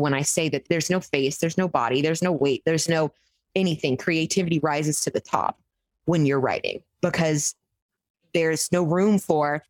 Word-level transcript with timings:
when 0.00 0.14
I 0.14 0.22
say 0.22 0.48
that 0.48 0.68
there's 0.68 0.90
no 0.90 1.00
face, 1.00 1.38
there's 1.38 1.58
no 1.58 1.68
body, 1.68 2.02
there's 2.02 2.22
no 2.22 2.32
weight, 2.32 2.62
there's 2.64 2.88
no 2.88 3.12
anything. 3.54 3.96
Creativity 3.96 4.58
rises 4.60 5.00
to 5.02 5.10
the 5.10 5.20
top 5.20 5.60
when 6.04 6.26
you're 6.26 6.40
writing 6.40 6.82
because 7.02 7.54
there's 8.32 8.70
no 8.72 8.82
room 8.82 9.18
for 9.18 9.62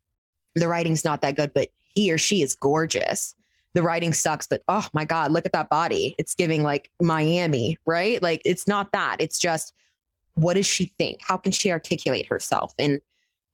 the 0.55 0.67
writing's 0.67 1.05
not 1.05 1.21
that 1.21 1.35
good, 1.35 1.53
but 1.53 1.69
he 1.81 2.11
or 2.11 2.17
she 2.17 2.41
is 2.41 2.55
gorgeous. 2.55 3.35
The 3.73 3.83
writing 3.83 4.13
sucks, 4.13 4.47
but 4.47 4.63
oh 4.67 4.87
my 4.93 5.05
God, 5.05 5.31
look 5.31 5.45
at 5.45 5.53
that 5.53 5.69
body. 5.69 6.15
It's 6.17 6.35
giving 6.35 6.61
like 6.61 6.91
Miami, 7.01 7.77
right? 7.85 8.21
Like 8.21 8.41
it's 8.43 8.67
not 8.67 8.91
that. 8.91 9.17
It's 9.19 9.39
just 9.39 9.73
what 10.35 10.55
does 10.55 10.65
she 10.65 10.93
think? 10.97 11.19
How 11.21 11.37
can 11.37 11.51
she 11.51 11.71
articulate 11.71 12.25
herself? 12.27 12.73
And 12.77 13.01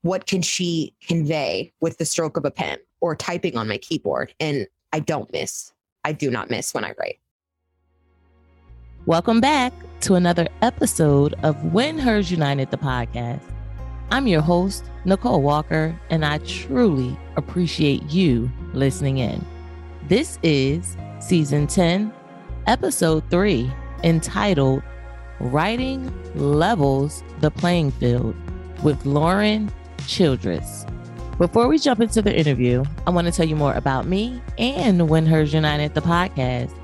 what 0.02 0.26
can 0.26 0.42
she 0.42 0.94
convey 1.06 1.72
with 1.80 1.98
the 1.98 2.04
stroke 2.04 2.36
of 2.36 2.44
a 2.44 2.50
pen 2.50 2.78
or 3.00 3.14
typing 3.16 3.56
on 3.56 3.68
my 3.68 3.78
keyboard? 3.78 4.34
And 4.40 4.66
I 4.92 5.00
don't 5.00 5.32
miss. 5.32 5.72
I 6.04 6.12
do 6.12 6.30
not 6.30 6.50
miss 6.50 6.72
when 6.72 6.84
I 6.84 6.94
write. 6.98 7.18
Welcome 9.06 9.40
back 9.40 9.72
to 10.00 10.14
another 10.14 10.48
episode 10.62 11.34
of 11.42 11.56
WinHers 11.56 12.30
United, 12.30 12.70
the 12.70 12.76
podcast. 12.76 13.42
I'm 14.10 14.26
your 14.26 14.42
host, 14.42 14.84
Nicole 15.04 15.42
Walker, 15.42 15.98
and 16.10 16.24
I 16.24 16.38
truly 16.38 17.18
appreciate 17.36 18.02
you 18.10 18.50
listening 18.72 19.18
in. 19.18 19.44
This 20.08 20.38
is 20.42 20.96
season 21.20 21.66
10, 21.66 22.12
episode 22.66 23.24
3, 23.30 23.70
entitled 24.04 24.82
Writing 25.40 26.12
Levels 26.34 27.22
the 27.40 27.50
Playing 27.50 27.90
Field 27.92 28.34
with 28.82 29.04
Lauren 29.04 29.70
Childress. 30.06 30.86
Before 31.38 31.68
we 31.68 31.78
jump 31.78 32.00
into 32.00 32.20
the 32.20 32.36
interview, 32.36 32.82
I 33.06 33.10
want 33.10 33.28
to 33.28 33.32
tell 33.32 33.46
you 33.46 33.54
more 33.54 33.74
about 33.74 34.06
me 34.06 34.42
and 34.58 35.00
WinHers 35.02 35.54
United, 35.54 35.94
the 35.94 36.00
podcast. 36.00 36.76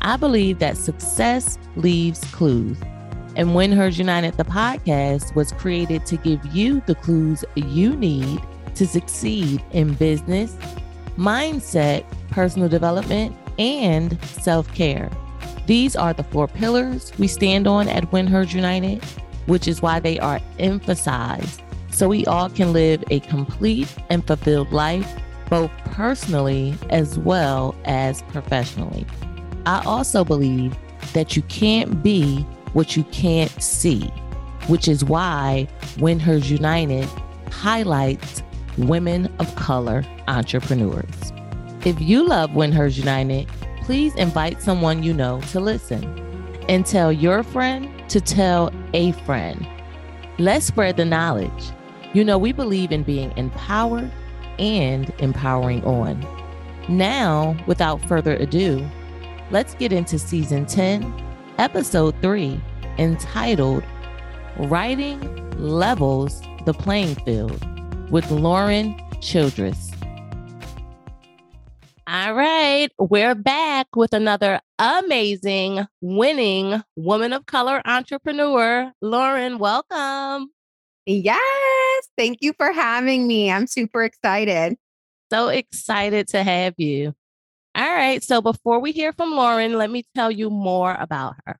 I 0.00 0.16
believe 0.16 0.58
that 0.58 0.76
success 0.76 1.56
leaves 1.76 2.18
clues. 2.32 2.76
And 3.36 3.50
WinHers 3.50 3.98
United, 3.98 4.36
the 4.36 4.44
podcast 4.44 5.36
was 5.36 5.52
created 5.52 6.04
to 6.06 6.16
give 6.16 6.44
you 6.46 6.82
the 6.86 6.96
clues 6.96 7.44
you 7.54 7.94
need 7.94 8.42
to 8.74 8.88
succeed 8.88 9.62
in 9.70 9.94
business, 9.94 10.56
mindset, 11.16 12.04
personal 12.32 12.68
development, 12.68 13.36
and 13.60 14.20
self 14.24 14.66
care. 14.74 15.12
These 15.68 15.94
are 15.94 16.12
the 16.12 16.24
four 16.24 16.48
pillars 16.48 17.12
we 17.20 17.28
stand 17.28 17.68
on 17.68 17.86
at 17.86 18.10
WinHers 18.10 18.52
United, 18.52 19.04
which 19.46 19.68
is 19.68 19.80
why 19.80 20.00
they 20.00 20.18
are 20.18 20.40
emphasized 20.58 21.61
so 21.92 22.08
we 22.08 22.24
all 22.26 22.48
can 22.48 22.72
live 22.72 23.04
a 23.10 23.20
complete 23.20 23.94
and 24.10 24.26
fulfilled 24.26 24.72
life, 24.72 25.08
both 25.48 25.70
personally 25.84 26.74
as 26.90 27.18
well 27.18 27.76
as 27.84 28.22
professionally. 28.22 29.06
I 29.66 29.82
also 29.84 30.24
believe 30.24 30.74
that 31.12 31.36
you 31.36 31.42
can't 31.42 32.02
be 32.02 32.40
what 32.72 32.96
you 32.96 33.04
can't 33.04 33.62
see, 33.62 34.02
which 34.66 34.88
is 34.88 35.04
why 35.04 35.68
WinHers 35.96 36.50
United 36.50 37.08
highlights 37.50 38.42
women 38.78 39.32
of 39.38 39.54
color 39.56 40.04
entrepreneurs. 40.28 41.32
If 41.84 42.00
you 42.00 42.26
love 42.26 42.50
WinHers 42.50 42.96
United, 42.96 43.48
please 43.82 44.14
invite 44.14 44.62
someone 44.62 45.02
you 45.02 45.12
know 45.12 45.40
to 45.50 45.60
listen 45.60 46.04
and 46.68 46.86
tell 46.86 47.12
your 47.12 47.42
friend 47.42 47.88
to 48.08 48.20
tell 48.20 48.72
a 48.94 49.12
friend. 49.12 49.66
Let's 50.38 50.66
spread 50.66 50.96
the 50.96 51.04
knowledge. 51.04 51.72
You 52.14 52.24
know, 52.24 52.36
we 52.36 52.52
believe 52.52 52.92
in 52.92 53.04
being 53.04 53.32
empowered 53.38 54.10
and 54.58 55.10
empowering 55.18 55.82
on. 55.84 56.20
Now, 56.86 57.56
without 57.66 58.06
further 58.06 58.34
ado, 58.34 58.86
let's 59.50 59.74
get 59.76 59.94
into 59.94 60.18
season 60.18 60.66
10, 60.66 61.10
episode 61.56 62.14
3, 62.20 62.60
entitled 62.98 63.82
Writing 64.58 65.20
Levels 65.58 66.42
the 66.66 66.74
Playing 66.74 67.14
Field 67.24 67.64
with 68.10 68.30
Lauren 68.30 68.94
Childress. 69.22 69.90
All 72.06 72.34
right, 72.34 72.90
we're 72.98 73.34
back 73.34 73.96
with 73.96 74.12
another 74.12 74.60
amazing, 74.78 75.86
winning 76.02 76.82
woman 76.94 77.32
of 77.32 77.46
color 77.46 77.80
entrepreneur. 77.86 78.92
Lauren, 79.00 79.58
welcome. 79.58 80.50
Yes. 81.06 82.08
Thank 82.16 82.38
you 82.40 82.52
for 82.52 82.72
having 82.72 83.26
me. 83.26 83.50
I'm 83.50 83.66
super 83.66 84.04
excited. 84.04 84.76
So 85.32 85.48
excited 85.48 86.28
to 86.28 86.42
have 86.42 86.74
you. 86.76 87.14
All 87.74 87.90
right. 87.90 88.22
So 88.22 88.42
before 88.42 88.80
we 88.80 88.92
hear 88.92 89.12
from 89.12 89.32
Lauren, 89.32 89.78
let 89.78 89.90
me 89.90 90.04
tell 90.14 90.30
you 90.30 90.50
more 90.50 90.94
about 90.98 91.36
her. 91.46 91.58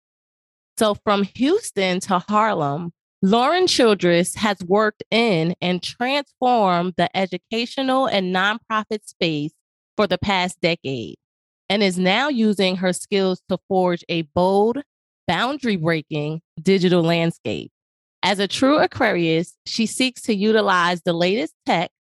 So 0.79 0.95
from 0.95 1.25
Houston 1.37 2.01
to 2.01 2.19
Harlem, 2.19 2.93
Lauren 3.23 3.67
Childress 3.67 4.35
has 4.35 4.59
worked 4.67 5.03
in 5.11 5.55
and 5.61 5.83
transformed 5.83 6.95
the 6.97 7.15
educational 7.17 8.07
and 8.07 8.35
nonprofit 8.35 9.07
space 9.07 9.53
for 9.97 10.07
the 10.07 10.19
past 10.19 10.61
decade 10.61 11.17
and 11.71 11.83
is 11.83 11.99
now 11.99 12.29
using 12.29 12.77
her 12.77 12.93
skills 12.93 13.41
to 13.49 13.59
forge 13.69 14.05
a 14.11 14.23
bold, 14.23 14.83
boundary 15.27 15.77
breaking 15.77 16.43
digital 16.61 17.03
landscape. 17.03 17.72
As 18.23 18.39
a 18.39 18.47
true 18.47 18.79
Aquarius, 18.79 19.57
she 19.67 19.87
seeks 19.87 20.23
to 20.23 20.35
utilize 20.35 21.03
the 21.03 21.13
latest 21.13 21.55
tech 21.67 21.91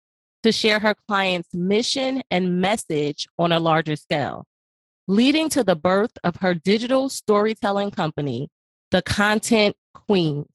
to 0.45 0.53
share 0.53 0.79
her 0.79 0.95
client's 1.09 1.53
mission 1.53 2.23
and 2.31 2.61
message 2.61 3.27
on 3.39 3.51
a 3.51 3.59
larger 3.59 3.97
scale, 3.97 4.47
leading 5.09 5.49
to 5.49 5.65
the 5.65 5.75
birth 5.75 6.13
of 6.23 6.37
her 6.37 6.55
digital 6.55 7.09
storytelling 7.09 7.91
company, 7.91 8.49
The 8.93 9.03
Content 9.03 9.77
Queens. 9.95 10.47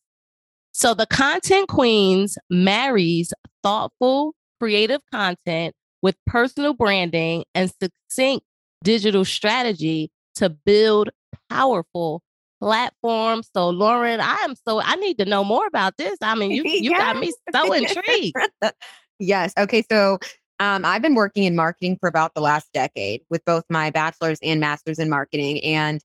So, 0.72 0.94
The 0.94 1.08
Content 1.08 1.68
Queens 1.68 2.38
marries 2.50 3.34
thoughtful, 3.62 4.36
creative 4.60 5.02
content 5.12 5.76
with 6.02 6.16
personal 6.26 6.74
branding 6.74 7.44
and 7.54 7.72
succinct 7.82 8.46
digital 8.84 9.26
strategy 9.26 10.12
to 10.36 10.50
build 10.50 11.10
powerful 11.50 12.22
platform. 12.60 13.44
So, 13.56 13.70
Lauren, 13.70 14.20
I 14.20 14.36
am 14.44 14.56
so 14.68 14.82
I 14.82 14.96
need 14.96 15.18
to 15.20 15.26
know 15.26 15.44
more 15.44 15.68
about 15.68 15.98
this. 15.98 16.18
I 16.22 16.36
mean, 16.36 16.52
you 16.52 16.64
you 16.66 16.92
got 16.92 17.18
me 17.18 17.32
so 17.54 17.72
intrigued. 17.74 18.36
yes. 19.20 19.54
Okay. 19.58 19.84
So, 19.90 20.20
um, 20.60 20.86
I've 20.86 21.02
been 21.02 21.16
working 21.16 21.44
in 21.44 21.56
marketing 21.56 21.98
for 22.00 22.10
about 22.10 22.34
the 22.34 22.42
last 22.42 22.72
decade 22.74 23.22
with 23.30 23.46
both 23.46 23.64
my 23.70 23.92
bachelor's 23.92 24.40
and 24.42 24.60
master's 24.60 25.00
in 25.00 25.10
marketing, 25.10 25.64
and 25.64 26.02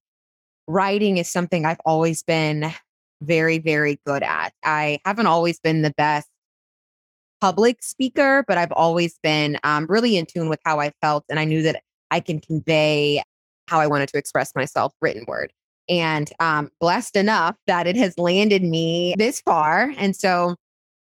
writing 0.67 1.19
is 1.19 1.31
something 1.31 1.65
I've 1.65 1.81
always 1.85 2.23
been 2.23 2.73
very, 3.23 3.59
very 3.59 4.01
good 4.05 4.23
at. 4.23 4.53
I 4.65 4.99
haven't 5.05 5.27
always 5.27 5.59
been 5.61 5.83
the 5.83 5.95
best 5.97 6.29
public 7.41 7.83
speaker, 7.83 8.45
but 8.47 8.59
I've 8.59 8.73
always 8.73 9.19
been 9.23 9.59
um, 9.65 9.87
really 9.89 10.17
in 10.17 10.27
tune 10.27 10.49
with 10.49 10.61
how 10.65 10.81
I 10.81 10.93
felt, 11.01 11.25
and 11.29 11.41
I 11.41 11.45
knew 11.45 11.63
that 11.63 11.83
I 12.11 12.21
can 12.21 12.41
convey 12.41 13.23
how 13.69 13.81
I 13.81 13.87
wanted 13.87 14.09
to 14.11 14.19
express 14.19 14.55
myself 14.55 14.93
written 15.01 15.25
word 15.27 15.53
and 15.93 16.31
um, 16.41 16.71
blessed 16.81 17.17
enough 17.17 17.55
that 17.67 17.87
it 17.87 17.97
has 17.97 18.17
landed 18.17 18.63
me 18.63 19.15
this 19.19 19.43
far. 19.43 19.93
And 19.99 20.17
so 20.17 20.57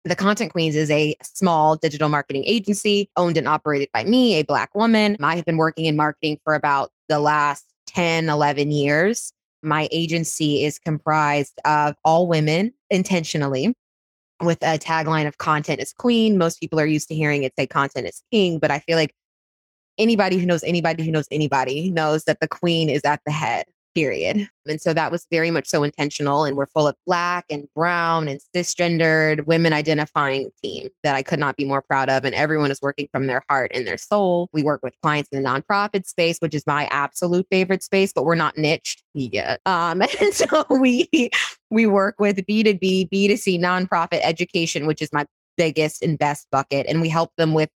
the 0.06 0.16
Content 0.16 0.52
Queens 0.52 0.76
is 0.76 0.92
a 0.92 1.16
small 1.24 1.76
digital 1.76 2.10
marketing 2.10 2.44
agency 2.46 3.10
owned 3.18 3.38
and 3.38 3.48
operated 3.48 3.90
by 3.92 4.04
me, 4.04 4.36
a 4.36 4.44
Black 4.44 4.76
woman. 4.76 5.18
I 5.20 5.36
have 5.36 5.46
been 5.46 5.58
working 5.58 5.86
in 5.86 5.96
marketing 5.96 6.38
for 6.44 6.54
about 6.54 6.92
the 7.10 7.20
last 7.20 7.66
10, 7.88 8.30
11 8.30 8.70
years. 8.70 9.34
My 9.64 9.90
agency 9.92 10.64
is 10.64 10.78
comprised 10.78 11.60
of 11.66 11.96
all 12.06 12.28
women 12.28 12.72
intentionally 12.92 13.74
with 14.44 14.62
a 14.62 14.78
tagline 14.78 15.28
of 15.28 15.40
content 15.40 15.82
is 15.82 15.92
queen. 15.92 16.38
Most 16.38 16.60
people 16.60 16.80
are 16.80 16.86
used 16.86 17.08
to 17.08 17.16
hearing 17.16 17.42
it 17.42 17.54
say 17.58 17.66
content 17.66 18.06
is 18.06 18.22
king, 18.32 18.60
but 18.60 18.70
I 18.70 18.78
feel 18.78 18.96
like 18.96 19.16
anybody 19.98 20.38
who 20.38 20.46
knows 20.46 20.64
anybody 20.64 21.04
who 21.04 21.10
knows 21.10 21.28
anybody 21.32 21.90
knows 21.90 22.26
that 22.26 22.40
the 22.42 22.48
queen 22.48 22.92
is 22.92 23.02
at 23.04 23.20
the 23.26 23.32
head 23.32 23.66
period. 23.98 24.48
And 24.68 24.80
so 24.80 24.94
that 24.94 25.12
was 25.12 25.26
very 25.32 25.50
much 25.50 25.68
so 25.68 25.82
intentional. 25.82 26.44
And 26.44 26.56
we're 26.56 26.68
full 26.68 26.88
of 26.88 26.96
black 27.08 27.46
and 27.50 27.68
brown 27.76 28.28
and 28.28 28.40
cisgendered 28.56 29.48
women 29.48 29.74
identifying 29.74 30.52
team 30.64 30.90
that 31.02 31.16
I 31.16 31.24
could 31.24 31.40
not 31.40 31.58
be 31.58 31.66
more 31.66 31.82
proud 31.82 32.08
of. 32.08 32.24
And 32.24 32.36
everyone 32.36 32.70
is 32.70 32.80
working 32.80 33.08
from 33.12 33.26
their 33.26 33.44
heart 33.50 33.72
and 33.74 33.88
their 33.88 33.98
soul. 33.98 34.50
We 34.54 34.62
work 34.62 34.84
with 34.84 34.94
clients 35.02 35.30
in 35.32 35.42
the 35.42 35.50
nonprofit 35.50 36.06
space, 36.06 36.38
which 36.42 36.54
is 36.54 36.68
my 36.68 36.88
absolute 36.92 37.48
favorite 37.50 37.82
space, 37.82 38.14
but 38.14 38.24
we're 38.24 38.36
not 38.36 38.56
niched 38.56 39.02
yet. 39.16 39.62
Um, 39.66 40.02
and 40.22 40.32
so 40.32 40.66
we 40.70 41.32
we 41.72 41.88
work 41.88 42.18
with 42.20 42.38
B2B, 42.46 43.10
B2C 43.10 43.60
nonprofit 43.60 44.20
education, 44.22 44.86
which 44.86 45.02
is 45.02 45.12
my 45.12 45.26
biggest 45.58 46.04
and 46.04 46.20
best 46.20 46.46
bucket. 46.52 46.86
And 46.88 47.02
we 47.02 47.10
help 47.10 47.32
them 47.36 47.56
with 47.56 47.72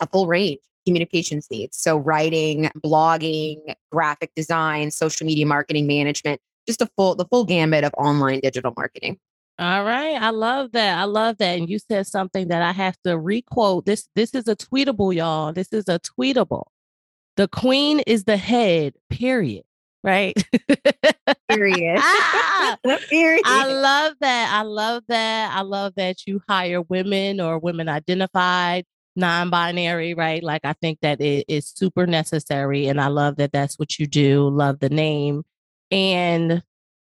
a 0.00 0.06
full 0.06 0.26
range 0.26 0.60
communications 0.86 1.48
needs. 1.50 1.76
So 1.76 1.96
writing, 1.96 2.70
blogging, 2.84 3.58
graphic 3.90 4.32
design, 4.36 4.90
social 4.90 5.26
media 5.26 5.46
marketing 5.46 5.86
management, 5.86 6.40
just 6.66 6.82
a 6.82 6.88
full 6.96 7.14
the 7.14 7.26
full 7.26 7.44
gamut 7.44 7.84
of 7.84 7.92
online 7.98 8.40
digital 8.40 8.72
marketing. 8.76 9.18
All 9.58 9.84
right. 9.84 10.20
I 10.20 10.30
love 10.30 10.72
that. 10.72 10.98
I 10.98 11.04
love 11.04 11.38
that. 11.38 11.58
And 11.58 11.68
you 11.70 11.78
said 11.78 12.06
something 12.06 12.48
that 12.48 12.62
I 12.62 12.72
have 12.72 12.96
to 13.04 13.18
requote. 13.18 13.86
This 13.86 14.08
this 14.14 14.34
is 14.34 14.48
a 14.48 14.56
tweetable, 14.56 15.14
y'all. 15.14 15.52
This 15.52 15.72
is 15.72 15.88
a 15.88 15.98
tweetable. 15.98 16.64
the 17.36 17.48
queen 17.48 18.00
is 18.06 18.24
the 18.24 18.36
head, 18.36 18.94
period. 19.10 19.64
Right? 20.04 20.36
Period. 21.48 21.98
Ah! 22.00 22.76
Period. 23.08 23.42
I 23.44 23.66
love 23.72 24.14
that. 24.20 24.50
I 24.52 24.62
love 24.62 25.02
that. 25.08 25.52
I 25.56 25.62
love 25.62 25.94
that 25.96 26.26
you 26.26 26.40
hire 26.48 26.82
women 26.82 27.40
or 27.40 27.58
women 27.58 27.88
identified, 27.88 28.84
non 29.16 29.50
binary, 29.50 30.14
right? 30.14 30.42
Like, 30.42 30.64
I 30.64 30.74
think 30.74 31.00
that 31.02 31.20
it 31.20 31.46
is 31.48 31.66
super 31.66 32.06
necessary. 32.06 32.86
And 32.86 33.00
I 33.00 33.08
love 33.08 33.36
that 33.36 33.52
that's 33.52 33.78
what 33.78 33.98
you 33.98 34.06
do. 34.06 34.48
Love 34.48 34.80
the 34.80 34.90
name 34.90 35.44
and 35.90 36.62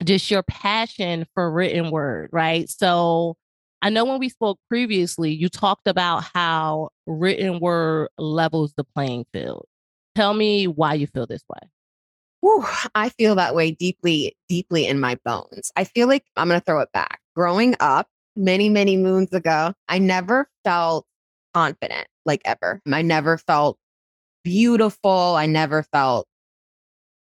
just 0.05 0.31
your 0.31 0.43
passion 0.43 1.27
for 1.35 1.51
written 1.51 1.91
word, 1.91 2.29
right? 2.33 2.69
So, 2.69 3.37
I 3.83 3.91
know 3.91 4.05
when 4.05 4.21
we 4.21 4.29
spoke 4.29 4.61
previously, 4.69 5.33
you 5.33 5.49
talked 5.49 5.89
about 5.89 6.23
how 6.33 6.91
written 7.07 7.59
word 7.59 8.11
levels 8.17 8.75
the 8.77 8.85
playing 8.85 9.27
field. 9.33 9.67
Tell 10.15 10.35
me 10.35 10.69
why 10.69 10.95
you 10.95 11.09
feel 11.09 11.27
this 11.27 11.43
way. 11.49 11.69
Whew, 12.43 12.65
I 12.95 13.09
feel 13.09 13.35
that 13.35 13.57
way 13.57 13.73
deeply, 13.73 14.37
deeply 14.49 14.87
in 14.87 15.01
my 15.01 15.19
bones. 15.25 15.73
I 15.75 15.85
feel 15.85 16.07
like 16.07 16.25
I'm 16.37 16.49
going 16.49 16.61
to 16.61 16.65
throw 16.65 16.81
it 16.81 16.93
back. 16.93 17.21
Growing 17.35 17.75
up 17.81 18.09
many, 18.37 18.69
many 18.69 18.97
moons 18.97 19.33
ago, 19.33 19.75
I 19.89 19.99
never 19.99 20.49
felt 20.65 21.07
confident 21.55 22.07
like 22.25 22.43
ever. 22.45 22.81
I 22.91 23.03
never 23.03 23.39
felt 23.39 23.79
beautiful. 24.45 25.11
I 25.11 25.47
never 25.47 25.83
felt 25.85 26.27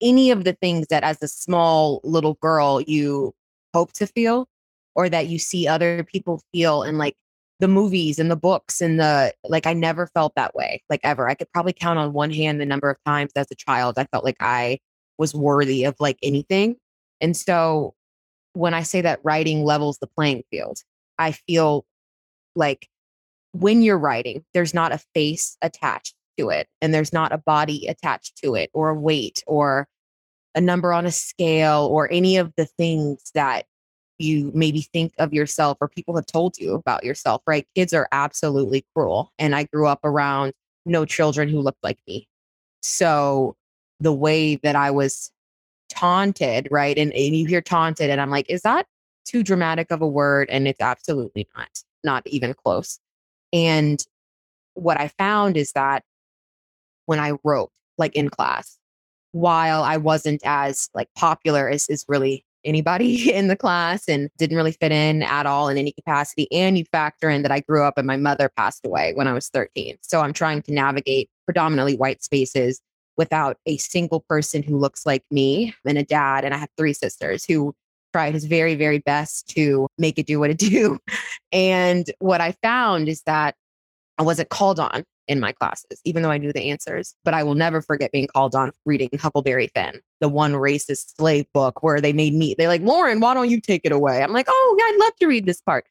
any 0.02 0.30
of 0.30 0.44
the 0.44 0.52
things 0.52 0.88
that 0.88 1.02
as 1.02 1.22
a 1.22 1.28
small 1.28 2.00
little 2.04 2.34
girl 2.34 2.80
you 2.82 3.32
hope 3.74 3.92
to 3.94 4.06
feel 4.06 4.46
or 4.94 5.08
that 5.08 5.28
you 5.28 5.38
see 5.38 5.66
other 5.66 6.04
people 6.04 6.42
feel 6.52 6.82
in 6.82 6.98
like 6.98 7.16
the 7.60 7.68
movies 7.68 8.18
and 8.18 8.30
the 8.30 8.36
books 8.36 8.82
and 8.82 9.00
the 9.00 9.32
like 9.44 9.66
I 9.66 9.72
never 9.72 10.06
felt 10.08 10.34
that 10.36 10.54
way 10.54 10.82
like 10.90 11.00
ever. 11.02 11.28
I 11.28 11.34
could 11.34 11.50
probably 11.52 11.72
count 11.72 11.98
on 11.98 12.12
one 12.12 12.30
hand 12.30 12.60
the 12.60 12.66
number 12.66 12.90
of 12.90 12.98
times 13.06 13.32
as 13.34 13.46
a 13.50 13.54
child 13.54 13.98
I 13.98 14.04
felt 14.12 14.24
like 14.24 14.36
I 14.40 14.78
was 15.18 15.34
worthy 15.34 15.84
of 15.84 15.96
like 15.98 16.18
anything. 16.22 16.76
And 17.20 17.34
so 17.36 17.94
when 18.52 18.74
I 18.74 18.82
say 18.82 19.00
that 19.00 19.20
writing 19.22 19.64
levels 19.64 19.98
the 19.98 20.06
playing 20.06 20.42
field, 20.50 20.80
I 21.18 21.32
feel 21.32 21.86
like 22.54 22.88
when 23.60 23.82
you're 23.82 23.98
writing, 23.98 24.44
there's 24.54 24.74
not 24.74 24.92
a 24.92 25.00
face 25.14 25.56
attached 25.62 26.14
to 26.38 26.50
it 26.50 26.68
and 26.80 26.92
there's 26.92 27.12
not 27.12 27.32
a 27.32 27.38
body 27.38 27.86
attached 27.86 28.36
to 28.42 28.54
it 28.54 28.70
or 28.74 28.90
a 28.90 28.94
weight 28.94 29.42
or 29.46 29.88
a 30.54 30.60
number 30.60 30.92
on 30.92 31.06
a 31.06 31.12
scale 31.12 31.88
or 31.90 32.10
any 32.10 32.36
of 32.36 32.52
the 32.56 32.66
things 32.66 33.30
that 33.34 33.66
you 34.18 34.50
maybe 34.54 34.80
think 34.80 35.12
of 35.18 35.34
yourself 35.34 35.76
or 35.80 35.88
people 35.88 36.16
have 36.16 36.26
told 36.26 36.56
you 36.58 36.74
about 36.74 37.04
yourself, 37.04 37.42
right? 37.46 37.66
Kids 37.74 37.92
are 37.92 38.08
absolutely 38.12 38.84
cruel. 38.94 39.32
And 39.38 39.54
I 39.54 39.64
grew 39.64 39.86
up 39.86 40.00
around 40.04 40.52
no 40.86 41.04
children 41.04 41.48
who 41.48 41.60
looked 41.60 41.82
like 41.82 41.98
me. 42.06 42.26
So 42.82 43.56
the 44.00 44.12
way 44.12 44.56
that 44.56 44.76
I 44.76 44.90
was 44.90 45.30
taunted, 45.90 46.68
right? 46.70 46.96
And, 46.96 47.12
and 47.12 47.36
you 47.36 47.46
hear 47.46 47.60
taunted, 47.60 48.10
and 48.10 48.20
I'm 48.20 48.30
like, 48.30 48.48
is 48.48 48.62
that 48.62 48.86
too 49.26 49.42
dramatic 49.42 49.90
of 49.90 50.00
a 50.00 50.06
word? 50.06 50.48
And 50.50 50.66
it's 50.66 50.80
absolutely 50.80 51.48
not, 51.56 51.68
not 52.04 52.26
even 52.26 52.54
close. 52.54 52.98
And 53.56 54.04
what 54.74 55.00
I 55.00 55.08
found 55.08 55.56
is 55.56 55.72
that 55.72 56.04
when 57.06 57.18
I 57.18 57.32
wrote, 57.42 57.70
like 57.96 58.14
in 58.14 58.28
class, 58.28 58.76
while 59.32 59.82
I 59.82 59.96
wasn't 59.96 60.42
as 60.44 60.90
like 60.92 61.08
popular 61.16 61.68
as 61.68 61.88
is 61.88 62.04
really 62.06 62.44
anybody 62.64 63.32
in 63.34 63.48
the 63.48 63.56
class 63.56 64.08
and 64.08 64.28
didn't 64.36 64.56
really 64.56 64.72
fit 64.72 64.92
in 64.92 65.22
at 65.22 65.46
all 65.46 65.68
in 65.68 65.78
any 65.78 65.92
capacity. 65.92 66.48
And 66.52 66.76
you 66.76 66.84
factor 66.92 67.30
in 67.30 67.42
that 67.42 67.52
I 67.52 67.60
grew 67.60 67.82
up 67.82 67.96
and 67.96 68.06
my 68.06 68.18
mother 68.18 68.50
passed 68.56 68.84
away 68.84 69.14
when 69.14 69.26
I 69.26 69.32
was 69.32 69.48
13. 69.48 69.96
So 70.02 70.20
I'm 70.20 70.34
trying 70.34 70.62
to 70.62 70.72
navigate 70.72 71.30
predominantly 71.46 71.96
white 71.96 72.22
spaces 72.22 72.82
without 73.16 73.56
a 73.64 73.78
single 73.78 74.20
person 74.28 74.62
who 74.62 74.76
looks 74.76 75.06
like 75.06 75.24
me 75.30 75.74
and 75.86 75.96
a 75.96 76.02
dad. 76.02 76.44
And 76.44 76.52
I 76.52 76.58
have 76.58 76.68
three 76.76 76.92
sisters 76.92 77.46
who 77.46 77.74
tried 78.16 78.32
his 78.32 78.46
very, 78.46 78.74
very 78.74 79.00
best 79.00 79.46
to 79.46 79.86
make 79.98 80.18
it 80.18 80.24
do 80.24 80.40
what 80.40 80.48
it 80.48 80.56
do. 80.72 80.98
And 81.52 82.10
what 82.18 82.40
I 82.40 82.52
found 82.62 83.08
is 83.08 83.20
that 83.26 83.54
I 84.16 84.22
wasn't 84.22 84.48
called 84.48 84.80
on 84.80 85.04
in 85.28 85.38
my 85.38 85.52
classes, 85.52 86.00
even 86.06 86.22
though 86.22 86.30
I 86.30 86.38
knew 86.38 86.50
the 86.50 86.70
answers. 86.70 87.14
But 87.24 87.34
I 87.34 87.42
will 87.42 87.54
never 87.54 87.82
forget 87.82 88.12
being 88.12 88.28
called 88.28 88.54
on 88.54 88.72
reading 88.86 89.10
Huckleberry 89.20 89.70
Finn, 89.74 90.00
the 90.20 90.30
one 90.30 90.52
racist 90.52 91.16
slave 91.16 91.44
book 91.52 91.82
where 91.82 92.00
they 92.00 92.14
made 92.14 92.32
me, 92.32 92.54
they're 92.56 92.68
like, 92.68 92.80
Lauren, 92.80 93.20
why 93.20 93.34
don't 93.34 93.50
you 93.50 93.60
take 93.60 93.82
it 93.84 93.92
away? 93.92 94.22
I'm 94.22 94.32
like, 94.32 94.46
oh, 94.48 94.76
yeah, 94.78 94.84
I'd 94.84 94.98
love 94.98 95.16
to 95.16 95.26
read 95.26 95.44
this 95.44 95.60
part. 95.60 95.84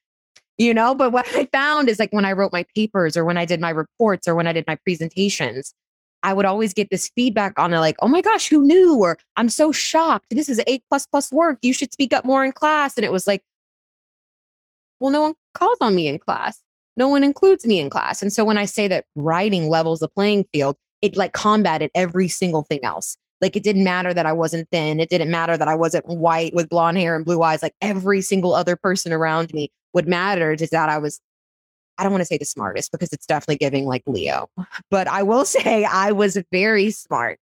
You 0.58 0.74
know, 0.74 0.96
but 0.96 1.12
what 1.12 1.28
I 1.36 1.46
found 1.52 1.90
is 1.90 2.00
like 2.00 2.12
when 2.12 2.26
I 2.26 2.32
wrote 2.32 2.54
my 2.54 2.66
papers 2.74 3.16
or 3.16 3.24
when 3.24 3.38
I 3.38 3.46
did 3.46 3.62
my 3.62 3.70
reports 3.70 4.28
or 4.28 4.34
when 4.34 4.48
I 4.48 4.54
did 4.54 4.66
my 4.66 4.78
presentations, 4.78 5.76
I 6.26 6.34
would 6.34 6.46
always 6.46 6.74
get 6.74 6.90
this 6.90 7.12
feedback 7.14 7.60
on 7.60 7.72
it 7.72 7.78
like, 7.78 7.98
oh 8.00 8.08
my 8.08 8.20
gosh, 8.20 8.48
who 8.48 8.66
knew? 8.66 8.96
Or 8.96 9.16
I'm 9.38 9.48
so 9.48 9.72
shocked. 9.72 10.26
This 10.32 10.50
is 10.50 10.60
A 10.66 10.80
plus 10.90 11.06
plus 11.06 11.32
work. 11.32 11.60
You 11.62 11.72
should 11.72 11.94
speak 11.94 12.14
up 12.14 12.26
more 12.26 12.44
in 12.44 12.52
class. 12.52 12.98
And 12.98 13.06
it 13.06 13.12
was 13.12 13.28
like, 13.28 13.44
well, 15.00 15.12
no 15.12 15.22
one 15.22 15.36
calls 15.54 15.78
on 15.82 15.94
me 15.94 16.08
in 16.08 16.18
class. 16.18 16.60
No 16.98 17.08
one 17.10 17.24
includes 17.24 17.68
me 17.68 17.80
in 17.80 17.92
class. 17.92 18.24
And 18.24 18.34
so 18.34 18.44
when 18.44 18.58
I 18.58 18.66
say 18.66 18.88
that 18.88 19.06
writing 19.16 19.70
levels 19.70 20.00
the 20.00 20.08
playing 20.08 20.46
field, 20.52 20.78
it 21.04 21.16
like 21.16 21.34
combated 21.34 21.92
every 21.94 22.28
single 22.28 22.64
thing 22.64 22.80
else. 22.84 23.18
Like 23.40 23.56
it 23.56 23.62
didn't 23.62 23.84
matter 23.84 24.12
that 24.12 24.26
I 24.26 24.34
wasn't 24.34 24.68
thin. 24.72 25.00
It 25.00 25.10
didn't 25.10 25.30
matter 25.30 25.58
that 25.58 25.68
I 25.68 25.76
wasn't 25.76 26.08
white 26.08 26.56
with 26.56 26.70
blonde 26.70 26.98
hair 26.98 27.16
and 27.16 27.24
blue 27.24 27.44
eyes. 27.44 27.62
Like 27.62 27.76
every 27.82 28.22
single 28.22 28.56
other 28.56 28.76
person 28.76 29.14
around 29.14 29.54
me 29.54 29.70
would 29.94 30.08
matter 30.08 30.54
is 30.54 30.72
that 30.72 30.90
I 30.90 30.98
was 30.98 31.22
I 31.98 32.04
don't 32.04 32.12
want 32.12 32.22
to 32.22 32.26
say 32.26 32.38
the 32.38 32.46
smartest 32.46 32.92
because 32.92 33.14
it's 33.14 33.26
definitely 33.26 33.58
giving 33.58 33.86
like 33.86 34.04
Leo, 34.06 34.50
but 34.92 35.08
I 35.08 35.24
will 35.24 35.46
say 35.46 35.86
I 35.86 36.12
was 36.12 36.38
very 36.52 36.92
smart 36.92 37.40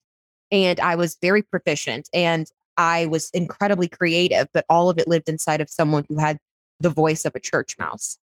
and 0.50 0.78
I 0.80 0.96
was 0.96 1.16
very 1.20 1.42
proficient 1.42 2.08
and 2.12 2.46
I 2.76 3.06
was 3.06 3.30
incredibly 3.30 3.88
creative, 3.88 4.48
but 4.52 4.64
all 4.68 4.90
of 4.90 4.98
it 4.98 5.08
lived 5.08 5.28
inside 5.28 5.60
of 5.60 5.70
someone 5.70 6.04
who 6.08 6.18
had 6.18 6.38
the 6.80 6.90
voice 6.90 7.24
of 7.24 7.34
a 7.34 7.40
church 7.40 7.76
mouse 7.78 8.18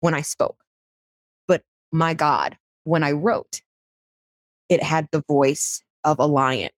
when 0.00 0.14
I 0.14 0.22
spoke. 0.22 0.62
But 1.48 1.62
my 1.92 2.14
God, 2.14 2.56
when 2.84 3.02
I 3.02 3.12
wrote, 3.12 3.62
it 4.68 4.82
had 4.82 5.08
the 5.12 5.22
voice 5.28 5.82
of 6.04 6.18
a 6.18 6.26
lion. 6.26 6.70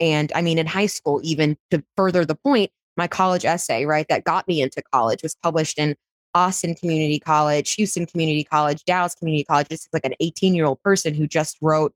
And 0.00 0.32
I 0.34 0.42
mean, 0.42 0.58
in 0.58 0.66
high 0.66 0.86
school, 0.86 1.20
even 1.22 1.56
to 1.70 1.82
further 1.96 2.24
the 2.24 2.34
point, 2.34 2.70
my 2.96 3.08
college 3.08 3.44
essay, 3.44 3.86
right, 3.86 4.06
that 4.08 4.24
got 4.24 4.46
me 4.46 4.62
into 4.62 4.82
college 4.92 5.22
was 5.22 5.36
published 5.42 5.78
in 5.78 5.96
Austin 6.34 6.74
Community 6.74 7.18
College, 7.18 7.74
Houston 7.74 8.06
Community 8.06 8.44
College, 8.44 8.84
Dallas 8.84 9.14
Community 9.14 9.44
College. 9.44 9.68
This 9.68 9.82
is 9.82 9.88
like 9.92 10.04
an 10.04 10.14
18 10.20 10.54
year 10.54 10.66
old 10.66 10.82
person 10.82 11.14
who 11.14 11.26
just 11.26 11.56
wrote 11.60 11.94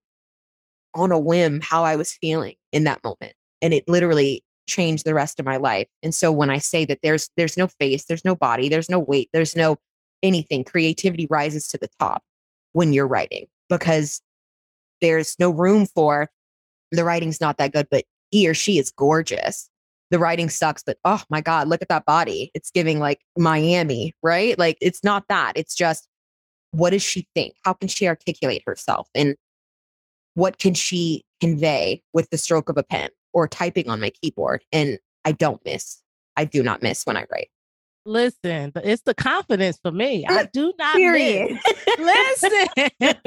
on 0.94 1.12
a 1.12 1.18
whim 1.18 1.60
how 1.62 1.84
I 1.84 1.96
was 1.96 2.12
feeling 2.12 2.54
in 2.72 2.84
that 2.84 3.02
moment. 3.04 3.34
And 3.60 3.74
it 3.74 3.88
literally 3.88 4.42
changed 4.68 5.04
the 5.04 5.14
rest 5.14 5.40
of 5.40 5.46
my 5.46 5.56
life. 5.56 5.88
And 6.02 6.14
so 6.14 6.30
when 6.30 6.50
I 6.50 6.58
say 6.58 6.84
that 6.84 7.00
there's 7.02 7.30
there's 7.36 7.56
no 7.56 7.66
face, 7.66 8.04
there's 8.04 8.24
no 8.24 8.36
body, 8.36 8.68
there's 8.68 8.90
no 8.90 8.98
weight, 8.98 9.30
there's 9.32 9.56
no 9.56 9.76
anything, 10.22 10.64
creativity 10.64 11.26
rises 11.30 11.68
to 11.68 11.78
the 11.78 11.88
top 11.98 12.22
when 12.72 12.92
you're 12.92 13.06
writing 13.06 13.46
because 13.68 14.20
there's 15.00 15.36
no 15.38 15.50
room 15.50 15.86
for 15.86 16.28
the 16.90 17.04
writing's 17.04 17.40
not 17.40 17.58
that 17.58 17.72
good, 17.72 17.88
but 17.90 18.04
he 18.30 18.48
or 18.48 18.54
she 18.54 18.78
is 18.78 18.90
gorgeous 18.90 19.70
the 20.10 20.18
writing 20.18 20.48
sucks, 20.48 20.82
but 20.82 20.98
oh 21.04 21.22
my 21.30 21.40
God, 21.40 21.68
look 21.68 21.82
at 21.82 21.88
that 21.88 22.04
body. 22.04 22.50
It's 22.54 22.70
giving 22.70 22.98
like 22.98 23.20
Miami, 23.36 24.14
right? 24.22 24.58
Like 24.58 24.78
it's 24.80 25.04
not 25.04 25.24
that. 25.28 25.52
It's 25.56 25.74
just 25.74 26.08
what 26.72 26.90
does 26.90 27.02
she 27.02 27.26
think? 27.34 27.54
How 27.64 27.72
can 27.72 27.88
she 27.88 28.06
articulate 28.06 28.62
herself? 28.66 29.08
And 29.14 29.36
what 30.34 30.58
can 30.58 30.74
she 30.74 31.24
convey 31.40 32.02
with 32.12 32.30
the 32.30 32.38
stroke 32.38 32.68
of 32.68 32.76
a 32.76 32.82
pen 32.82 33.10
or 33.32 33.48
typing 33.48 33.88
on 33.88 34.00
my 34.00 34.10
keyboard? 34.10 34.62
And 34.72 34.98
I 35.24 35.32
don't 35.32 35.64
miss. 35.64 36.02
I 36.36 36.44
do 36.44 36.62
not 36.62 36.82
miss 36.82 37.04
when 37.04 37.16
I 37.16 37.24
write. 37.32 37.48
Listen, 38.04 38.72
it's 38.76 39.02
the 39.02 39.14
confidence 39.14 39.78
for 39.82 39.90
me. 39.90 40.24
I 40.28 40.44
do 40.52 40.72
not 40.78 40.96
Period. 40.96 41.58
miss. 41.98 42.42
Listen. 43.00 43.24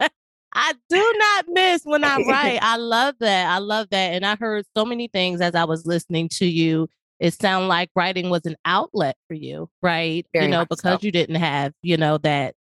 I 0.54 0.72
do 0.88 1.14
not 1.18 1.46
miss 1.48 1.82
when 1.84 2.04
I 2.04 2.16
write. 2.28 2.58
I 2.62 2.76
love 2.76 3.16
that. 3.20 3.48
I 3.48 3.58
love 3.58 3.88
that. 3.90 4.14
And 4.14 4.24
I 4.24 4.36
heard 4.36 4.64
so 4.76 4.84
many 4.84 5.08
things 5.08 5.40
as 5.40 5.54
I 5.54 5.64
was 5.64 5.86
listening 5.86 6.28
to 6.34 6.46
you. 6.46 6.88
It 7.20 7.34
sounded 7.34 7.68
like 7.68 7.90
writing 7.94 8.30
was 8.30 8.44
an 8.44 8.56
outlet 8.64 9.16
for 9.28 9.34
you, 9.34 9.68
right? 9.82 10.26
Very 10.32 10.46
you 10.46 10.50
know, 10.50 10.64
because 10.64 11.00
so. 11.00 11.06
you 11.06 11.12
didn't 11.12 11.36
have, 11.36 11.72
you 11.82 11.96
know, 11.96 12.18
that 12.18 12.54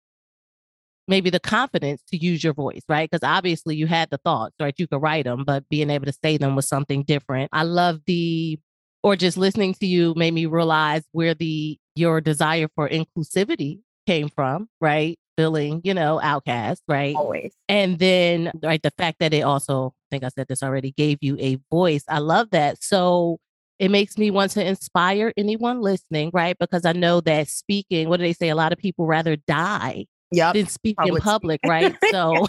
maybe 1.07 1.29
the 1.29 1.39
confidence 1.39 2.01
to 2.09 2.17
use 2.17 2.43
your 2.43 2.53
voice, 2.53 2.81
right? 2.87 3.09
Because 3.09 3.27
obviously 3.27 3.75
you 3.75 3.87
had 3.87 4.09
the 4.09 4.19
thoughts, 4.19 4.55
right? 4.59 4.73
You 4.77 4.87
could 4.87 5.01
write 5.01 5.25
them, 5.25 5.43
but 5.43 5.67
being 5.69 5.89
able 5.89 6.05
to 6.05 6.13
say 6.23 6.37
them 6.37 6.55
was 6.55 6.67
something 6.67 7.03
different. 7.03 7.49
I 7.51 7.63
love 7.63 7.99
the, 8.05 8.59
or 9.01 9.15
just 9.15 9.37
listening 9.37 9.73
to 9.75 9.85
you 9.85 10.13
made 10.15 10.33
me 10.33 10.45
realize 10.45 11.03
where 11.11 11.33
the, 11.33 11.77
your 11.95 12.21
desire 12.21 12.69
for 12.75 12.87
inclusivity 12.87 13.79
came 14.07 14.29
from, 14.29 14.69
right? 14.79 15.17
Feeling, 15.37 15.81
you 15.83 15.93
know, 15.93 16.19
outcast, 16.21 16.83
right? 16.87 17.15
Always. 17.15 17.53
And 17.69 17.99
then, 17.99 18.51
right, 18.61 18.81
the 18.81 18.91
fact 18.91 19.19
that 19.19 19.33
it 19.33 19.41
also, 19.41 19.93
I 19.95 20.07
think 20.11 20.23
I 20.23 20.29
said 20.29 20.47
this 20.47 20.63
already, 20.63 20.91
gave 20.91 21.19
you 21.21 21.37
a 21.39 21.57
voice. 21.71 22.03
I 22.07 22.19
love 22.19 22.49
that. 22.51 22.83
So 22.83 23.39
it 23.79 23.89
makes 23.89 24.17
me 24.17 24.31
want 24.31 24.51
to 24.51 24.65
inspire 24.65 25.33
anyone 25.35 25.81
listening, 25.81 26.31
right? 26.33 26.57
Because 26.59 26.85
I 26.85 26.93
know 26.93 27.21
that 27.21 27.47
speaking, 27.49 28.09
what 28.09 28.17
do 28.17 28.23
they 28.23 28.33
say? 28.33 28.49
A 28.49 28.55
lot 28.55 28.71
of 28.71 28.77
people 28.77 29.05
rather 29.05 29.35
die 29.35 30.05
yep. 30.31 30.53
than 30.53 30.67
speak 30.67 30.97
public 30.97 31.15
in 31.15 31.21
public, 31.21 31.59
right? 31.65 31.95
So 32.11 32.45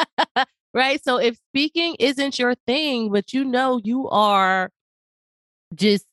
right? 0.74 1.02
So 1.04 1.18
if 1.18 1.36
speaking 1.50 1.96
isn't 1.98 2.38
your 2.38 2.54
thing, 2.66 3.10
but 3.10 3.32
you 3.32 3.44
know 3.44 3.80
you 3.82 4.08
are 4.08 4.70
just 5.74 6.06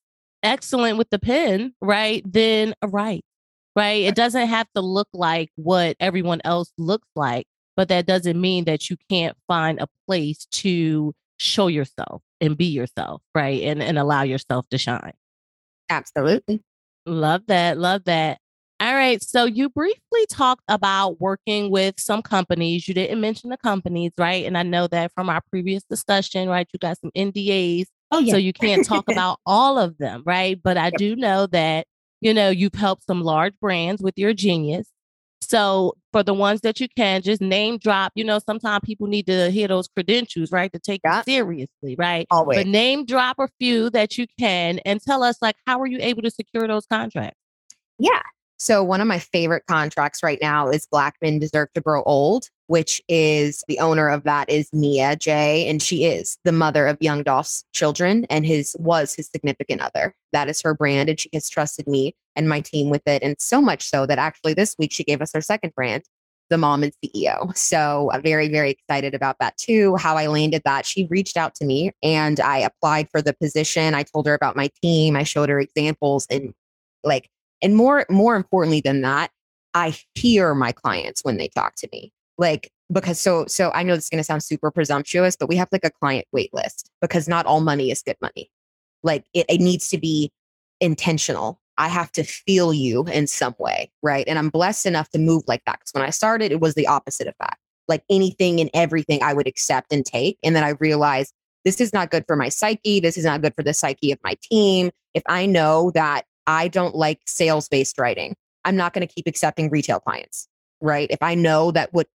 excellent 0.43 0.97
with 0.97 1.09
the 1.09 1.19
pen, 1.19 1.73
right? 1.81 2.23
Then 2.25 2.73
right, 2.85 3.23
right? 3.75 4.03
It 4.03 4.15
doesn't 4.15 4.47
have 4.47 4.67
to 4.75 4.81
look 4.81 5.07
like 5.13 5.49
what 5.55 5.95
everyone 5.99 6.41
else 6.43 6.71
looks 6.77 7.07
like, 7.15 7.47
but 7.75 7.87
that 7.89 8.05
doesn't 8.05 8.39
mean 8.39 8.65
that 8.65 8.89
you 8.89 8.97
can't 9.09 9.37
find 9.47 9.79
a 9.79 9.87
place 10.07 10.45
to 10.51 11.13
show 11.37 11.67
yourself 11.67 12.21
and 12.41 12.57
be 12.57 12.65
yourself, 12.65 13.21
right? 13.33 13.61
And 13.63 13.81
and 13.81 13.97
allow 13.97 14.23
yourself 14.23 14.67
to 14.69 14.77
shine. 14.77 15.13
Absolutely. 15.89 16.61
Love 17.05 17.43
that. 17.47 17.77
Love 17.77 18.03
that. 18.05 18.39
All 18.81 18.93
right. 18.93 19.21
So 19.21 19.43
you 19.43 19.69
briefly 19.69 20.25
talked 20.29 20.63
about 20.69 21.19
working 21.19 21.69
with 21.69 21.99
some 21.99 22.21
companies. 22.21 22.87
You 22.87 22.93
didn't 22.93 23.19
mention 23.19 23.49
the 23.49 23.57
companies, 23.57 24.11
right? 24.17 24.45
And 24.45 24.57
I 24.57 24.63
know 24.63 24.87
that 24.87 25.11
from 25.13 25.29
our 25.29 25.41
previous 25.49 25.83
discussion, 25.83 26.47
right? 26.47 26.67
You 26.71 26.79
got 26.79 26.97
some 26.99 27.11
NDAs. 27.11 27.87
Oh, 28.11 28.19
yeah. 28.19 28.33
So 28.33 28.37
you 28.37 28.53
can't 28.53 28.85
talk 28.85 29.05
about 29.11 29.39
all 29.45 29.77
of 29.77 29.97
them, 29.97 30.23
right? 30.25 30.57
But 30.61 30.77
I 30.77 30.91
do 30.91 31.17
know 31.17 31.47
that, 31.47 31.87
you 32.21 32.33
know, 32.33 32.49
you've 32.49 32.73
helped 32.73 33.05
some 33.05 33.21
large 33.21 33.53
brands 33.59 34.01
with 34.01 34.17
your 34.17 34.33
genius. 34.33 34.89
So 35.41 35.93
for 36.11 36.21
the 36.21 36.33
ones 36.33 36.61
that 36.61 36.79
you 36.79 36.87
can, 36.95 37.21
just 37.21 37.41
name 37.41 37.77
drop. 37.77 38.11
You 38.15 38.23
know, 38.23 38.39
sometimes 38.39 38.81
people 38.83 39.07
need 39.07 39.25
to 39.27 39.49
hear 39.49 39.67
those 39.67 39.87
credentials, 39.87 40.51
right? 40.51 40.71
To 40.73 40.79
take 40.79 41.01
Yeah. 41.03 41.23
you 41.25 41.33
seriously, 41.33 41.95
right? 41.97 42.27
Always. 42.29 42.57
But 42.57 42.67
name 42.67 43.05
drop 43.05 43.37
a 43.39 43.47
few 43.59 43.89
that 43.91 44.17
you 44.17 44.27
can 44.37 44.79
and 44.85 45.01
tell 45.01 45.23
us 45.23 45.37
like 45.41 45.55
how 45.65 45.79
are 45.79 45.87
you 45.87 45.97
able 46.01 46.21
to 46.23 46.31
secure 46.31 46.67
those 46.67 46.85
contracts? 46.85 47.39
Yeah. 47.99 48.21
So 48.61 48.83
one 48.83 48.99
of 48.99 49.07
my 49.07 49.19
favorite 49.19 49.63
contracts 49.67 50.21
right 50.21 50.37
now 50.41 50.67
is 50.67 50.85
Black 50.85 51.15
Men 51.21 51.39
Deserve 51.39 51.69
to 51.75 51.81
Grow 51.81 52.03
Old, 52.03 52.49
which 52.67 53.01
is 53.07 53.63
the 53.69 53.79
owner 53.79 54.09
of 54.09 54.23
that 54.25 54.49
is 54.49 54.67
Mia 54.73 55.15
Jaye, 55.15 55.69
and 55.69 55.81
she 55.81 56.03
is 56.03 56.37
the 56.43 56.51
mother 56.51 56.85
of 56.85 56.97
young 56.99 57.23
Dolph's 57.23 57.63
children 57.73 58.25
and 58.29 58.45
his 58.45 58.75
was 58.77 59.15
his 59.15 59.29
significant 59.29 59.79
other. 59.79 60.13
That 60.33 60.49
is 60.49 60.61
her 60.61 60.73
brand, 60.73 61.07
and 61.07 61.17
she 61.17 61.29
has 61.33 61.47
trusted 61.49 61.87
me 61.87 62.15
and 62.35 62.49
my 62.49 62.59
team 62.59 62.89
with 62.89 63.01
it, 63.07 63.23
and 63.23 63.37
so 63.39 63.61
much 63.61 63.89
so 63.89 64.05
that 64.05 64.19
actually 64.19 64.55
this 64.55 64.75
week 64.77 64.91
she 64.91 65.05
gave 65.05 65.21
us 65.21 65.31
her 65.33 65.41
second 65.41 65.73
brand, 65.73 66.03
the 66.49 66.57
Mom 66.57 66.83
and 66.83 66.91
CEO. 67.01 67.55
So 67.55 68.11
I'm 68.11 68.21
very 68.21 68.49
very 68.49 68.71
excited 68.71 69.15
about 69.15 69.37
that 69.39 69.55
too. 69.55 69.95
How 69.95 70.17
I 70.17 70.27
landed 70.27 70.63
that, 70.65 70.85
she 70.85 71.07
reached 71.09 71.37
out 71.37 71.55
to 71.55 71.65
me 71.65 71.93
and 72.03 72.41
I 72.41 72.57
applied 72.57 73.07
for 73.09 73.21
the 73.21 73.33
position. 73.33 73.93
I 73.93 74.03
told 74.03 74.27
her 74.27 74.33
about 74.33 74.57
my 74.57 74.69
team. 74.81 75.15
I 75.15 75.23
showed 75.23 75.47
her 75.47 75.61
examples 75.61 76.27
and 76.29 76.53
like 77.05 77.29
and 77.61 77.75
more 77.75 78.05
more 78.09 78.35
importantly 78.35 78.81
than 78.81 79.01
that 79.01 79.31
i 79.73 79.95
hear 80.15 80.55
my 80.55 80.71
clients 80.71 81.23
when 81.23 81.37
they 81.37 81.47
talk 81.49 81.75
to 81.75 81.87
me 81.91 82.11
like 82.37 82.71
because 82.91 83.19
so 83.19 83.45
so 83.45 83.71
i 83.73 83.83
know 83.83 83.95
this 83.95 84.05
is 84.05 84.09
going 84.09 84.19
to 84.19 84.23
sound 84.23 84.43
super 84.43 84.71
presumptuous 84.71 85.35
but 85.35 85.47
we 85.49 85.55
have 85.55 85.69
like 85.71 85.83
a 85.83 85.91
client 85.91 86.25
wait 86.31 86.53
list 86.53 86.89
because 87.01 87.27
not 87.27 87.45
all 87.45 87.61
money 87.61 87.91
is 87.91 88.01
good 88.01 88.17
money. 88.21 88.49
Like 89.03 89.23
it, 89.33 89.45
it 89.47 89.61
needs 89.61 89.89
to 89.89 89.97
be 89.97 90.31
intentional. 90.81 91.59
I 91.77 91.87
have 91.87 92.11
to 92.13 92.23
feel 92.23 92.73
you 92.73 93.05
in 93.05 93.27
some 93.27 93.55
way 93.59 93.91
right? 94.01 94.27
And 94.27 94.39
i'm 94.39 94.49
blessed 94.49 94.85
enough 94.85 95.09
to 95.11 95.19
move 95.19 95.43
like 95.47 95.63
that 95.65 95.79
because 95.79 95.93
when 95.93 96.03
i 96.03 96.09
started 96.09 96.51
it 96.51 96.61
was 96.61 96.75
the 96.75 96.87
opposite 96.87 97.27
of 97.27 97.35
that. 97.39 97.57
Like 97.87 98.03
anything 98.09 98.59
and 98.59 98.69
everything 98.73 99.21
i 99.23 99.33
would 99.33 99.47
accept 99.47 99.93
and 99.93 100.05
take 100.05 100.37
and 100.43 100.55
then 100.55 100.63
i 100.63 100.69
realized 100.79 101.33
this 101.65 101.81
is 101.81 101.93
not 101.93 102.09
good 102.09 102.25
for 102.25 102.35
my 102.35 102.49
psyche 102.49 102.99
this 102.99 103.17
is 103.17 103.25
not 103.25 103.41
good 103.41 103.53
for 103.55 103.63
the 103.63 103.73
psyche 103.73 104.11
of 104.11 104.19
my 104.23 104.35
team. 104.41 104.91
If 105.13 105.23
i 105.27 105.45
know 105.45 105.91
that 105.93 106.23
I 106.49 106.67
don't 106.67 106.95
like 106.95 107.19
sales 107.27 107.69
based 107.69 107.99
writing. 107.99 108.35
I'm 108.65 108.75
not 108.75 108.93
going 108.93 109.07
to 109.07 109.13
keep 109.13 109.27
accepting 109.27 109.69
retail 109.69 109.99
clients, 109.99 110.47
right? 110.81 111.07
If 111.11 111.21
I 111.21 111.35
know 111.35 111.69
that 111.71 111.93
what 111.93 112.07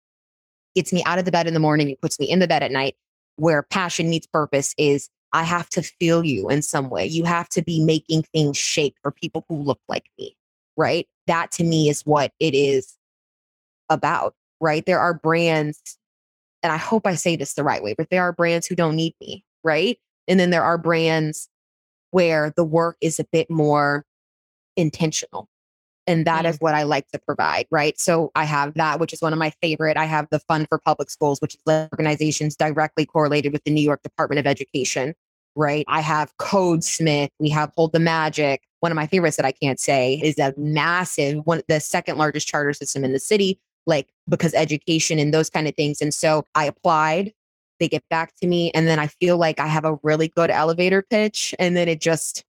gets 0.76 0.92
me 0.92 1.04
out 1.06 1.20
of 1.20 1.26
the 1.26 1.32
bed 1.32 1.46
in 1.46 1.54
the 1.54 1.60
morning, 1.60 1.88
it 1.92 2.02
puts 2.02 2.20
me 2.20 2.28
in 2.30 2.40
the 2.40 2.48
bed 2.48 2.64
at 2.64 2.72
night, 2.72 2.96
where 3.36 3.62
passion 3.62 4.10
meets 4.10 4.26
purpose 4.26 4.74
is 4.76 5.08
I 5.34 5.44
have 5.44 5.70
to 5.70 5.84
feel 5.84 6.26
you 6.26 6.50
in 6.50 6.64
some 6.64 6.90
way. 6.90 7.06
You 7.06 7.26
have 7.26 7.48
to 7.50 7.62
be 7.62 7.84
making 7.84 8.24
things 8.24 8.58
shake 8.58 8.96
for 9.04 9.12
people 9.12 9.46
who 9.48 9.56
look 9.56 9.80
like 9.88 10.10
me, 10.18 10.36
right? 10.78 11.08
That 11.28 11.52
to 11.54 11.64
me 11.64 11.88
is 11.88 12.02
what 12.02 12.32
it 12.40 12.56
is 12.56 12.98
about, 13.88 14.34
right? 14.60 14.84
There 14.84 15.00
are 15.00 15.14
brands, 15.14 15.80
and 16.64 16.74
I 16.74 16.78
hope 16.78 17.06
I 17.06 17.14
say 17.14 17.36
this 17.36 17.54
the 17.54 17.64
right 17.64 17.84
way, 17.84 17.94
but 17.96 18.10
there 18.10 18.24
are 18.24 18.34
brands 18.34 18.66
who 18.66 18.76
don't 18.76 18.96
need 18.96 19.14
me, 19.22 19.44
right? 19.64 20.00
And 20.28 20.40
then 20.40 20.50
there 20.50 20.64
are 20.64 20.80
brands 20.80 21.50
where 22.10 22.52
the 22.56 22.64
work 22.64 22.98
is 23.00 23.20
a 23.20 23.26
bit 23.32 23.52
more 23.52 24.06
intentional. 24.76 25.48
And 26.06 26.26
that 26.26 26.46
is 26.46 26.58
mm. 26.58 26.62
what 26.62 26.76
I 26.76 26.84
like 26.84 27.08
to 27.10 27.20
provide, 27.20 27.66
right? 27.72 27.98
So 28.00 28.32
I 28.36 28.44
have 28.44 28.74
that, 28.76 29.00
which 29.00 29.14
is 29.14 29.22
one 29.22 29.34
of 29.34 29.40
my 29.40 29.52
favorite. 29.62 29.98
I 29.98 30.06
have 30.06 30.28
the 30.32 30.40
Fund 30.40 30.68
for 30.68 30.78
Public 30.78 31.10
Schools, 31.10 31.40
which 31.40 31.56
is 31.56 31.62
organizations 31.68 32.56
directly 32.56 33.06
correlated 33.06 33.54
with 33.54 33.64
the 33.64 33.72
New 33.72 33.82
York 33.82 34.04
Department 34.04 34.40
of 34.40 34.48
Education, 34.48 35.14
right? 35.56 35.86
I 35.88 36.02
have 36.02 36.36
Codesmith. 36.38 37.30
We 37.40 37.50
have 37.50 37.72
Hold 37.78 37.94
the 37.94 38.00
Magic. 38.00 38.64
One 38.82 38.92
of 38.92 38.98
my 38.98 39.08
favorites 39.08 39.38
that 39.38 39.46
I 39.46 39.54
can't 39.54 39.80
say 39.80 40.20
is 40.22 40.38
a 40.40 40.54
massive 40.58 41.46
one, 41.46 41.62
the 41.70 41.80
second 41.80 42.18
largest 42.18 42.48
charter 42.48 42.74
system 42.74 43.06
in 43.06 43.14
the 43.14 43.20
city, 43.20 43.60
like 43.86 44.10
because 44.28 44.54
education 44.54 45.20
and 45.20 45.34
those 45.34 45.50
kind 45.50 45.68
of 45.68 45.76
things. 45.76 46.02
And 46.02 46.14
so 46.14 46.46
I 46.56 46.66
applied. 46.66 47.32
They 47.80 47.88
get 47.88 48.04
back 48.10 48.36
to 48.42 48.48
me, 48.48 48.72
and 48.72 48.88
then 48.88 49.00
I 49.00 49.08
feel 49.08 49.38
like 49.38 49.60
I 49.60 49.68
have 49.68 49.84
a 49.84 49.98
really 50.04 50.28
good 50.28 50.52
elevator 50.52 51.02
pitch, 51.02 51.56
and 51.60 51.76
then 51.76 51.90
it 51.90 52.00
just 52.00 52.44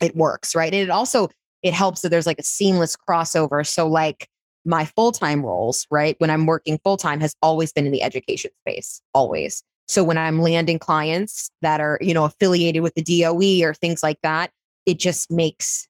it 0.00 0.16
works, 0.16 0.54
right? 0.54 0.72
And 0.72 0.82
it 0.82 0.90
also 0.90 1.28
it 1.64 1.72
helps 1.72 2.02
that 2.02 2.10
there's 2.10 2.26
like 2.26 2.38
a 2.38 2.44
seamless 2.44 2.94
crossover. 2.94 3.66
So 3.66 3.88
like 3.88 4.28
my 4.66 4.84
full-time 4.84 5.44
roles, 5.44 5.86
right? 5.90 6.14
When 6.18 6.30
I'm 6.30 6.46
working 6.46 6.78
full-time 6.84 7.20
has 7.20 7.34
always 7.42 7.72
been 7.72 7.86
in 7.86 7.92
the 7.92 8.02
education 8.02 8.50
space, 8.60 9.00
always. 9.14 9.64
So 9.88 10.04
when 10.04 10.16
I'm 10.16 10.40
landing 10.40 10.78
clients 10.78 11.50
that 11.62 11.80
are, 11.80 11.98
you 12.00 12.14
know, 12.14 12.24
affiliated 12.24 12.82
with 12.82 12.94
the 12.94 13.02
DOE 13.02 13.66
or 13.66 13.74
things 13.74 14.02
like 14.02 14.18
that, 14.22 14.50
it 14.86 14.98
just 14.98 15.30
makes 15.30 15.88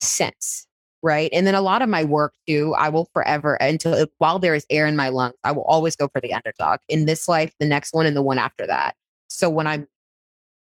sense, 0.00 0.66
right? 1.02 1.30
And 1.32 1.46
then 1.46 1.54
a 1.54 1.62
lot 1.62 1.82
of 1.82 1.88
my 1.88 2.04
work 2.04 2.34
too, 2.48 2.74
I 2.76 2.88
will 2.88 3.08
forever 3.12 3.54
until 3.54 4.06
while 4.18 4.40
there 4.40 4.54
is 4.54 4.66
air 4.70 4.86
in 4.86 4.96
my 4.96 5.08
lungs, 5.08 5.34
I 5.44 5.52
will 5.52 5.64
always 5.64 5.96
go 5.96 6.08
for 6.08 6.20
the 6.20 6.34
underdog 6.34 6.80
in 6.88 7.06
this 7.06 7.28
life, 7.28 7.52
the 7.60 7.66
next 7.66 7.94
one 7.94 8.06
and 8.06 8.16
the 8.16 8.22
one 8.22 8.38
after 8.38 8.66
that. 8.66 8.96
So 9.28 9.48
when 9.48 9.66
I'm 9.66 9.86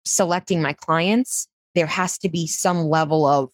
selecting 0.05 0.62
my 0.62 0.74
clients, 0.74 1.48
there 1.75 1.88
has 1.88 2.17
to 2.19 2.29
be 2.29 2.48
some 2.48 2.86
level 2.86 3.25
of 3.25 3.50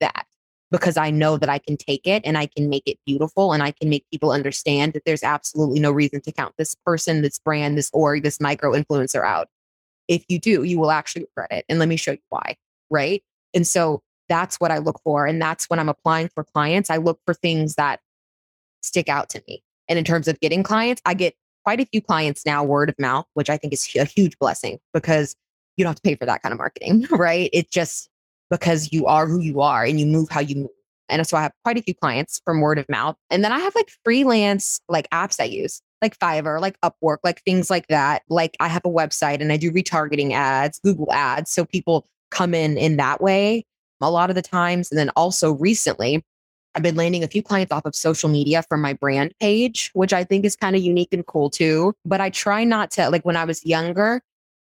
that 0.00 0.26
because 0.70 0.96
I 0.96 1.10
know 1.10 1.36
that 1.36 1.48
I 1.48 1.58
can 1.58 1.76
take 1.76 2.06
it 2.06 2.22
and 2.24 2.36
I 2.36 2.46
can 2.46 2.68
make 2.68 2.82
it 2.86 2.98
beautiful 3.06 3.52
and 3.52 3.62
I 3.62 3.70
can 3.70 3.88
make 3.88 4.04
people 4.10 4.32
understand 4.32 4.92
that 4.94 5.04
there's 5.04 5.22
absolutely 5.22 5.78
no 5.78 5.92
reason 5.92 6.20
to 6.22 6.32
count 6.32 6.54
this 6.58 6.74
person, 6.86 7.22
this 7.22 7.38
brand, 7.38 7.78
this 7.78 7.90
org, 7.92 8.22
this 8.22 8.40
micro 8.40 8.72
influencer 8.72 9.24
out. 9.24 9.48
If 10.08 10.24
you 10.28 10.38
do, 10.38 10.64
you 10.64 10.78
will 10.78 10.90
actually 10.90 11.26
regret 11.36 11.52
it. 11.52 11.64
And 11.68 11.78
let 11.78 11.88
me 11.88 11.96
show 11.96 12.12
you 12.12 12.18
why. 12.28 12.56
Right. 12.90 13.22
And 13.54 13.66
so 13.66 14.02
that's 14.28 14.56
what 14.56 14.70
I 14.70 14.78
look 14.78 15.00
for. 15.04 15.26
And 15.26 15.40
that's 15.40 15.66
when 15.66 15.78
I'm 15.78 15.88
applying 15.88 16.28
for 16.34 16.44
clients. 16.44 16.90
I 16.90 16.96
look 16.96 17.20
for 17.24 17.34
things 17.34 17.76
that 17.76 18.00
stick 18.82 19.08
out 19.08 19.28
to 19.30 19.42
me. 19.46 19.62
And 19.88 19.98
in 19.98 20.04
terms 20.04 20.28
of 20.28 20.40
getting 20.40 20.62
clients, 20.62 21.02
I 21.04 21.14
get 21.14 21.34
quite 21.64 21.80
a 21.80 21.86
few 21.86 22.02
clients 22.02 22.44
now 22.44 22.64
word 22.64 22.88
of 22.88 22.98
mouth, 22.98 23.26
which 23.34 23.50
I 23.50 23.56
think 23.56 23.72
is 23.72 23.88
a 23.96 24.04
huge 24.04 24.38
blessing 24.38 24.78
because 24.92 25.36
you 25.76 25.84
don't 25.84 25.90
have 25.90 25.96
to 25.96 26.02
pay 26.02 26.14
for 26.14 26.26
that 26.26 26.42
kind 26.42 26.52
of 26.52 26.58
marketing, 26.58 27.06
right? 27.10 27.50
It 27.52 27.70
just 27.70 28.08
because 28.54 28.92
you 28.92 29.06
are 29.06 29.26
who 29.26 29.40
you 29.40 29.60
are 29.60 29.84
and 29.84 29.98
you 29.98 30.06
move 30.06 30.28
how 30.30 30.40
you 30.40 30.54
move. 30.54 30.70
And 31.08 31.26
so 31.26 31.36
I 31.36 31.42
have 31.42 31.52
quite 31.64 31.76
a 31.76 31.82
few 31.82 31.94
clients 31.94 32.40
from 32.44 32.60
word 32.60 32.78
of 32.78 32.88
mouth. 32.88 33.16
And 33.28 33.44
then 33.44 33.52
I 33.52 33.58
have 33.58 33.74
like 33.74 33.90
freelance 34.04 34.80
like 34.88 35.10
apps 35.10 35.40
I 35.40 35.44
use, 35.44 35.82
like 36.00 36.18
Fiverr, 36.18 36.60
like 36.60 36.80
Upwork, 36.80 37.18
like 37.24 37.42
things 37.42 37.68
like 37.68 37.88
that. 37.88 38.22
Like 38.28 38.56
I 38.60 38.68
have 38.68 38.84
a 38.84 38.90
website 38.90 39.40
and 39.40 39.52
I 39.52 39.56
do 39.56 39.72
retargeting 39.72 40.32
ads, 40.32 40.78
Google 40.84 41.12
ads. 41.12 41.50
So 41.50 41.64
people 41.64 42.06
come 42.30 42.54
in 42.54 42.78
in 42.78 42.96
that 42.96 43.20
way 43.20 43.66
a 44.00 44.10
lot 44.10 44.30
of 44.30 44.36
the 44.36 44.42
times. 44.42 44.90
And 44.90 44.98
then 44.98 45.10
also 45.10 45.52
recently, 45.54 46.24
I've 46.74 46.82
been 46.82 46.96
landing 46.96 47.24
a 47.24 47.28
few 47.28 47.42
clients 47.42 47.72
off 47.72 47.84
of 47.84 47.94
social 47.94 48.28
media 48.28 48.62
from 48.68 48.80
my 48.80 48.92
brand 48.92 49.32
page, 49.40 49.90
which 49.94 50.12
I 50.12 50.24
think 50.24 50.44
is 50.44 50.56
kind 50.56 50.74
of 50.76 50.82
unique 50.82 51.12
and 51.12 51.26
cool 51.26 51.50
too. 51.50 51.94
But 52.04 52.20
I 52.20 52.30
try 52.30 52.64
not 52.64 52.90
to, 52.92 53.10
like 53.10 53.24
when 53.24 53.36
I 53.36 53.44
was 53.44 53.64
younger, 53.66 54.22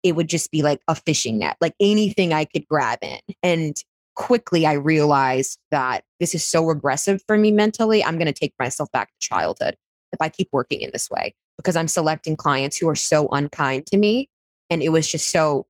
it 0.06 0.14
would 0.14 0.28
just 0.28 0.52
be 0.52 0.62
like 0.62 0.80
a 0.86 0.94
fishing 0.94 1.38
net, 1.38 1.56
like 1.60 1.74
anything 1.80 2.32
I 2.32 2.44
could 2.44 2.64
grab 2.68 3.00
in. 3.02 3.18
And 3.42 3.76
quickly 4.14 4.64
I 4.64 4.74
realized 4.74 5.58
that 5.72 6.04
this 6.20 6.32
is 6.32 6.46
so 6.46 6.64
regressive 6.64 7.20
for 7.26 7.36
me 7.36 7.50
mentally. 7.50 8.04
I'm 8.04 8.16
going 8.18 8.32
to 8.32 8.32
take 8.32 8.54
myself 8.56 8.88
back 8.92 9.08
to 9.08 9.28
childhood 9.28 9.76
if 10.12 10.20
I 10.20 10.28
keep 10.28 10.48
working 10.52 10.80
in 10.80 10.90
this 10.92 11.10
way 11.10 11.34
because 11.56 11.74
I'm 11.74 11.88
selecting 11.88 12.36
clients 12.36 12.76
who 12.76 12.88
are 12.88 12.94
so 12.94 13.26
unkind 13.32 13.86
to 13.86 13.96
me. 13.96 14.30
And 14.70 14.80
it 14.80 14.90
was 14.90 15.10
just 15.10 15.30
so 15.30 15.66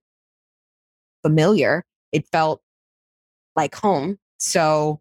familiar. 1.23 1.83
It 2.13 2.27
felt 2.31 2.61
like 3.57 3.75
home. 3.75 4.19
So 4.37 5.01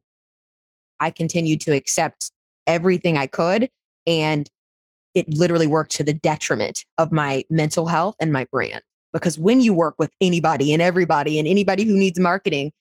I 1.01 1.11
continued 1.11 1.59
to 1.61 1.73
accept 1.73 2.31
everything 2.67 3.17
I 3.17 3.27
could. 3.27 3.69
And 4.07 4.49
it 5.13 5.27
literally 5.27 5.67
worked 5.67 5.91
to 5.95 6.05
the 6.05 6.13
detriment 6.13 6.85
of 6.97 7.11
my 7.11 7.43
mental 7.49 7.87
health 7.87 8.15
and 8.21 8.31
my 8.31 8.45
brand. 8.49 8.81
Because 9.15 9.39
when 9.39 9.61
you 9.61 9.73
work 9.73 9.95
with 9.97 10.11
anybody 10.19 10.73
and 10.73 10.81
everybody 10.81 11.39
and 11.39 11.47
anybody 11.47 11.85
who 11.85 11.97
needs 11.97 12.19
marketing, 12.19 12.73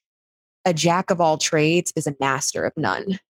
a 0.64 0.74
jack 0.74 1.10
of 1.10 1.20
all 1.20 1.38
trades 1.38 1.92
is 1.94 2.08
a 2.08 2.16
master 2.18 2.64
of 2.64 2.72
none. 2.76 3.20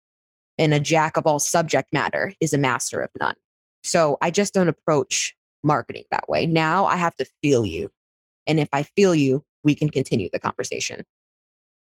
And 0.57 0.73
a 0.73 0.81
jack 0.81 1.19
of 1.19 1.27
all 1.27 1.39
subject 1.39 1.93
matter 1.93 2.33
is 2.41 2.55
a 2.55 2.59
master 2.59 3.03
of 3.03 3.11
none. 3.21 3.35
So 3.83 4.17
I 4.23 4.31
just 4.31 4.55
don't 4.55 4.69
approach 4.71 5.37
marketing 5.63 6.05
that 6.13 6.31
way. 6.31 6.47
Now 6.47 6.87
I 6.87 6.97
have 6.97 7.15
to 7.17 7.27
feel 7.43 7.67
you. 7.67 7.91
And 8.47 8.59
if 8.59 8.71
I 8.73 8.85
feel 8.85 9.15
you, 9.15 9.45
we 9.65 9.75
can 9.75 9.91
continue 9.91 10.31
the 10.33 10.39
conversation. 10.39 11.05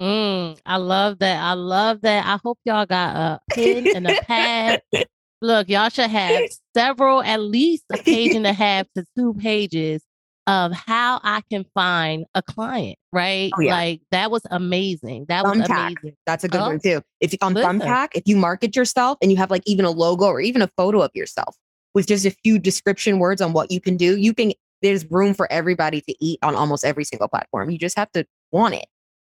Mm, 0.02 0.60
I 0.66 0.76
love 0.76 1.20
that. 1.20 1.42
I 1.42 1.54
love 1.54 2.02
that. 2.02 2.26
I 2.26 2.38
hope 2.44 2.60
y'all 2.66 2.86
got 2.86 3.16
a 3.16 3.40
pen 3.52 3.88
and 3.96 4.08
a 4.08 4.22
pad. 4.24 4.82
Look, 5.42 5.70
y'all 5.70 5.90
should 5.90 6.10
have 6.10 6.50
several, 6.76 7.22
at 7.24 7.40
least 7.40 7.86
a 7.94 7.98
page 7.98 8.36
and 8.36 8.46
a 8.46 8.52
half 8.52 8.88
to 8.96 9.06
two 9.16 9.36
pages 9.36 10.02
of 10.48 10.72
how 10.72 11.20
I 11.24 11.42
can 11.52 11.66
find 11.74 12.26
a 12.34 12.42
client, 12.42 12.98
right? 13.12 13.52
Oh, 13.56 13.62
yeah. 13.62 13.74
Like 13.74 14.02
that 14.12 14.32
was 14.32 14.42
amazing. 14.50 15.26
That 15.28 15.44
was 15.44 15.60
amazing. 15.60 16.16
That's 16.26 16.44
a 16.46 16.48
good 16.48 16.62
Oh, 16.62 16.68
one 16.68 16.80
too. 16.80 17.02
If 17.20 17.34
you 17.34 17.38
on 17.42 17.54
listen. 17.54 17.80
Thumbtack, 17.80 18.10
if 18.16 18.24
you 18.26 18.38
market 18.38 18.76
yourself 18.76 19.18
and 19.22 19.30
you 19.30 19.38
have 19.38 19.52
like 19.52 19.64
even 19.66 19.86
a 19.86 19.92
logo 19.92 20.26
or 20.26 20.40
even 20.40 20.62
a 20.62 20.70
photo 20.78 21.02
of 21.02 21.12
yourself 21.14 21.56
with 21.94 22.08
just 22.08 22.26
a 22.26 22.32
few 22.44 22.58
description 22.58 23.20
words 23.20 23.42
on 23.42 23.52
what 23.54 23.72
you 23.72 23.82
can 23.82 23.98
do, 23.98 24.18
you 24.18 24.34
can 24.34 24.54
there's 24.82 25.10
room 25.12 25.34
for 25.34 25.52
everybody 25.52 26.02
to 26.02 26.16
eat 26.24 26.40
on 26.44 26.56
almost 26.56 26.86
every 26.86 27.04
single 27.04 27.28
platform. 27.28 27.70
You 27.70 27.78
just 27.78 27.98
have 27.98 28.12
to 28.14 28.26
want 28.52 28.76
it. 28.76 28.86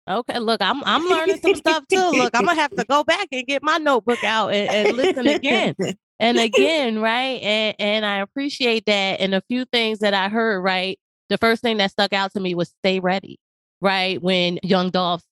Okay, 0.09 0.39
look, 0.39 0.61
I'm 0.61 0.83
I'm 0.83 1.05
learning 1.05 1.37
some 1.41 1.55
stuff 1.55 1.87
too. 1.91 2.09
Look, 2.09 2.35
I'm 2.35 2.45
gonna 2.45 2.59
have 2.59 2.73
to 2.75 2.85
go 2.89 3.03
back 3.03 3.27
and 3.31 3.45
get 3.45 3.61
my 3.63 3.77
notebook 3.77 4.23
out 4.23 4.49
and, 4.53 4.69
and 4.69 4.97
listen 4.97 5.27
again 5.27 5.75
and 6.19 6.39
again, 6.39 6.99
right? 6.99 7.41
And 7.41 7.75
and 7.79 8.05
I 8.05 8.17
appreciate 8.17 8.85
that. 8.87 9.19
And 9.21 9.35
a 9.35 9.41
few 9.47 9.65
things 9.65 9.99
that 9.99 10.13
I 10.13 10.29
heard, 10.29 10.61
right? 10.61 10.99
The 11.29 11.37
first 11.37 11.61
thing 11.61 11.77
that 11.77 11.91
stuck 11.91 12.13
out 12.13 12.33
to 12.33 12.39
me 12.39 12.55
was 12.55 12.69
stay 12.83 12.99
ready, 12.99 13.39
right? 13.81 14.21
When 14.21 14.59
young 14.63 14.89
Dolph, 14.89 15.23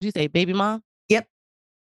did 0.00 0.06
you 0.06 0.12
say 0.12 0.26
baby 0.26 0.52
mom? 0.52 0.82
Yep. 1.08 1.26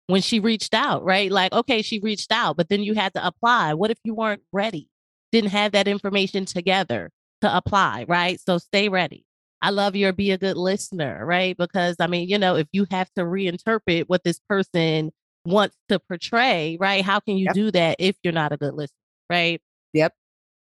When 0.07 0.21
she 0.21 0.39
reached 0.39 0.73
out, 0.73 1.03
right? 1.03 1.31
Like, 1.31 1.53
okay, 1.53 1.81
she 1.81 1.99
reached 1.99 2.31
out, 2.31 2.57
but 2.57 2.69
then 2.69 2.83
you 2.83 2.93
had 2.95 3.13
to 3.13 3.25
apply. 3.25 3.73
What 3.75 3.91
if 3.91 3.97
you 4.03 4.13
weren't 4.13 4.41
ready? 4.51 4.89
Didn't 5.31 5.51
have 5.51 5.71
that 5.73 5.87
information 5.87 6.45
together 6.45 7.11
to 7.41 7.55
apply, 7.55 8.05
right? 8.07 8.39
So 8.39 8.57
stay 8.57 8.89
ready. 8.89 9.25
I 9.61 9.71
love 9.71 9.95
your 9.95 10.13
be 10.13 10.31
a 10.31 10.37
good 10.37 10.57
listener, 10.57 11.25
right? 11.25 11.55
Because 11.57 11.97
I 11.99 12.07
mean, 12.07 12.29
you 12.29 12.37
know, 12.37 12.55
if 12.55 12.67
you 12.71 12.87
have 12.91 13.09
to 13.15 13.23
reinterpret 13.23 14.05
what 14.07 14.23
this 14.23 14.39
person 14.49 15.11
wants 15.45 15.75
to 15.89 15.99
portray, 15.99 16.77
right? 16.79 17.03
How 17.03 17.19
can 17.19 17.37
you 17.37 17.45
Yep. 17.45 17.53
do 17.55 17.71
that 17.71 17.95
if 17.99 18.15
you're 18.23 18.33
not 18.33 18.51
a 18.51 18.57
good 18.57 18.73
listener, 18.73 18.95
right? 19.29 19.61
Yep. 19.93 20.13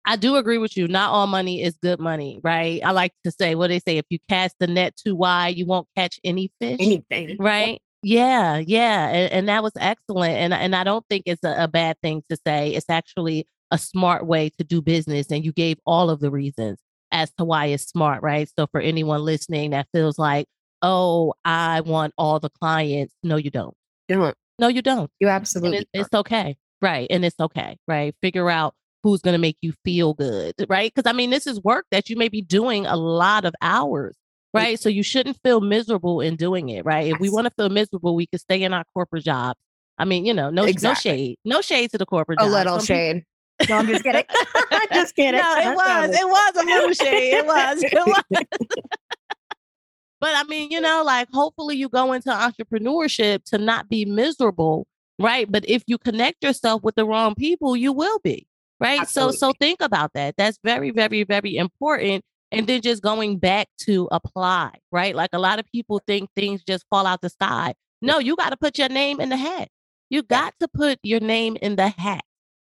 I 0.04 0.16
do 0.16 0.36
agree 0.36 0.58
with 0.58 0.76
you. 0.76 0.88
Not 0.88 1.10
all 1.10 1.26
money 1.26 1.62
is 1.62 1.76
good 1.82 2.00
money, 2.00 2.40
right? 2.42 2.80
I 2.84 2.90
like 2.92 3.12
to 3.24 3.30
say 3.30 3.54
what 3.54 3.68
they 3.68 3.78
say 3.80 3.98
if 3.98 4.06
you 4.10 4.18
cast 4.28 4.56
the 4.58 4.66
net 4.66 4.96
too 4.96 5.14
wide, 5.14 5.56
you 5.56 5.66
won't 5.66 5.86
catch 5.96 6.18
any 6.24 6.50
fish 6.60 6.78
Anything. 6.80 7.36
right 7.38 7.80
yeah 8.02 8.56
yeah 8.56 9.08
and, 9.08 9.30
and 9.30 9.48
that 9.50 9.62
was 9.62 9.72
excellent 9.78 10.32
and 10.32 10.54
and 10.54 10.74
i 10.74 10.82
don't 10.82 11.04
think 11.10 11.22
it's 11.26 11.44
a, 11.44 11.64
a 11.64 11.68
bad 11.68 12.00
thing 12.00 12.22
to 12.30 12.36
say 12.46 12.70
it's 12.70 12.88
actually 12.88 13.46
a 13.70 13.76
smart 13.76 14.24
way 14.24 14.48
to 14.56 14.64
do 14.64 14.80
business 14.80 15.30
and 15.30 15.44
you 15.44 15.52
gave 15.52 15.76
all 15.84 16.08
of 16.08 16.18
the 16.20 16.30
reasons 16.30 16.78
as 17.12 17.30
to 17.36 17.44
why 17.44 17.66
it's 17.66 17.84
smart 17.84 18.22
right 18.22 18.48
so 18.58 18.66
for 18.68 18.80
anyone 18.80 19.20
listening 19.20 19.72
that 19.72 19.86
feels 19.92 20.18
like 20.18 20.46
oh 20.80 21.34
i 21.44 21.82
want 21.82 22.14
all 22.16 22.40
the 22.40 22.48
clients 22.48 23.14
no 23.22 23.36
you 23.36 23.50
don't 23.50 23.74
You 24.08 24.16
Don't. 24.16 24.36
no 24.58 24.68
you 24.68 24.80
don't 24.80 25.10
You 25.20 25.28
absolutely 25.28 25.80
it, 25.80 25.88
it's 25.92 26.14
okay 26.14 26.56
right 26.80 27.06
and 27.10 27.22
it's 27.22 27.38
okay 27.38 27.76
right 27.86 28.14
figure 28.22 28.48
out 28.48 28.72
who's 29.02 29.20
going 29.20 29.32
to 29.34 29.38
make 29.38 29.56
you 29.60 29.72
feel 29.84 30.14
good 30.14 30.54
right 30.68 30.92
because 30.94 31.08
i 31.08 31.12
mean 31.14 31.30
this 31.30 31.46
is 31.46 31.62
work 31.62 31.86
that 31.90 32.08
you 32.10 32.16
may 32.16 32.28
be 32.28 32.42
doing 32.42 32.86
a 32.86 32.96
lot 32.96 33.44
of 33.44 33.54
hours 33.62 34.16
right 34.54 34.78
so 34.80 34.88
you 34.88 35.02
shouldn't 35.02 35.38
feel 35.42 35.60
miserable 35.60 36.20
in 36.20 36.36
doing 36.36 36.68
it 36.68 36.84
right 36.84 37.06
if 37.12 37.18
we 37.20 37.30
want 37.30 37.46
to 37.46 37.50
feel 37.50 37.68
miserable 37.68 38.14
we 38.14 38.26
could 38.26 38.40
stay 38.40 38.62
in 38.62 38.72
our 38.74 38.84
corporate 38.94 39.24
jobs 39.24 39.58
i 39.98 40.04
mean 40.04 40.24
you 40.26 40.34
know 40.34 40.50
no 40.50 40.64
Exactly. 40.64 41.10
no 41.10 41.16
shade 41.16 41.38
no 41.44 41.60
shade 41.60 41.90
to 41.90 41.98
the 41.98 42.06
corporate 42.06 42.38
a 42.40 42.44
job. 42.44 42.52
little 42.52 42.80
Some 42.80 42.86
people- 42.86 42.96
shade. 42.96 43.24
No, 43.68 43.76
I'm 43.76 43.86
just 43.88 44.02
kidding. 44.02 44.24
just 44.94 45.14
kidding. 45.14 45.38
no, 45.38 45.54
it 45.58 45.76
was. 45.76 46.10
It 46.18 46.26
was 46.26 46.52
a 46.56 46.64
little 46.64 46.92
shade. 46.94 47.34
It 47.34 47.44
was. 47.52 47.82
It 47.82 47.92
was. 48.06 48.44
but 50.20 50.30
I 50.34 50.44
mean, 50.48 50.70
you 50.70 50.80
know, 50.80 51.02
like 51.04 51.28
hopefully 51.30 51.76
you 51.76 51.88
go 51.90 52.12
into 52.12 52.30
entrepreneurship 52.30 53.44
to 53.50 53.58
not 53.58 53.88
be 53.90 54.06
miserable, 54.06 54.86
right? 55.18 55.50
But 55.50 55.68
if 55.68 55.82
you 55.86 55.98
connect 55.98 56.42
yourself 56.42 56.82
with 56.82 56.94
the 56.94 57.04
wrong 57.04 57.34
people, 57.34 57.76
you 57.76 57.92
will 57.92 58.18
be, 58.20 58.46
right? 58.80 59.08
So 59.08 59.30
so 59.30 59.52
think 59.60 59.80
about 59.80 60.12
that. 60.14 60.34
That's 60.36 60.58
very, 60.64 60.90
very, 60.90 61.24
very 61.24 61.56
important. 61.56 62.24
And 62.52 62.66
then 62.66 62.80
just 62.82 63.02
going 63.02 63.38
back 63.38 63.68
to 63.82 64.08
apply, 64.10 64.72
right? 64.90 65.14
Like 65.14 65.30
a 65.32 65.38
lot 65.38 65.60
of 65.60 65.66
people 65.66 66.00
think 66.06 66.30
things 66.34 66.64
just 66.64 66.84
fall 66.90 67.06
out 67.06 67.20
the 67.20 67.28
sky. 67.28 67.74
No, 68.02 68.18
you 68.18 68.34
got 68.34 68.50
to 68.50 68.56
put 68.56 68.76
your 68.76 68.88
name 68.88 69.20
in 69.20 69.28
the 69.28 69.36
hat. 69.36 69.68
You 70.08 70.22
got 70.22 70.54
to 70.58 70.66
put 70.66 70.98
your 71.04 71.20
name 71.20 71.56
in 71.62 71.76
the 71.76 71.88
hat 71.88 72.24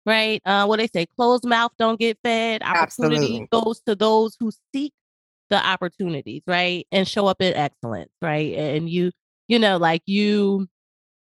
right? 0.05 0.41
Uh, 0.45 0.65
what 0.65 0.77
they 0.77 0.87
say, 0.87 1.05
closed 1.05 1.45
mouth 1.45 1.71
don't 1.77 1.99
get 1.99 2.17
fed. 2.23 2.61
Opportunity 2.63 3.15
Absolutely. 3.15 3.47
goes 3.51 3.81
to 3.85 3.95
those 3.95 4.35
who 4.39 4.51
seek 4.73 4.93
the 5.49 5.65
opportunities, 5.65 6.41
right? 6.47 6.85
And 6.91 7.07
show 7.07 7.27
up 7.27 7.41
in 7.41 7.53
excellence, 7.53 8.11
right? 8.21 8.53
And 8.55 8.89
you, 8.89 9.11
you 9.47 9.59
know, 9.59 9.77
like 9.77 10.01
you, 10.05 10.67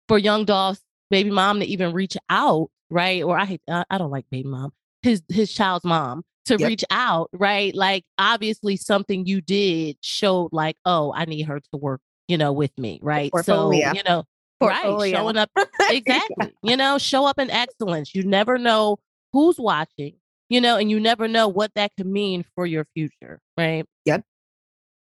for 0.06 0.18
young 0.18 0.44
Dolph's 0.44 0.80
baby 1.10 1.30
mom 1.30 1.60
to 1.60 1.66
even 1.66 1.92
reach 1.92 2.16
out, 2.28 2.70
right? 2.90 3.22
Or 3.22 3.38
I 3.38 3.44
hate, 3.44 3.62
I 3.68 3.84
I 3.90 3.98
don't 3.98 4.10
like 4.10 4.26
baby 4.30 4.48
mom, 4.48 4.72
his 5.02 5.22
his 5.28 5.52
child's 5.52 5.84
mom 5.84 6.22
to 6.46 6.56
Yep. 6.56 6.66
reach 6.68 6.84
out, 6.90 7.28
right? 7.32 7.74
Like 7.74 8.04
obviously 8.18 8.76
something 8.76 9.26
you 9.26 9.40
did 9.40 9.96
showed, 10.00 10.48
like, 10.52 10.76
oh, 10.84 11.12
I 11.14 11.26
need 11.26 11.42
her 11.42 11.60
to 11.60 11.76
work, 11.76 12.00
you 12.26 12.38
know, 12.38 12.52
with 12.52 12.76
me, 12.78 12.98
right? 13.02 13.30
So 13.44 13.70
you 13.72 14.02
know, 14.06 14.24
right, 14.60 14.82
showing 15.10 15.36
up 15.36 15.50
exactly. 15.90 16.54
You 16.62 16.76
know, 16.76 16.98
show 16.98 17.26
up 17.26 17.38
in 17.38 17.50
excellence. 17.50 18.14
You 18.14 18.24
never 18.24 18.58
know 18.58 18.98
who's 19.32 19.58
watching, 19.58 20.14
you 20.48 20.60
know, 20.60 20.76
and 20.76 20.90
you 20.90 20.98
never 20.98 21.28
know 21.28 21.48
what 21.48 21.72
that 21.74 21.92
could 21.96 22.06
mean 22.06 22.44
for 22.54 22.64
your 22.66 22.86
future, 22.94 23.40
right? 23.56 23.84
Yep. 24.06 24.24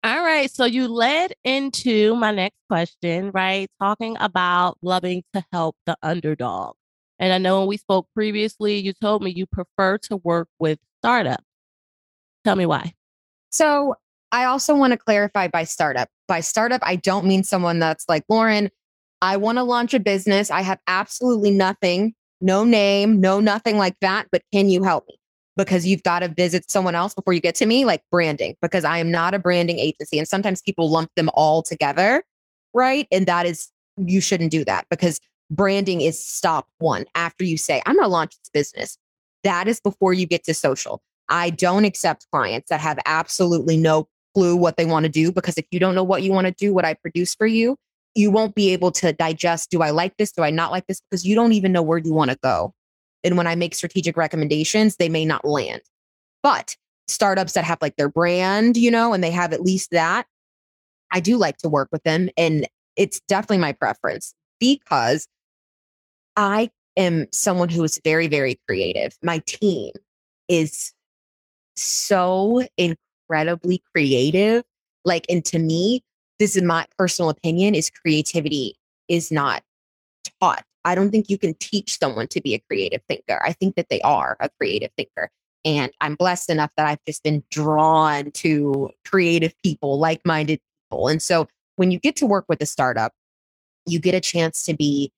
All 0.03 0.23
right. 0.23 0.51
So 0.51 0.65
you 0.65 0.87
led 0.87 1.33
into 1.43 2.15
my 2.15 2.31
next 2.31 2.57
question, 2.69 3.31
right? 3.33 3.67
Talking 3.79 4.15
about 4.19 4.77
loving 4.83 5.23
to 5.33 5.43
help 5.51 5.75
the 5.87 5.97
underdog. 6.03 6.75
And 7.19 7.31
I 7.31 7.37
know 7.37 7.59
when 7.59 7.67
we 7.67 7.77
spoke 7.77 8.07
previously, 8.13 8.77
you 8.77 8.93
told 8.93 9.23
me 9.23 9.31
you 9.31 9.45
prefer 9.45 9.97
to 9.99 10.17
work 10.17 10.49
with 10.59 10.79
startups. 11.01 11.43
Tell 12.43 12.55
me 12.55 12.65
why. 12.65 12.93
So 13.49 13.95
I 14.31 14.45
also 14.45 14.75
want 14.75 14.91
to 14.91 14.97
clarify 14.97 15.47
by 15.47 15.63
startup. 15.63 16.09
By 16.27 16.41
startup, 16.41 16.81
I 16.83 16.97
don't 16.97 17.25
mean 17.25 17.43
someone 17.43 17.79
that's 17.79 18.05
like, 18.09 18.25
Lauren, 18.27 18.69
I 19.21 19.37
want 19.37 19.57
to 19.57 19.63
launch 19.63 19.93
a 19.93 19.99
business. 19.99 20.51
I 20.51 20.61
have 20.61 20.79
absolutely 20.87 21.51
nothing, 21.51 22.13
no 22.41 22.63
name, 22.63 23.21
no 23.21 23.39
nothing 23.39 23.77
like 23.77 23.95
that, 24.01 24.27
but 24.31 24.41
can 24.51 24.69
you 24.69 24.83
help 24.83 25.07
me? 25.07 25.17
Because 25.55 25.87
you've 25.87 26.03
got 26.03 26.19
to 26.19 26.27
visit 26.27 26.69
someone 26.69 26.95
else 26.95 27.13
before 27.13 27.33
you 27.33 27.39
get 27.39 27.55
to 27.55 27.65
me, 27.65 27.85
like 27.85 28.01
branding, 28.11 28.55
because 28.61 28.83
I 28.83 28.97
am 28.97 29.09
not 29.09 29.33
a 29.33 29.39
branding 29.39 29.79
agency. 29.79 30.19
And 30.19 30.27
sometimes 30.27 30.61
people 30.61 30.89
lump 30.89 31.11
them 31.15 31.29
all 31.33 31.63
together, 31.63 32.23
right? 32.73 33.07
And 33.11 33.25
that 33.27 33.45
is, 33.45 33.69
you 33.97 34.19
shouldn't 34.19 34.51
do 34.51 34.65
that 34.65 34.85
because 34.89 35.21
branding 35.49 36.01
is 36.01 36.23
stop 36.23 36.67
one. 36.79 37.05
After 37.15 37.43
you 37.43 37.57
say, 37.57 37.81
I'm 37.85 37.95
going 37.95 38.05
to 38.05 38.09
launch 38.09 38.35
this 38.37 38.49
business, 38.49 38.97
that 39.43 39.67
is 39.67 39.79
before 39.79 40.13
you 40.13 40.25
get 40.25 40.43
to 40.45 40.53
social. 40.53 41.01
I 41.29 41.49
don't 41.49 41.85
accept 41.85 42.27
clients 42.31 42.69
that 42.69 42.79
have 42.79 42.99
absolutely 43.05 43.77
no 43.77 44.07
clue 44.33 44.55
what 44.55 44.77
they 44.77 44.85
want 44.85 45.05
to 45.05 45.11
do 45.11 45.31
because 45.31 45.57
if 45.57 45.65
you 45.71 45.79
don't 45.79 45.95
know 45.95 46.03
what 46.03 46.23
you 46.23 46.31
want 46.31 46.45
to 46.47 46.53
do, 46.53 46.73
what 46.73 46.85
I 46.85 46.93
produce 46.93 47.33
for 47.33 47.47
you, 47.47 47.77
you 48.15 48.31
won't 48.31 48.55
be 48.55 48.71
able 48.71 48.91
to 48.93 49.13
digest 49.13 49.71
do 49.71 49.81
I 49.81 49.89
like 49.89 50.15
this? 50.17 50.31
Do 50.31 50.43
I 50.43 50.49
not 50.49 50.71
like 50.71 50.87
this? 50.87 51.01
Because 51.01 51.25
you 51.25 51.35
don't 51.35 51.53
even 51.53 51.71
know 51.71 51.81
where 51.81 51.97
you 51.97 52.13
want 52.13 52.31
to 52.31 52.37
go. 52.41 52.73
And 53.23 53.37
when 53.37 53.47
I 53.47 53.55
make 53.55 53.73
strategic 53.73 54.17
recommendations, 54.17 54.97
they 54.97 55.09
may 55.09 55.25
not 55.25 55.45
land. 55.45 55.81
But 56.43 56.75
startups 57.07 57.53
that 57.53 57.63
have 57.63 57.79
like 57.81 57.95
their 57.95 58.09
brand, 58.09 58.77
you 58.77 58.91
know, 58.91 59.13
and 59.13 59.23
they 59.23 59.31
have 59.31 59.53
at 59.53 59.61
least 59.61 59.91
that, 59.91 60.27
I 61.11 61.19
do 61.19 61.37
like 61.37 61.57
to 61.57 61.69
work 61.69 61.89
with 61.91 62.03
them. 62.03 62.29
And 62.37 62.67
it's 62.95 63.19
definitely 63.27 63.57
my 63.59 63.73
preference 63.73 64.33
because 64.59 65.27
I 66.35 66.69
am 66.97 67.27
someone 67.31 67.69
who 67.69 67.83
is 67.83 67.99
very, 68.03 68.27
very 68.27 68.59
creative. 68.67 69.17
My 69.21 69.39
team 69.45 69.91
is 70.47 70.93
so 71.75 72.63
incredibly 72.77 73.83
creative. 73.93 74.63
Like, 75.03 75.25
and 75.29 75.43
to 75.45 75.59
me, 75.59 76.03
this 76.39 76.55
is 76.55 76.63
my 76.63 76.85
personal 76.97 77.29
opinion 77.29 77.75
is 77.75 77.89
creativity 77.89 78.75
is 79.07 79.31
not 79.31 79.63
taught. 80.41 80.63
I 80.83 80.95
don't 80.95 81.09
think 81.09 81.29
you 81.29 81.37
can 81.37 81.53
teach 81.55 81.97
someone 81.97 82.27
to 82.27 82.41
be 82.41 82.53
a 82.53 82.59
creative 82.59 83.01
thinker. 83.07 83.41
I 83.43 83.53
think 83.53 83.75
that 83.75 83.89
they 83.89 84.01
are 84.01 84.37
a 84.39 84.49
creative 84.59 84.91
thinker. 84.97 85.29
And 85.63 85.91
I'm 85.99 86.15
blessed 86.15 86.51
enough 86.51 86.69
that 86.77 86.85
I've 86.85 87.03
just 87.07 87.23
been 87.23 87.43
drawn 87.49 88.31
to 88.31 88.91
creative 89.03 89.53
people, 89.63 89.97
like 89.97 90.21
minded 90.23 90.59
people. 90.91 91.07
And 91.07 91.21
so 91.21 91.47
when 91.77 91.89
you 91.89 91.99
get 91.99 92.15
to 92.17 92.27
work 92.27 92.45
with 92.47 92.61
a 92.61 92.67
startup, 92.67 93.13
you 93.87 93.99
get 93.99 94.13
a 94.13 94.21
chance 94.21 94.63
to 94.65 94.75
be 94.75 95.11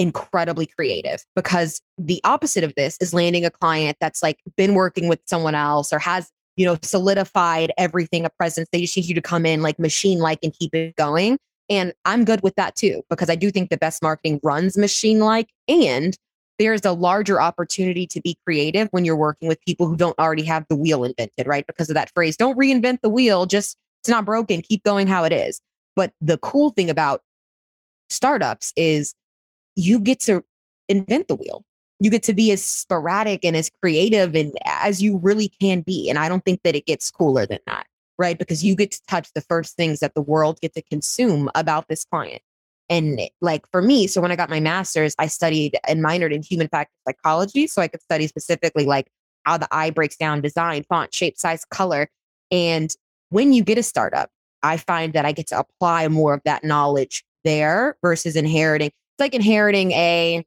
incredibly 0.00 0.64
creative 0.64 1.22
because 1.36 1.82
the 1.98 2.22
opposite 2.24 2.64
of 2.64 2.74
this 2.74 2.96
is 3.02 3.12
landing 3.12 3.44
a 3.44 3.50
client 3.50 3.98
that's 4.00 4.22
like 4.22 4.38
been 4.56 4.72
working 4.72 5.08
with 5.08 5.20
someone 5.26 5.54
else 5.54 5.92
or 5.92 5.98
has 5.98 6.30
you 6.56 6.64
know 6.64 6.78
solidified 6.80 7.70
everything 7.76 8.24
a 8.24 8.30
presence 8.30 8.66
they 8.72 8.80
just 8.80 8.96
need 8.96 9.04
you 9.04 9.14
to 9.14 9.20
come 9.20 9.44
in 9.44 9.60
like 9.60 9.78
machine 9.78 10.18
like 10.18 10.38
and 10.42 10.54
keep 10.58 10.74
it 10.74 10.96
going 10.96 11.38
and 11.68 11.92
i'm 12.06 12.24
good 12.24 12.42
with 12.42 12.54
that 12.54 12.74
too 12.76 13.02
because 13.10 13.28
i 13.28 13.34
do 13.34 13.50
think 13.50 13.68
the 13.68 13.76
best 13.76 14.02
marketing 14.02 14.40
runs 14.42 14.78
machine 14.78 15.18
like 15.18 15.50
and 15.68 16.16
there's 16.58 16.84
a 16.86 16.92
larger 16.92 17.38
opportunity 17.38 18.06
to 18.06 18.22
be 18.22 18.38
creative 18.46 18.88
when 18.90 19.04
you're 19.04 19.16
working 19.16 19.48
with 19.48 19.60
people 19.66 19.86
who 19.86 19.96
don't 19.96 20.18
already 20.18 20.42
have 20.42 20.66
the 20.68 20.76
wheel 20.76 21.04
invented, 21.04 21.46
right? 21.46 21.66
Because 21.66 21.88
of 21.88 21.94
that 21.94 22.12
phrase, 22.12 22.36
don't 22.36 22.58
reinvent 22.58 23.00
the 23.00 23.08
wheel, 23.08 23.46
just 23.46 23.78
it's 24.02 24.10
not 24.10 24.26
broken, 24.26 24.60
keep 24.60 24.82
going 24.82 25.06
how 25.06 25.24
it 25.24 25.32
is. 25.32 25.62
But 25.96 26.12
the 26.20 26.36
cool 26.36 26.68
thing 26.68 26.90
about 26.90 27.22
startups 28.10 28.74
is 28.76 29.14
you 29.80 29.98
get 29.98 30.20
to 30.20 30.44
invent 30.88 31.28
the 31.28 31.36
wheel. 31.36 31.64
You 32.00 32.10
get 32.10 32.22
to 32.24 32.34
be 32.34 32.50
as 32.52 32.64
sporadic 32.64 33.44
and 33.44 33.56
as 33.56 33.70
creative 33.82 34.34
and 34.34 34.52
as 34.64 35.02
you 35.02 35.18
really 35.18 35.48
can 35.60 35.82
be. 35.82 36.08
And 36.08 36.18
I 36.18 36.28
don't 36.28 36.44
think 36.44 36.60
that 36.64 36.74
it 36.74 36.86
gets 36.86 37.10
cooler 37.10 37.46
than 37.46 37.58
that, 37.66 37.86
right? 38.18 38.38
Because 38.38 38.64
you 38.64 38.74
get 38.74 38.92
to 38.92 39.00
touch 39.08 39.32
the 39.34 39.42
first 39.42 39.76
things 39.76 40.00
that 40.00 40.14
the 40.14 40.22
world 40.22 40.58
get 40.60 40.74
to 40.74 40.82
consume 40.82 41.50
about 41.54 41.88
this 41.88 42.04
client. 42.04 42.42
And 42.88 43.20
like 43.40 43.64
for 43.70 43.82
me, 43.82 44.06
so 44.06 44.20
when 44.20 44.32
I 44.32 44.36
got 44.36 44.50
my 44.50 44.60
master's, 44.60 45.14
I 45.18 45.26
studied 45.26 45.78
and 45.86 46.02
minored 46.02 46.32
in 46.32 46.42
human 46.42 46.68
factor 46.68 46.92
psychology. 47.06 47.66
So 47.66 47.80
I 47.82 47.88
could 47.88 48.02
study 48.02 48.26
specifically 48.26 48.84
like 48.84 49.08
how 49.44 49.58
the 49.58 49.68
eye 49.70 49.90
breaks 49.90 50.16
down 50.16 50.40
design, 50.40 50.84
font, 50.88 51.14
shape, 51.14 51.38
size, 51.38 51.64
color. 51.66 52.08
And 52.50 52.90
when 53.28 53.52
you 53.52 53.62
get 53.62 53.78
a 53.78 53.82
startup, 53.82 54.30
I 54.62 54.76
find 54.76 55.12
that 55.12 55.24
I 55.24 55.32
get 55.32 55.46
to 55.48 55.58
apply 55.58 56.08
more 56.08 56.34
of 56.34 56.42
that 56.44 56.64
knowledge 56.64 57.24
there 57.44 57.96
versus 58.02 58.36
inheriting. 58.36 58.90
Like 59.20 59.34
inheriting 59.34 59.92
a, 59.92 60.44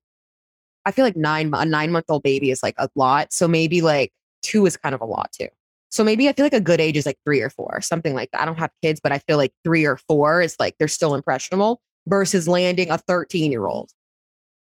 I 0.86 0.92
feel 0.92 1.06
like 1.06 1.16
nine, 1.16 1.52
a 1.54 1.66
nine 1.66 1.92
month 1.92 2.06
old 2.10 2.24
baby 2.24 2.52
is 2.52 2.64
like 2.64 2.76
a 2.78 2.90
lot. 2.96 3.32
So 3.32 3.48
maybe 3.48 3.82
like 3.82 4.12
two 4.42 4.66
is 4.66 4.78
kind 4.78 4.94
of 4.94 5.02
a 5.02 5.06
lot 5.06 5.32
too. 5.32 5.48
So 5.90 6.04
maybe 6.04 6.28
I 6.28 6.34
feel 6.34 6.46
like 6.46 6.54
a 6.54 6.60
good 6.60 6.82
age 6.82 6.98
is 6.98 7.06
like 7.06 7.20
three 7.24 7.42
or 7.42 7.52
four, 7.52 7.80
something 7.82 8.16
like 8.16 8.32
that. 8.32 8.42
I 8.42 8.46
don't 8.46 8.58
have 8.58 8.72
kids, 8.82 9.00
but 9.02 9.12
I 9.12 9.20
feel 9.20 9.38
like 9.38 9.54
three 9.64 9.86
or 9.86 9.98
four 9.98 10.42
is 10.42 10.56
like 10.60 10.76
they're 10.80 10.88
still 10.88 11.14
impressionable 11.14 11.82
versus 12.08 12.48
landing 12.48 12.90
a 12.90 12.98
13 12.98 13.52
year 13.52 13.68
old. 13.68 13.92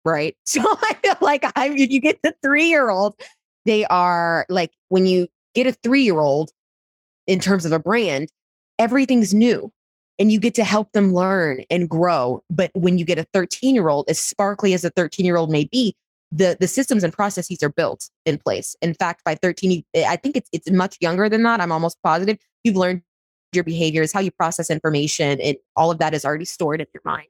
Right. 0.03 0.35
So 0.45 0.61
I 0.65 0.95
feel 1.03 1.15
like 1.21 1.45
I, 1.55 1.69
if 1.69 1.91
you 1.91 2.01
get 2.01 2.19
the 2.23 2.33
three 2.41 2.67
year 2.67 2.89
old, 2.89 3.13
they 3.65 3.85
are 3.85 4.45
like 4.49 4.71
when 4.87 5.05
you 5.05 5.27
get 5.53 5.67
a 5.67 5.71
three 5.71 6.01
year 6.01 6.19
old 6.19 6.51
in 7.27 7.39
terms 7.39 7.65
of 7.65 7.71
a 7.71 7.79
brand, 7.79 8.29
everything's 8.79 9.33
new 9.33 9.71
and 10.19 10.31
you 10.31 10.39
get 10.39 10.53
to 10.55 10.63
help 10.63 10.91
them 10.91 11.13
learn 11.13 11.63
and 11.69 11.89
grow. 11.89 12.43
But 12.49 12.71
when 12.75 12.97
you 12.97 13.05
get 13.05 13.17
a 13.17 13.25
13 13.33 13.73
year 13.73 13.89
old, 13.89 14.05
as 14.09 14.19
sparkly 14.19 14.73
as 14.73 14.83
a 14.83 14.89
13 14.91 15.25
year 15.25 15.37
old 15.37 15.49
may 15.49 15.65
be, 15.65 15.95
the, 16.31 16.55
the 16.59 16.67
systems 16.67 17.03
and 17.03 17.11
processes 17.11 17.63
are 17.63 17.69
built 17.69 18.09
in 18.25 18.37
place. 18.37 18.75
In 18.81 18.93
fact, 18.93 19.23
by 19.23 19.33
13, 19.33 19.83
eh, 19.95 20.05
I 20.07 20.15
think 20.15 20.37
it's, 20.37 20.49
it's 20.51 20.69
much 20.69 20.97
younger 20.99 21.27
than 21.27 21.41
that. 21.43 21.59
I'm 21.59 21.71
almost 21.71 21.97
positive 22.03 22.37
you've 22.63 22.75
learned 22.75 23.01
your 23.53 23.63
behaviors, 23.63 24.11
how 24.11 24.19
you 24.19 24.31
process 24.31 24.69
information, 24.69 25.39
and 25.41 25.57
all 25.75 25.91
of 25.91 25.97
that 25.99 26.13
is 26.13 26.23
already 26.23 26.45
stored 26.45 26.81
in 26.81 26.87
your 26.93 27.01
mind. 27.03 27.27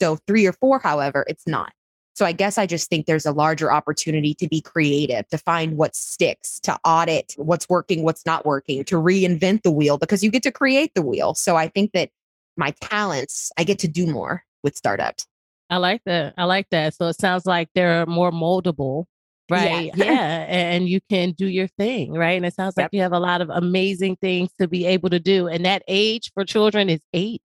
So, 0.00 0.18
three 0.26 0.46
or 0.46 0.52
four, 0.52 0.78
however, 0.78 1.24
it's 1.28 1.46
not. 1.46 1.72
So, 2.14 2.26
I 2.26 2.32
guess 2.32 2.58
I 2.58 2.66
just 2.66 2.90
think 2.90 3.06
there's 3.06 3.24
a 3.24 3.32
larger 3.32 3.72
opportunity 3.72 4.34
to 4.34 4.48
be 4.48 4.60
creative, 4.60 5.26
to 5.28 5.38
find 5.38 5.76
what 5.76 5.96
sticks, 5.96 6.60
to 6.60 6.78
audit 6.84 7.34
what's 7.38 7.68
working, 7.68 8.02
what's 8.02 8.26
not 8.26 8.44
working, 8.44 8.84
to 8.84 8.96
reinvent 8.96 9.62
the 9.62 9.70
wheel 9.70 9.96
because 9.96 10.22
you 10.22 10.30
get 10.30 10.42
to 10.42 10.52
create 10.52 10.92
the 10.94 11.02
wheel. 11.02 11.34
So, 11.34 11.56
I 11.56 11.68
think 11.68 11.92
that 11.92 12.10
my 12.56 12.74
talents, 12.80 13.50
I 13.58 13.64
get 13.64 13.78
to 13.80 13.88
do 13.88 14.06
more 14.06 14.44
with 14.62 14.76
startups. 14.76 15.26
I 15.70 15.78
like 15.78 16.02
that. 16.04 16.34
I 16.36 16.44
like 16.44 16.68
that. 16.70 16.94
So, 16.94 17.08
it 17.08 17.18
sounds 17.18 17.46
like 17.46 17.68
they're 17.74 18.06
more 18.06 18.30
moldable 18.30 19.06
right? 19.52 19.90
Yeah. 19.94 20.04
yeah. 20.04 20.46
And 20.48 20.88
you 20.88 21.00
can 21.10 21.32
do 21.32 21.46
your 21.46 21.68
thing, 21.68 22.12
right? 22.12 22.32
And 22.32 22.46
it 22.46 22.54
sounds 22.54 22.74
yep. 22.76 22.84
like 22.84 22.90
you 22.92 23.02
have 23.02 23.12
a 23.12 23.18
lot 23.18 23.40
of 23.40 23.50
amazing 23.50 24.16
things 24.16 24.50
to 24.60 24.66
be 24.66 24.86
able 24.86 25.10
to 25.10 25.20
do. 25.20 25.48
And 25.48 25.64
that 25.64 25.82
age 25.88 26.30
for 26.34 26.44
children 26.44 26.88
is 26.88 27.00
eight. 27.12 27.42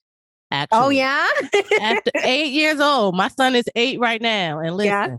Oh, 0.52 0.56
actually. 0.56 0.80
Oh 0.80 0.90
yeah. 0.90 1.30
After 1.82 2.12
eight 2.24 2.52
years 2.52 2.80
old. 2.80 3.16
My 3.16 3.30
son 3.30 3.56
is 3.56 3.66
eight 3.76 4.00
right 4.00 4.22
now. 4.22 4.60
And 4.60 4.76
listen. 4.76 4.92
Yeah. 4.92 5.18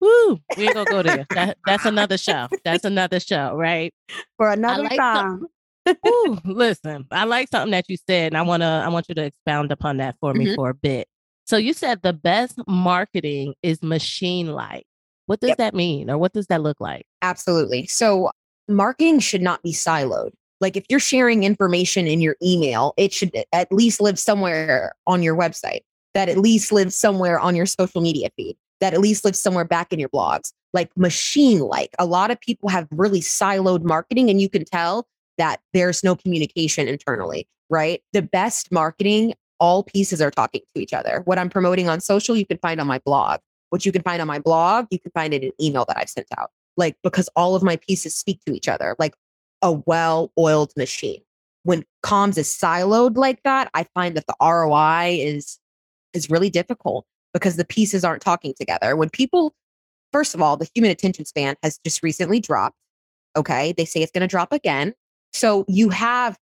Woo, 0.00 0.38
we 0.58 0.64
ain't 0.64 0.74
gonna 0.74 0.90
go 0.90 1.02
there. 1.02 1.26
That, 1.34 1.56
that's 1.64 1.86
another 1.86 2.18
show. 2.18 2.48
That's 2.62 2.84
another 2.84 3.20
show, 3.20 3.56
right? 3.56 3.94
For 4.36 4.50
another 4.50 4.82
like 4.82 4.98
time. 4.98 5.46
Woo, 5.86 6.38
listen, 6.44 7.06
I 7.10 7.24
like 7.24 7.48
something 7.50 7.72
that 7.72 7.88
you 7.88 7.96
said, 8.08 8.32
and 8.32 8.38
I 8.38 8.42
wanna 8.42 8.82
I 8.84 8.88
want 8.88 9.06
you 9.08 9.14
to 9.16 9.24
expound 9.24 9.70
upon 9.72 9.98
that 9.98 10.16
for 10.20 10.32
me 10.32 10.46
mm-hmm. 10.46 10.54
for 10.54 10.70
a 10.70 10.74
bit. 10.74 11.08
So 11.46 11.56
you 11.56 11.74
said 11.74 12.02
the 12.02 12.12
best 12.12 12.58
marketing 12.66 13.54
is 13.62 13.82
machine 13.82 14.52
like. 14.52 14.86
What 15.26 15.40
does 15.40 15.48
yep. 15.48 15.58
that 15.58 15.74
mean 15.74 16.10
or 16.10 16.18
what 16.18 16.32
does 16.32 16.46
that 16.48 16.62
look 16.62 16.80
like? 16.80 17.06
Absolutely. 17.22 17.86
So, 17.86 18.30
marketing 18.68 19.20
should 19.20 19.42
not 19.42 19.62
be 19.62 19.72
siloed. 19.72 20.32
Like, 20.60 20.76
if 20.76 20.84
you're 20.88 21.00
sharing 21.00 21.44
information 21.44 22.06
in 22.06 22.20
your 22.20 22.36
email, 22.42 22.94
it 22.96 23.12
should 23.12 23.32
at 23.52 23.72
least 23.72 24.00
live 24.00 24.18
somewhere 24.18 24.92
on 25.06 25.22
your 25.22 25.36
website, 25.36 25.80
that 26.14 26.28
at 26.28 26.38
least 26.38 26.72
lives 26.72 26.94
somewhere 26.94 27.38
on 27.38 27.56
your 27.56 27.66
social 27.66 28.00
media 28.00 28.28
feed, 28.36 28.56
that 28.80 28.94
at 28.94 29.00
least 29.00 29.24
lives 29.24 29.40
somewhere 29.40 29.64
back 29.64 29.92
in 29.92 29.98
your 29.98 30.08
blogs. 30.10 30.52
Like, 30.72 30.90
machine 30.96 31.60
like. 31.60 31.94
A 31.98 32.06
lot 32.06 32.30
of 32.30 32.40
people 32.40 32.68
have 32.68 32.86
really 32.90 33.20
siloed 33.20 33.82
marketing, 33.82 34.30
and 34.30 34.40
you 34.40 34.48
can 34.48 34.64
tell 34.64 35.06
that 35.38 35.60
there's 35.72 36.04
no 36.04 36.16
communication 36.16 36.88
internally, 36.88 37.48
right? 37.70 38.02
The 38.12 38.22
best 38.22 38.70
marketing, 38.72 39.34
all 39.60 39.82
pieces 39.82 40.20
are 40.20 40.30
talking 40.30 40.62
to 40.74 40.82
each 40.82 40.92
other. 40.92 41.22
What 41.24 41.38
I'm 41.38 41.48
promoting 41.48 41.88
on 41.88 42.00
social, 42.00 42.36
you 42.36 42.46
can 42.46 42.58
find 42.58 42.80
on 42.80 42.86
my 42.86 43.00
blog 43.04 43.40
what 43.74 43.84
you 43.84 43.90
can 43.90 44.02
find 44.02 44.22
on 44.22 44.28
my 44.28 44.38
blog, 44.38 44.86
you 44.90 45.00
can 45.00 45.10
find 45.10 45.34
in 45.34 45.50
email 45.60 45.84
that 45.86 45.98
I've 45.98 46.08
sent 46.08 46.28
out. 46.38 46.52
Like, 46.76 46.96
because 47.02 47.28
all 47.34 47.56
of 47.56 47.62
my 47.64 47.74
pieces 47.74 48.14
speak 48.14 48.38
to 48.46 48.54
each 48.54 48.68
other, 48.68 48.94
like 49.00 49.14
a 49.62 49.72
well 49.72 50.30
oiled 50.38 50.72
machine. 50.76 51.22
When 51.64 51.84
comms 52.04 52.38
is 52.38 52.46
siloed 52.46 53.16
like 53.16 53.42
that, 53.42 53.70
I 53.74 53.84
find 53.92 54.16
that 54.16 54.28
the 54.28 54.36
ROI 54.40 55.18
is 55.20 55.58
is 56.12 56.30
really 56.30 56.50
difficult 56.50 57.04
because 57.32 57.56
the 57.56 57.64
pieces 57.64 58.04
aren't 58.04 58.22
talking 58.22 58.54
together. 58.56 58.94
When 58.94 59.10
people, 59.10 59.52
first 60.12 60.36
of 60.36 60.40
all, 60.40 60.56
the 60.56 60.68
human 60.72 60.92
attention 60.92 61.24
span 61.24 61.56
has 61.64 61.80
just 61.84 62.00
recently 62.00 62.38
dropped. 62.38 62.76
Okay. 63.34 63.74
They 63.76 63.84
say 63.84 64.02
it's 64.02 64.12
going 64.12 64.20
to 64.20 64.28
drop 64.28 64.52
again. 64.52 64.94
So 65.34 65.64
you 65.66 65.88
have 65.90 66.38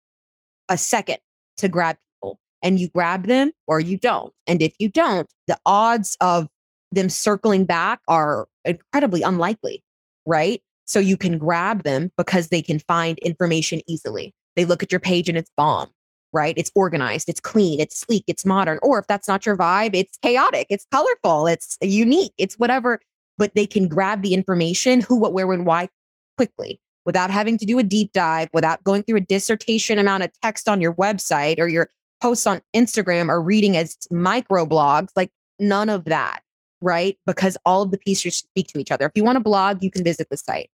a 0.69 0.77
second 0.77 1.19
to 1.57 1.69
grab 1.69 1.97
people 1.97 2.39
and 2.63 2.79
you 2.79 2.89
grab 2.89 3.27
them 3.27 3.53
or 3.67 3.81
you 3.81 3.97
don't. 3.97 4.33
And 4.47 4.61
if 4.61 4.75
you 4.79 4.89
don't, 4.91 5.29
the 5.47 5.59
odds 5.65 6.17
of 6.21 6.49
them 6.93 7.09
circling 7.09 7.65
back 7.65 8.01
are 8.07 8.47
incredibly 8.67 9.23
unlikely, 9.23 9.83
right? 10.27 10.63
So 10.85 11.01
you 11.01 11.17
can 11.17 11.39
grab 11.39 11.85
them 11.85 12.13
because 12.19 12.49
they 12.49 12.61
can 12.61 12.79
find 12.81 13.19
information 13.21 13.81
easily. 13.89 14.35
They 14.57 14.67
look 14.67 14.83
at 14.83 14.93
your 14.93 15.01
page 15.01 15.31
and 15.31 15.39
it's 15.39 15.51
bomb, 15.57 15.89
right? 16.35 16.55
It's 16.59 16.71
organized, 16.75 17.31
it's 17.31 17.41
clean, 17.41 17.81
it's 17.81 17.99
sleek, 17.99 18.25
it's 18.27 18.45
modern. 18.45 18.79
Or 18.83 18.99
if 18.99 19.07
that's 19.07 19.27
not 19.27 19.47
your 19.47 19.57
vibe, 19.57 19.95
it's 19.95 20.19
chaotic, 20.19 20.67
it's 20.69 20.87
colorful, 20.93 21.47
it's 21.47 21.79
unique, 21.81 22.35
it's 22.37 22.59
whatever. 22.59 23.01
But 23.39 23.55
they 23.55 23.67
can 23.67 23.89
grab 23.89 24.21
the 24.21 24.35
information 24.35 25.01
who, 25.01 25.17
what, 25.17 25.33
where, 25.33 25.47
when, 25.47 25.65
why 25.65 25.89
quickly 26.37 26.79
without 27.05 27.31
having 27.31 27.59
to 27.59 27.67
do 27.67 27.79
a 27.79 27.83
deep 27.83 28.13
dive, 28.13 28.49
without 28.53 28.83
going 28.85 29.03
through 29.03 29.17
a 29.17 29.21
dissertation 29.21 29.99
amount 29.99 30.23
of 30.23 30.31
text 30.43 30.69
on 30.69 30.81
your 30.81 30.95
website 30.95 31.59
or 31.59 31.69
your 31.69 31.91
posts 32.21 32.47
on 32.47 32.61
Instagram 32.75 33.29
or 33.29 33.43
reading 33.43 33.77
as 33.77 33.97
micro 34.11 34.65
blogs, 34.65 35.09
like 35.17 35.31
none 35.59 35.89
of 35.89 36.05
that 36.05 36.43
right? 36.83 37.17
Because 37.27 37.57
all 37.65 37.83
of 37.83 37.91
the 37.91 37.99
pieces 37.99 38.37
speak 38.37 38.67
to 38.69 38.79
each 38.79 38.91
other. 38.91 39.07
If 39.07 39.13
you 39.15 39.25
want 39.25 39.39
a 39.39 39.41
blog, 39.41 39.83
you 39.83 39.91
can 39.91 40.05
visit 40.05 40.29
the 40.31 40.37
site. 40.37 40.69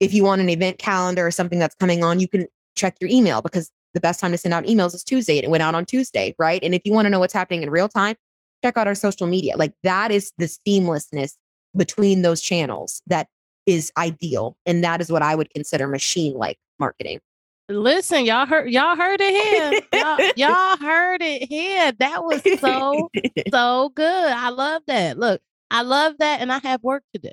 If 0.00 0.14
you 0.14 0.24
want 0.24 0.40
an 0.40 0.48
event 0.48 0.78
calendar 0.78 1.26
or 1.26 1.30
something 1.30 1.58
that's 1.58 1.74
coming 1.74 2.02
on, 2.02 2.20
you 2.20 2.28
can 2.28 2.46
check 2.76 2.96
your 3.00 3.10
email 3.10 3.42
because 3.42 3.70
the 3.94 4.00
best 4.00 4.20
time 4.20 4.32
to 4.32 4.38
send 4.38 4.54
out 4.54 4.64
emails 4.64 4.94
is 4.94 5.04
Tuesday. 5.04 5.36
And 5.36 5.44
it 5.44 5.50
went 5.50 5.62
out 5.62 5.74
on 5.74 5.84
Tuesday, 5.84 6.34
right? 6.38 6.62
And 6.62 6.74
if 6.74 6.82
you 6.84 6.92
want 6.92 7.06
to 7.06 7.10
know 7.10 7.20
what's 7.20 7.34
happening 7.34 7.62
in 7.62 7.70
real 7.70 7.88
time, 7.88 8.16
check 8.64 8.76
out 8.76 8.86
our 8.86 8.94
social 8.94 9.26
media. 9.26 9.56
Like 9.56 9.74
that 9.82 10.10
is 10.10 10.32
the 10.38 10.46
seamlessness 10.46 11.34
between 11.76 12.22
those 12.22 12.40
channels 12.40 13.02
that 13.06 13.28
is 13.66 13.92
ideal. 13.96 14.56
And 14.66 14.82
that 14.84 15.00
is 15.00 15.10
what 15.10 15.22
I 15.22 15.34
would 15.34 15.50
consider 15.50 15.86
machine 15.88 16.34
like 16.34 16.58
marketing. 16.78 17.20
Listen, 17.68 18.24
y'all 18.24 18.46
heard 18.46 18.70
y'all 18.70 18.96
heard 18.96 19.20
it 19.20 19.32
here. 19.32 19.80
Y'all, 19.94 20.32
y'all 20.36 20.76
heard 20.76 21.22
it 21.22 21.48
here. 21.48 21.92
That 21.98 22.24
was 22.24 22.42
so 22.60 23.08
so 23.50 23.90
good. 23.94 24.32
I 24.32 24.50
love 24.50 24.82
that. 24.88 25.18
Look, 25.18 25.40
I 25.70 25.82
love 25.82 26.14
that, 26.18 26.40
and 26.40 26.52
I 26.52 26.58
have 26.64 26.82
work 26.82 27.02
to 27.14 27.20
do. 27.20 27.30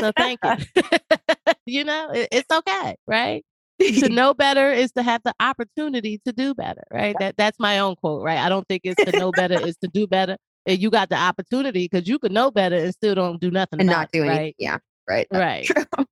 So 0.00 0.12
thank 0.16 0.40
you. 0.44 0.82
you 1.66 1.84
know, 1.84 2.10
it, 2.10 2.28
it's 2.30 2.50
okay, 2.52 2.96
right? 3.06 3.44
to 3.80 4.08
know 4.08 4.34
better 4.34 4.70
is 4.70 4.92
to 4.92 5.02
have 5.02 5.20
the 5.24 5.34
opportunity 5.40 6.20
to 6.24 6.32
do 6.32 6.54
better, 6.54 6.84
right? 6.92 7.16
That 7.18 7.36
that's 7.36 7.58
my 7.58 7.78
own 7.78 7.96
quote, 7.96 8.22
right? 8.22 8.38
I 8.38 8.48
don't 8.48 8.66
think 8.68 8.82
it's 8.84 9.02
to 9.10 9.18
know 9.18 9.32
better 9.32 9.54
is 9.66 9.76
to 9.78 9.88
do 9.88 10.06
better. 10.06 10.36
And 10.66 10.78
you 10.80 10.90
got 10.90 11.10
the 11.10 11.16
opportunity 11.16 11.88
because 11.90 12.08
you 12.08 12.18
could 12.18 12.32
know 12.32 12.50
better 12.50 12.76
and 12.76 12.92
still 12.92 13.14
don't 13.14 13.40
do 13.40 13.50
nothing 13.50 13.80
and 13.80 13.88
not 13.88 14.10
doing 14.12 14.28
right? 14.28 14.54
Yeah, 14.58 14.78
right. 15.08 15.26
That's 15.30 15.70
right. 15.70 15.86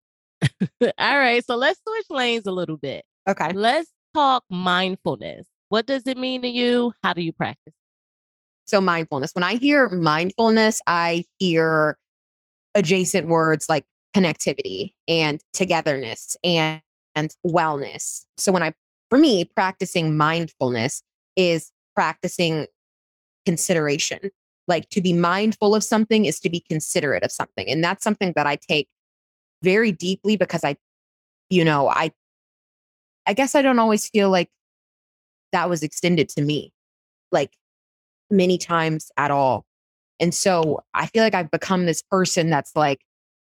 All 0.99 1.19
right. 1.19 1.45
So 1.45 1.57
let's 1.57 1.81
switch 1.87 2.07
lanes 2.11 2.47
a 2.47 2.53
little 2.53 2.77
bit. 2.77 3.05
Okay. 3.29 3.53
Let's 3.53 3.91
talk 4.15 4.45
mindfulness. 4.51 5.47
What 5.69 5.87
does 5.87 6.07
it 6.07 6.19
mean 6.19 6.43
to 6.43 6.49
you? 6.49 6.93
How 7.03 7.13
do 7.13 7.23
you 7.23 7.33
practice? 7.33 7.73
So, 8.67 8.81
mindfulness. 8.81 9.35
When 9.35 9.43
I 9.43 9.57
hear 9.57 9.89
mindfulness, 9.89 10.81
I 10.87 11.25
hear 11.39 11.97
adjacent 12.75 13.29
words 13.29 13.67
like 13.69 13.85
connectivity 14.15 14.93
and 15.09 15.41
togetherness 15.53 16.37
and, 16.45 16.81
and 17.15 17.35
wellness. 17.47 18.25
So, 18.37 18.53
when 18.53 18.63
I, 18.63 18.73
for 19.11 19.19
me, 19.19 19.45
practicing 19.45 20.17
mindfulness 20.17 21.03
is 21.37 21.73
practicing 21.95 22.67
consideration 23.47 24.31
Like 24.69 24.89
to 24.91 25.01
be 25.01 25.13
mindful 25.13 25.75
of 25.75 25.83
something 25.83 26.25
is 26.25 26.39
to 26.41 26.51
be 26.51 26.61
considerate 26.61 27.23
of 27.23 27.33
something. 27.33 27.69
And 27.69 27.83
that's 27.83 28.05
something 28.05 28.33
that 28.37 28.47
I 28.47 28.57
take 28.57 28.89
very 29.63 29.93
deeply 29.93 30.37
because 30.37 30.65
I, 30.65 30.77
you 31.51 31.65
know, 31.65 31.89
I, 31.89 32.13
I 33.27 33.35
guess 33.35 33.55
I 33.55 33.63
don't 33.63 33.79
always 33.79 34.09
feel 34.09 34.31
like 34.31 34.51
that 35.53 35.69
was 35.69 35.83
extended 35.83 36.29
to 36.31 36.43
me, 36.43 36.73
like 37.31 37.53
many 38.31 38.59
times 38.59 39.11
at 39.17 39.31
all. 39.31 39.65
And 40.19 40.35
so 40.35 40.83
I 40.95 41.07
feel 41.07 41.23
like 41.23 41.35
I've 41.35 41.51
become 41.51 41.87
this 41.87 42.03
person 42.03 42.51
that's 42.51 42.75
like 42.77 43.01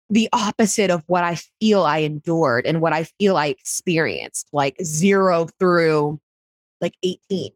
the 0.09 0.29
opposite 0.33 0.90
of 0.90 1.03
what 1.07 1.25
I 1.25 1.37
feel 1.61 1.85
I 1.85 1.99
endured 1.99 2.66
and 2.66 2.81
what 2.81 2.92
I 2.92 3.05
feel 3.18 3.37
I 3.37 3.46
experienced, 3.46 4.49
like 4.53 4.77
zero 4.83 5.49
through 5.59 6.20
like 6.81 6.94
18, 7.03 7.53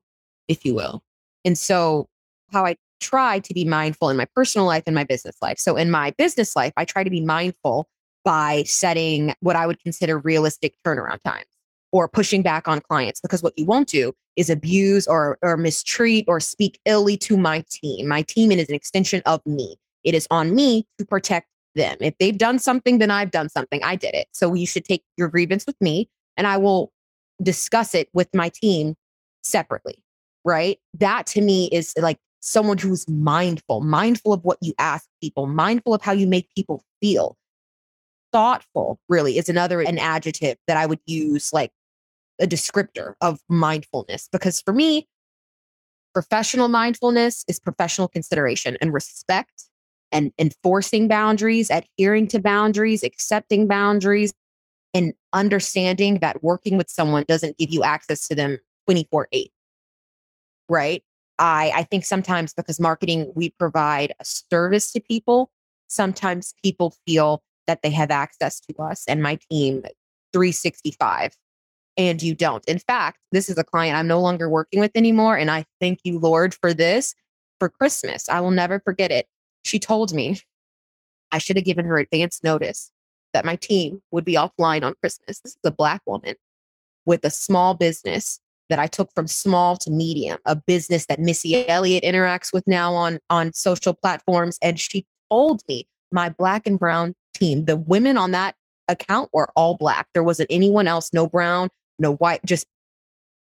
if 0.49 0.65
you 0.65 0.75
will. 0.75 1.03
And 1.45 1.59
so 1.59 2.09
how 2.53 2.65
I 2.65 2.77
try 3.05 3.39
to 3.39 3.55
be 3.55 3.65
mindful 3.65 4.11
in 4.11 4.17
my 4.17 4.27
personal 4.35 4.67
life 4.67 4.85
and 4.87 4.95
my 4.95 5.05
business 5.05 5.37
life. 5.43 5.59
So 5.59 5.77
in 5.77 5.91
my 5.91 6.13
business 6.13 6.57
life, 6.57 6.73
I 6.77 6.85
try 6.85 7.05
to 7.05 7.11
be 7.11 7.21
mindful 7.21 7.89
by 8.25 8.63
setting 8.65 9.35
what 9.41 9.57
I 9.57 9.67
would 9.67 9.79
consider 9.81 10.19
realistic 10.19 10.75
turnaround 10.85 11.23
times 11.25 11.47
or 11.93 12.09
pushing 12.09 12.43
back 12.43 12.67
on 12.67 12.81
clients 12.81 13.21
because 13.21 13.43
what 13.43 13.57
you 13.57 13.67
won't 13.67 13.89
do 13.89 14.13
is 14.37 14.51
abuse 14.51 15.07
or 15.07 15.39
or 15.43 15.57
mistreat 15.57 16.25
or 16.27 16.41
speak 16.41 16.81
illy 16.87 17.17
to 17.19 17.37
my 17.37 17.65
team. 17.71 18.09
My 18.09 18.23
team 18.23 18.51
is 18.51 18.69
an 18.69 18.75
extension 18.75 19.23
of 19.27 19.45
me. 19.47 19.77
It 20.03 20.15
is 20.15 20.27
on 20.31 20.55
me 20.55 20.87
to 20.99 21.05
protect 21.05 21.49
them. 21.75 21.97
If 22.01 22.17
they've 22.19 22.37
done 22.37 22.59
something, 22.59 22.99
then 22.99 23.11
I've 23.11 23.31
done 23.31 23.49
something. 23.49 23.83
I 23.85 23.97
did 23.97 24.15
it. 24.15 24.29
So 24.33 24.55
you 24.55 24.67
should 24.67 24.85
take 24.85 25.05
your 25.17 25.29
grievance 25.29 25.67
with 25.67 25.77
me 25.81 26.09
and 26.37 26.47
I 26.47 26.57
will 26.57 26.93
discuss 27.43 27.95
it 27.95 28.09
with 28.13 28.29
my 28.35 28.49
team 28.49 28.95
separately. 29.43 30.03
Right. 30.45 30.79
That 30.95 31.27
to 31.29 31.41
me 31.41 31.69
is 31.73 31.95
like 31.97 32.19
someone 32.45 32.77
who's 32.77 33.09
mindful, 33.09 33.81
mindful 33.81 34.33
of 34.33 34.45
what 34.45 34.59
you 34.61 34.75
ask 34.79 35.09
people, 35.23 35.47
mindful 35.47 35.95
of 35.95 36.03
how 36.03 36.13
you 36.13 36.27
make 36.27 36.49
people 36.55 36.85
feel. 37.01 37.37
Thoughtful 38.33 39.01
really 39.09 39.39
is 39.39 39.49
another 39.49 39.81
an 39.81 39.99
adjective 39.99 40.59
that 40.67 40.77
I 40.77 40.87
would 40.87 41.01
use 41.07 41.53
like 41.53 41.73
a 42.41 42.47
descriptor 42.47 43.15
of 43.21 43.41
mindfulness 43.49 44.29
because 44.31 44.61
for 44.61 44.73
me 44.73 45.09
professional 46.13 46.69
mindfulness 46.69 47.45
is 47.49 47.59
professional 47.59 48.09
consideration 48.09 48.77
and 48.81 48.93
respect 48.93 49.65
and 50.13 50.33
enforcing 50.39 51.09
boundaries, 51.09 51.71
adhering 51.71 52.29
to 52.29 52.39
boundaries, 52.39 53.03
accepting 53.03 53.67
boundaries, 53.67 54.33
and 54.93 55.15
understanding 55.33 56.19
that 56.21 56.43
working 56.43 56.77
with 56.77 56.91
someone 56.91 57.25
doesn't 57.27 57.57
give 57.57 57.71
you 57.71 57.83
access 57.83 58.29
to 58.29 58.35
them 58.35 58.59
24 58.87 59.29
8. 59.33 59.51
Right. 60.69 61.03
I, 61.39 61.73
I 61.75 61.83
think 61.85 62.05
sometimes 62.05 62.55
because 62.55 62.79
marketing, 62.79 63.33
we 63.35 63.51
provide 63.51 64.13
a 64.21 64.25
service 64.25 64.93
to 64.93 65.01
people, 65.01 65.51
sometimes 65.89 66.55
people 66.63 66.95
feel 67.07 67.43
that 67.67 67.83
they 67.83 67.91
have 67.91 68.11
access 68.11 68.61
to 68.61 68.75
us 68.83 69.05
and 69.09 69.23
my 69.23 69.39
team 69.51 69.83
365 70.33 71.37
and 71.97 72.23
you 72.23 72.35
don't. 72.35 72.65
In 72.67 72.79
fact, 72.79 73.19
this 73.33 73.49
is 73.49 73.59
a 73.59 73.65
client 73.65 73.97
I'm 73.97 74.07
no 74.07 74.21
longer 74.21 74.49
working 74.49 74.81
with 74.81 74.93
anymore. 74.95 75.37
And 75.37 75.51
I 75.51 75.65
thank 75.81 76.01
you, 76.05 76.19
Lord, 76.19 76.55
for 76.55 76.75
this 76.75 77.15
for 77.59 77.69
Christmas. 77.69 78.29
I 78.29 78.41
will 78.41 78.51
never 78.51 78.81
forget 78.81 79.11
it. 79.11 79.27
She 79.65 79.79
told 79.79 80.13
me 80.13 80.41
I 81.31 81.39
should 81.39 81.57
have 81.57 81.65
given 81.65 81.85
her 81.87 81.99
advance 81.99 82.43
notice 82.43 82.91
that 83.33 83.45
my 83.45 83.57
team 83.57 84.03
would 84.11 84.25
be 84.25 84.35
offline 84.35 84.83
on 84.83 84.95
Christmas. 85.01 85.41
This 85.41 85.53
is 85.53 85.61
a 85.65 85.71
Black 85.71 86.03
woman 86.07 86.35
with 87.07 87.25
a 87.25 87.31
small 87.31 87.75
business 87.75 88.41
that 88.71 88.79
I 88.79 88.87
took 88.87 89.13
from 89.15 89.27
small 89.27 89.77
to 89.79 89.91
medium, 89.91 90.39
a 90.47 90.57
business 90.57 91.07
that 91.07 91.21
Missy 91.21 91.69
Elliott 91.69 92.05
interacts 92.05 92.53
with 92.53 92.67
now 92.67 92.95
on, 92.95 93.19
on 93.31 93.53
social 93.53 93.95
platforms. 93.95 94.59
And 94.63 94.81
she 94.81 95.07
told 95.31 95.63
me 95.69 95.87
my 96.13 96.29
Black 96.29 96.67
and 96.67 96.79
Brown 96.79 97.15
team, 97.35 97.67
the 97.67 97.77
women 97.77 98.17
on 98.17 98.31
that 98.31 98.55
account 98.89 99.31
were 99.33 99.51
all 99.57 99.77
Black. 99.77 100.09
There 100.15 100.23
wasn't 100.23 100.51
anyone 100.51 100.87
else, 100.87 101.11
no 101.13 101.27
brown, 101.27 101.69
no 101.99 102.15
white, 102.15 102.45
just 102.45 102.67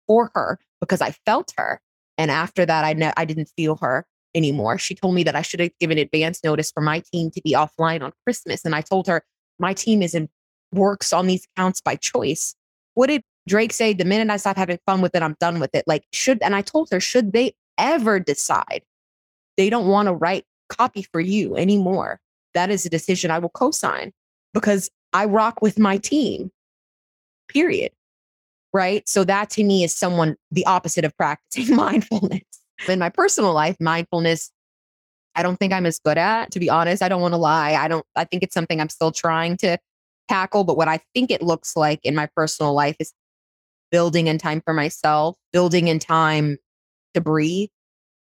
for 0.07 0.31
her 0.35 0.59
because 0.81 1.01
I 1.01 1.13
felt 1.27 1.53
her. 1.57 1.81
And 2.17 2.31
after 2.31 2.67
that, 2.67 2.85
I 2.85 3.13
I 3.17 3.25
didn't 3.25 3.51
feel 3.57 3.77
her 3.77 4.05
anymore. 4.35 4.79
She 4.79 4.95
told 4.95 5.15
me 5.15 5.23
that 5.25 5.37
I 5.37 5.43
should 5.43 5.61
have 5.61 5.71
given 5.81 5.99
advance 5.99 6.43
notice 6.45 6.71
for 6.71 6.81
my 6.81 7.03
team 7.13 7.31
to 7.33 7.41
be 7.43 7.53
offline 7.53 8.03
on 8.03 8.13
Christmas. 8.25 8.65
And 8.65 8.75
I 8.75 8.81
told 8.81 9.07
her 9.07 9.23
my 9.59 9.73
team 9.73 10.03
is 10.03 10.15
in 10.15 10.29
works 10.73 11.13
on 11.13 11.27
these 11.27 11.47
accounts 11.57 11.81
by 11.81 11.97
choice. 11.97 12.55
What 12.95 13.09
did 13.09 13.23
Drake 13.49 13.73
say? 13.73 13.93
The 13.93 14.05
minute 14.05 14.31
I 14.31 14.37
stop 14.37 14.57
having 14.57 14.79
fun 14.87 15.01
with 15.01 15.15
it, 15.15 15.23
I'm 15.23 15.37
done 15.41 15.61
with 15.61 15.75
it. 15.75 15.85
Like, 15.87 16.05
should, 16.13 16.43
and 16.43 16.55
I 16.55 16.63
told 16.63 16.89
her, 16.91 17.01
should 17.01 17.33
they 17.33 17.55
ever 17.79 18.21
decide 18.21 18.83
they 19.57 19.71
don't 19.71 19.89
want 19.89 20.07
to 20.07 20.15
write 20.15 20.45
copy 20.69 21.03
for 21.03 21.21
you 21.21 21.57
anymore, 21.57 22.21
that 22.55 22.71
is 22.71 22.87
a 22.87 22.91
decision 22.91 23.31
I 23.31 23.39
will 23.39 23.49
co 23.49 23.71
sign 23.71 24.13
because 24.55 24.91
I 25.13 25.25
rock 25.25 25.63
with 25.63 25.79
my 25.79 25.99
team, 25.99 26.51
period. 27.49 27.93
Right. 28.73 29.09
So 29.09 29.25
that 29.25 29.51
to 29.51 29.65
me 29.65 29.83
is 29.83 29.95
someone 29.95 30.37
the 30.51 30.67
opposite 30.67 31.05
of 31.05 31.17
practicing 31.17 31.75
mindfulness. 31.77 32.43
In 32.89 32.99
my 32.99 33.09
personal 33.09 33.53
life, 33.53 33.77
mindfulness, 33.81 34.53
I 35.35 35.43
don't 35.43 35.57
think 35.57 35.73
I'm 35.73 35.87
as 35.87 35.99
good 35.99 36.19
at, 36.19 36.51
to 36.53 36.61
be 36.61 36.71
honest. 36.71 37.03
I 37.03 37.09
don't 37.09 37.23
want 37.23 37.33
to 37.33 37.39
lie. 37.39 37.75
I 37.75 37.89
don't, 37.89 38.05
I 38.15 38.25
think 38.25 38.43
it's 38.43 38.55
something 38.55 38.81
I'm 38.81 38.89
still 38.89 39.11
trying 39.11 39.57
to 39.59 39.79
tackle. 40.29 40.65
But 40.65 40.77
what 40.77 40.87
I 40.87 41.01
think 41.15 41.31
it 41.31 41.43
looks 41.43 41.77
like 41.77 42.01
in 42.05 42.15
my 42.15 42.29
personal 42.37 42.75
life 42.75 42.97
is 43.01 43.13
building 43.91 44.27
in 44.27 44.39
time 44.39 44.61
for 44.65 44.75
myself, 44.75 45.37
building 45.53 45.89
in 45.89 45.99
time 45.99 46.59
to 47.15 47.21
breathe, 47.21 47.71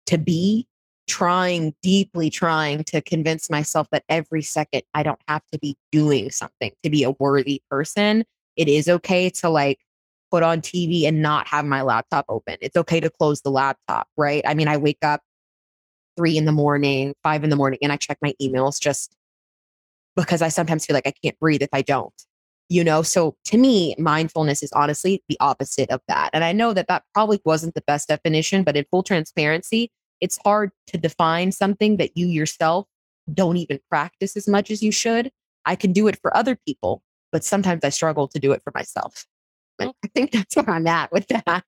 to 0.07 0.19
be, 0.19 0.67
trying, 1.07 1.75
deeply 1.83 2.31
trying 2.31 2.85
to 2.85 3.01
convince 3.01 3.49
myself 3.49 3.87
that 3.93 4.05
every 4.09 4.43
second 4.43 4.83
I 4.95 5.03
don't 5.03 5.21
have 5.29 5.43
to 5.53 5.59
be 5.59 5.77
doing 5.93 6.31
something 6.31 6.73
to 6.83 6.91
be 6.91 7.05
a 7.05 7.13
worthy 7.13 7.63
person. 7.71 8.25
It 8.57 8.69
is 8.69 8.89
okay 8.89 9.31
to 9.31 9.49
like 9.49 9.79
put 10.31 10.43
on 10.43 10.61
TV 10.61 11.07
and 11.07 11.23
not 11.23 11.47
have 11.47 11.65
my 11.65 11.83
laptop 11.83 12.25
open. 12.29 12.57
It's 12.61 12.77
okay 12.77 13.01
to 13.01 13.11
close 13.11 13.43
the 13.43 13.51
laptop, 13.51 14.09
right? 14.17 14.43
I 14.47 14.55
mean, 14.55 14.69
I 14.69 14.77
wake 14.77 15.05
up 15.05 15.21
three 16.17 16.37
in 16.37 16.45
the 16.45 16.53
morning, 16.53 17.15
five 17.23 17.45
in 17.45 17.51
the 17.51 17.57
morning, 17.57 17.79
and 17.83 17.93
I 17.93 17.97
check 17.97 18.19
my 18.21 18.35
emails 18.43 18.81
just 18.81 19.15
because 20.17 20.43
I 20.43 20.49
sometimes 20.49 20.87
feel 20.87 20.95
like 20.95 21.07
I 21.07 21.13
can't 21.23 21.39
breathe 21.39 21.63
if 21.63 21.69
I 21.73 21.83
don't. 21.83 22.15
You 22.69 22.83
know, 22.83 23.03
so 23.03 23.37
to 23.45 23.59
me, 23.59 23.95
mindfulness 23.99 24.63
is 24.63 24.73
honestly 24.73 25.23
the 25.29 25.37
opposite 25.41 25.89
of 25.91 26.01
that. 26.09 26.31
And 26.33 26.43
I 26.43 26.53
know 26.53 26.73
that 26.73 26.89
that 26.89 27.05
probably 27.15 27.41
wasn't 27.45 27.75
the 27.75 27.85
best 27.87 28.09
definition, 28.09 28.65
but 28.65 28.77
in 28.77 28.85
full 28.91 29.05
transparency, 29.05 29.91
it's 30.21 30.39
hard 30.45 30.73
to 30.89 30.99
define 30.99 31.53
something 31.53 31.97
that 31.99 32.17
you 32.17 32.27
yourself 32.27 32.87
don't 33.33 33.57
even 33.57 33.79
practice 33.89 34.37
as 34.37 34.49
much 34.49 34.71
as 34.71 34.83
you 34.83 34.91
should. 34.91 35.31
I 35.65 35.77
can 35.77 35.93
do 35.93 36.09
it 36.09 36.19
for 36.21 36.37
other 36.37 36.59
people, 36.67 37.03
but 37.33 37.45
sometimes 37.45 37.85
I 37.85 37.91
struggle 37.91 38.29
to 38.29 38.39
do 38.39 38.53
it 38.53 38.63
for 38.63 38.73
myself. 38.75 39.27
Oh. 39.81 39.93
I 40.05 40.09
think 40.09 40.33
that's 40.33 40.57
where 40.57 40.71
I'm 40.71 40.87
at 40.87 41.13
with 41.13 41.27
that. 41.29 41.65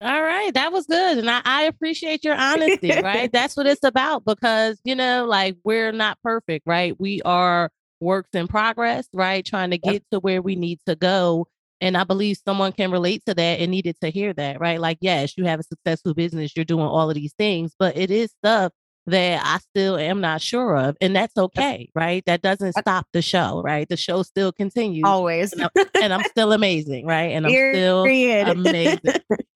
All 0.00 0.22
right, 0.22 0.52
that 0.52 0.72
was 0.72 0.86
good. 0.86 1.18
And 1.18 1.30
I, 1.30 1.40
I 1.44 1.62
appreciate 1.62 2.24
your 2.24 2.34
honesty, 2.34 2.90
right? 2.90 3.30
that's 3.32 3.56
what 3.56 3.66
it's 3.66 3.84
about 3.84 4.24
because, 4.24 4.78
you 4.84 4.94
know, 4.94 5.24
like 5.24 5.56
we're 5.64 5.92
not 5.92 6.18
perfect, 6.22 6.66
right? 6.66 6.98
We 6.98 7.22
are 7.22 7.70
works 8.04 8.30
in 8.34 8.46
progress, 8.46 9.08
right? 9.12 9.44
Trying 9.44 9.70
to 9.70 9.78
get 9.78 9.92
yep. 9.94 10.02
to 10.12 10.20
where 10.20 10.42
we 10.42 10.56
need 10.56 10.80
to 10.86 10.94
go. 10.94 11.46
And 11.80 11.96
I 11.96 12.04
believe 12.04 12.38
someone 12.46 12.72
can 12.72 12.90
relate 12.90 13.22
to 13.26 13.34
that 13.34 13.60
and 13.60 13.70
needed 13.70 13.96
to 14.00 14.10
hear 14.10 14.32
that, 14.34 14.60
right? 14.60 14.80
Like, 14.80 14.98
yes, 15.00 15.36
you 15.36 15.44
have 15.44 15.60
a 15.60 15.64
successful 15.64 16.14
business, 16.14 16.54
you're 16.54 16.64
doing 16.64 16.86
all 16.86 17.10
of 17.10 17.16
these 17.16 17.34
things, 17.36 17.74
but 17.78 17.96
it 17.96 18.10
is 18.10 18.30
stuff 18.44 18.72
that 19.06 19.42
I 19.44 19.58
still 19.58 19.96
am 19.96 20.20
not 20.20 20.40
sure 20.40 20.76
of. 20.76 20.96
And 21.00 21.14
that's 21.14 21.36
okay, 21.36 21.90
right? 21.94 22.22
That 22.26 22.42
doesn't 22.42 22.72
stop 22.74 23.06
the 23.12 23.20
show, 23.20 23.60
right? 23.62 23.88
The 23.88 23.96
show 23.96 24.22
still 24.22 24.52
continues. 24.52 25.04
Always. 25.04 25.52
And 25.52 25.62
I'm, 25.62 25.86
and 26.02 26.14
I'm 26.14 26.24
still 26.24 26.52
amazing, 26.52 27.06
right? 27.06 27.32
And 27.32 27.46
I'm 27.46 27.52
still 27.52 28.04
amazing. 28.04 29.00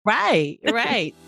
right, 0.05 0.59
right. 0.71 1.15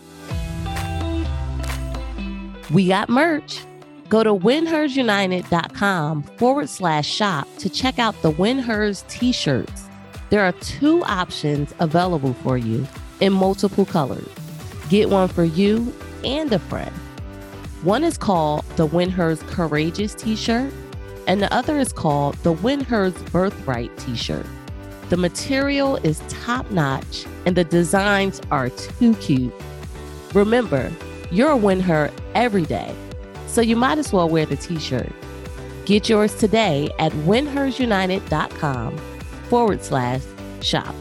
We 2.69 2.89
got 2.89 3.07
merch. 3.07 3.61
Go 4.09 4.23
to 4.23 4.33
winhersunited.com 4.33 6.23
forward 6.23 6.69
slash 6.69 7.07
shop 7.07 7.47
to 7.59 7.69
check 7.69 7.99
out 7.99 8.21
the 8.21 8.31
WinHers 8.31 9.05
t 9.07 9.31
shirts. 9.31 9.83
There 10.29 10.41
are 10.41 10.53
two 10.53 11.03
options 11.03 11.73
available 11.79 12.33
for 12.35 12.57
you 12.57 12.87
in 13.19 13.33
multiple 13.33 13.85
colors. 13.85 14.29
Get 14.89 15.09
one 15.09 15.27
for 15.27 15.43
you 15.43 15.93
and 16.23 16.51
a 16.53 16.59
friend. 16.59 16.93
One 17.83 18.03
is 18.03 18.17
called 18.17 18.65
the 18.75 18.87
WinHers 18.87 19.45
Courageous 19.47 20.15
t 20.15 20.35
shirt, 20.35 20.71
and 21.27 21.41
the 21.41 21.53
other 21.53 21.77
is 21.77 21.91
called 21.91 22.35
the 22.37 22.53
WinHers 22.53 23.13
Birthright 23.31 23.95
t 23.97 24.15
shirt. 24.15 24.45
The 25.09 25.17
material 25.17 25.97
is 25.97 26.21
top 26.27 26.69
notch 26.71 27.25
and 27.45 27.55
the 27.55 27.63
designs 27.63 28.41
are 28.51 28.69
too 28.69 29.15
cute. 29.15 29.53
Remember, 30.33 30.91
you're 31.31 31.51
a 31.51 31.57
Win 31.57 31.79
Her 31.79 32.11
every 32.35 32.63
day, 32.63 32.93
so 33.47 33.61
you 33.61 33.75
might 33.75 33.97
as 33.97 34.13
well 34.13 34.29
wear 34.29 34.45
the 34.45 34.55
t 34.55 34.77
shirt. 34.79 35.11
Get 35.85 36.09
yours 36.09 36.35
today 36.35 36.89
at 36.99 37.11
winhersunited.com 37.13 38.97
forward 39.49 39.83
slash 39.83 40.21
shop. 40.61 40.93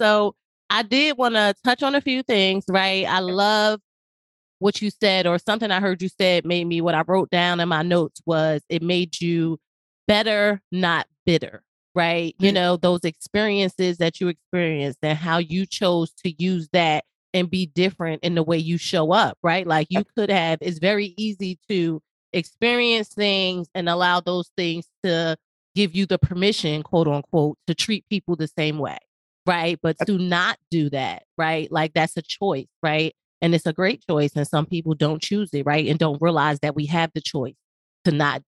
So 0.00 0.34
I 0.68 0.82
did 0.82 1.16
want 1.16 1.36
to 1.36 1.54
touch 1.64 1.82
on 1.82 1.94
a 1.94 2.00
few 2.00 2.22
things, 2.22 2.64
right? 2.68 3.06
I 3.06 3.20
love 3.20 3.80
what 4.58 4.80
you 4.82 4.90
said, 4.90 5.26
or 5.26 5.38
something 5.38 5.70
I 5.70 5.80
heard 5.80 6.02
you 6.02 6.08
said 6.08 6.44
made 6.44 6.66
me 6.66 6.80
what 6.80 6.94
I 6.94 7.02
wrote 7.06 7.30
down 7.30 7.60
in 7.60 7.68
my 7.68 7.82
notes 7.82 8.20
was 8.26 8.62
it 8.68 8.82
made 8.82 9.20
you 9.20 9.58
better, 10.06 10.60
not 10.72 11.06
bitter, 11.24 11.62
right? 11.94 12.34
Mm-hmm. 12.34 12.44
You 12.44 12.52
know, 12.52 12.76
those 12.76 13.04
experiences 13.04 13.98
that 13.98 14.20
you 14.20 14.28
experienced 14.28 14.98
and 15.02 15.16
how 15.16 15.38
you 15.38 15.66
chose 15.66 16.12
to 16.24 16.42
use 16.42 16.68
that 16.72 17.04
and 17.36 17.50
be 17.50 17.66
different 17.66 18.24
in 18.24 18.34
the 18.34 18.42
way 18.42 18.56
you 18.56 18.78
show 18.78 19.12
up, 19.12 19.36
right? 19.42 19.66
Like 19.66 19.88
you 19.90 20.04
could 20.16 20.30
have, 20.30 20.58
it's 20.62 20.78
very 20.78 21.14
easy 21.18 21.58
to 21.68 22.00
experience 22.32 23.08
things 23.08 23.68
and 23.74 23.88
allow 23.88 24.20
those 24.20 24.50
things 24.56 24.86
to 25.04 25.36
give 25.74 25.94
you 25.94 26.06
the 26.06 26.18
permission, 26.18 26.82
quote 26.82 27.06
unquote, 27.06 27.58
to 27.66 27.74
treat 27.74 28.08
people 28.08 28.36
the 28.36 28.48
same 28.48 28.78
way, 28.78 28.96
right? 29.44 29.78
But 29.82 29.98
to 30.06 30.16
not 30.16 30.58
do 30.70 30.88
that, 30.90 31.24
right? 31.36 31.70
Like 31.70 31.92
that's 31.92 32.16
a 32.16 32.22
choice, 32.22 32.68
right? 32.82 33.14
And 33.42 33.54
it's 33.54 33.66
a 33.66 33.72
great 33.74 34.02
choice. 34.08 34.32
And 34.34 34.48
some 34.48 34.64
people 34.64 34.94
don't 34.94 35.20
choose 35.20 35.50
it, 35.52 35.66
right? 35.66 35.86
And 35.86 35.98
don't 35.98 36.22
realize 36.22 36.60
that 36.60 36.74
we 36.74 36.86
have 36.86 37.10
the 37.14 37.20
choice 37.20 37.54
to 38.06 38.12
not 38.12 38.42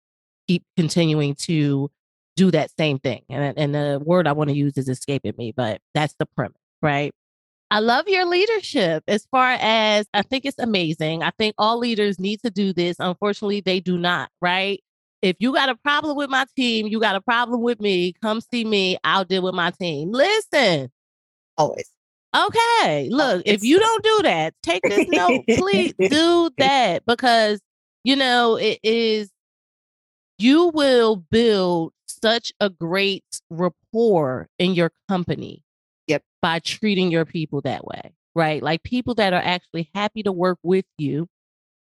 keep 0.47 0.63
continuing 0.77 1.33
to 1.33 1.89
do 2.35 2.51
that 2.51 2.69
same 2.77 2.99
thing. 2.99 3.23
And, 3.29 3.57
and 3.57 3.73
the 3.73 3.99
word 4.05 4.27
I 4.27 4.33
want 4.33 4.51
to 4.51 4.55
use 4.55 4.77
is 4.77 4.87
escaping 4.89 5.33
me, 5.39 5.53
but 5.57 5.81
that's 5.95 6.13
the 6.19 6.27
premise, 6.27 6.59
right? 6.83 7.11
I 7.75 7.79
love 7.79 8.07
your 8.07 8.25
leadership 8.25 9.03
as 9.05 9.27
far 9.31 9.57
as 9.59 10.07
I 10.13 10.21
think 10.21 10.45
it's 10.45 10.57
amazing. 10.59 11.23
I 11.23 11.31
think 11.37 11.55
all 11.57 11.77
leaders 11.77 12.17
need 12.17 12.41
to 12.43 12.49
do 12.49 12.71
this. 12.71 12.95
Unfortunately, 13.01 13.59
they 13.59 13.81
do 13.81 13.97
not, 13.97 14.29
right? 14.39 14.81
If 15.21 15.35
you 15.39 15.53
got 15.53 15.67
a 15.67 15.75
problem 15.75 16.15
with 16.15 16.29
my 16.29 16.45
team, 16.55 16.87
you 16.87 17.01
got 17.01 17.17
a 17.17 17.21
problem 17.21 17.61
with 17.61 17.81
me, 17.81 18.13
come 18.21 18.39
see 18.39 18.63
me. 18.63 18.97
I'll 19.03 19.25
deal 19.25 19.41
with 19.41 19.55
my 19.55 19.71
team. 19.71 20.13
Listen. 20.13 20.89
Always. 21.57 21.89
Okay. 22.33 23.09
Look, 23.11 23.43
if 23.45 23.61
you 23.61 23.77
don't 23.77 24.03
do 24.05 24.19
that, 24.23 24.53
take 24.63 24.81
this 24.83 25.09
note. 25.09 25.43
Please 25.57 25.93
do 26.09 26.49
that 26.57 27.05
because, 27.05 27.59
you 28.05 28.15
know, 28.15 28.55
it 28.55 28.79
is, 28.83 29.29
you 30.37 30.69
will 30.69 31.17
build 31.29 31.91
such 32.05 32.53
a 32.61 32.69
great 32.69 33.25
rapport 33.49 34.47
in 34.59 34.75
your 34.75 34.93
company 35.09 35.64
Yep. 36.07 36.23
By 36.41 36.59
treating 36.59 37.11
your 37.11 37.25
people 37.25 37.61
that 37.61 37.85
way, 37.85 38.13
right? 38.35 38.61
Like 38.61 38.83
people 38.83 39.15
that 39.15 39.33
are 39.33 39.41
actually 39.41 39.89
happy 39.95 40.23
to 40.23 40.31
work 40.31 40.59
with 40.63 40.85
you, 40.97 41.27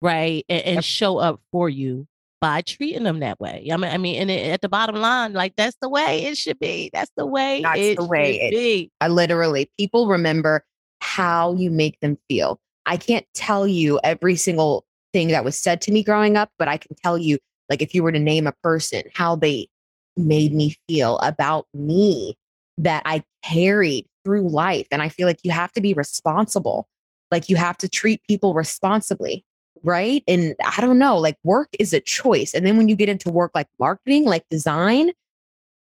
right? 0.00 0.44
And, 0.48 0.62
and 0.62 0.74
yep. 0.76 0.84
show 0.84 1.18
up 1.18 1.40
for 1.52 1.68
you 1.68 2.06
by 2.40 2.62
treating 2.62 3.04
them 3.04 3.20
that 3.20 3.40
way. 3.40 3.68
I 3.72 3.76
mean, 3.76 3.90
I 3.90 3.96
mean, 3.96 4.20
and 4.20 4.30
it, 4.30 4.50
at 4.50 4.60
the 4.60 4.68
bottom 4.68 4.96
line, 4.96 5.32
like 5.32 5.56
that's 5.56 5.76
the 5.80 5.88
way 5.88 6.24
it 6.24 6.36
should 6.36 6.58
be. 6.58 6.90
That's 6.92 7.10
the 7.16 7.26
way 7.26 7.62
that's 7.62 7.96
the 7.96 8.06
way 8.06 8.40
it, 8.40 8.52
should 8.52 8.58
be. 8.58 8.90
I 9.00 9.08
literally 9.08 9.70
people 9.78 10.08
remember 10.08 10.64
how 11.00 11.54
you 11.54 11.70
make 11.70 12.00
them 12.00 12.18
feel. 12.28 12.60
I 12.86 12.96
can't 12.96 13.26
tell 13.34 13.66
you 13.66 13.98
every 14.04 14.36
single 14.36 14.84
thing 15.12 15.28
that 15.28 15.44
was 15.44 15.58
said 15.58 15.80
to 15.82 15.92
me 15.92 16.02
growing 16.02 16.36
up, 16.36 16.50
but 16.58 16.68
I 16.68 16.76
can 16.76 16.96
tell 16.96 17.16
you, 17.16 17.38
like, 17.70 17.80
if 17.80 17.94
you 17.94 18.02
were 18.02 18.12
to 18.12 18.18
name 18.18 18.46
a 18.46 18.52
person, 18.62 19.02
how 19.14 19.36
they 19.36 19.68
made 20.16 20.52
me 20.52 20.76
feel 20.88 21.18
about 21.18 21.66
me 21.72 22.36
that 22.78 23.02
I 23.06 23.24
carried 23.42 24.06
through 24.24 24.48
life. 24.48 24.86
And 24.90 25.02
I 25.02 25.08
feel 25.08 25.26
like 25.26 25.40
you 25.42 25.50
have 25.50 25.72
to 25.72 25.80
be 25.80 25.94
responsible. 25.94 26.88
Like 27.30 27.48
you 27.48 27.56
have 27.56 27.76
to 27.78 27.88
treat 27.88 28.22
people 28.26 28.54
responsibly. 28.54 29.44
Right. 29.82 30.24
And 30.26 30.54
I 30.64 30.80
don't 30.80 30.98
know, 30.98 31.18
like 31.18 31.36
work 31.44 31.68
is 31.78 31.92
a 31.92 32.00
choice. 32.00 32.54
And 32.54 32.64
then 32.64 32.78
when 32.78 32.88
you 32.88 32.96
get 32.96 33.10
into 33.10 33.30
work 33.30 33.50
like 33.54 33.68
marketing, 33.78 34.24
like 34.24 34.48
design, 34.48 35.10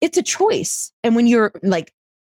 it's 0.01 0.17
a 0.17 0.23
choice. 0.23 0.93
And 1.03 1.17
when 1.17 1.27
you're 1.27 1.51
like 1.63 1.93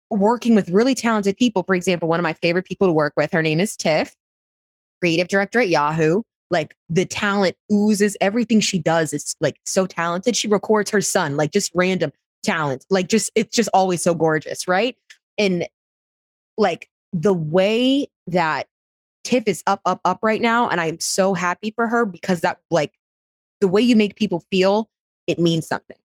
working 0.10 0.56
with 0.56 0.70
really 0.70 0.96
talented 0.96 1.38
people, 1.38 1.64
for 1.64 1.76
example, 1.76 2.08
one 2.08 2.20
of 2.20 2.24
my 2.24 2.34
favorite 2.34 2.66
people 2.66 2.88
to 2.88 2.94
work 2.94 3.14
with, 3.16 3.32
her 3.32 3.42
name 3.42 3.60
is 3.60 3.76
Tiff, 3.76 4.16
creative 5.00 5.28
director 5.28 5.60
at 5.60 5.70
Yahoo. 5.70 6.24
Like 6.50 6.76
the 6.90 7.06
talent 7.06 7.56
oozes, 7.72 8.18
everything 8.22 8.60
she 8.60 8.80
does 8.80 9.14
is 9.14 9.36
like 9.40 9.58
so 9.66 9.86
talented. 9.86 10.36
She 10.36 10.48
records 10.48 10.92
her 10.92 11.02
son, 11.02 11.36
like 11.38 11.52
just 11.52 11.72
random 11.76 12.12
talent. 12.44 12.86
Like 12.90 13.10
just, 13.10 13.32
it's 13.36 13.56
just 13.56 13.70
always 13.74 14.02
so 14.02 14.14
gorgeous. 14.14 14.68
Right. 14.68 14.96
And 15.38 15.68
like 16.58 16.90
the 17.12 17.34
way 17.34 18.08
that 18.28 18.68
Tiff 19.24 19.44
is 19.48 19.64
up, 19.68 19.82
up, 19.86 20.02
up 20.04 20.20
right 20.22 20.42
now. 20.42 20.68
And 20.70 20.82
I'm 20.82 21.00
so 21.00 21.34
happy 21.34 21.72
for 21.72 21.88
her 21.88 22.06
because 22.06 22.42
that, 22.42 22.60
like, 22.70 22.94
the 23.62 23.68
way 23.68 23.82
you 23.82 23.96
make 23.96 24.16
people 24.16 24.44
feel, 24.52 24.90
it 25.28 25.40
means 25.40 25.68
something. 25.68 25.98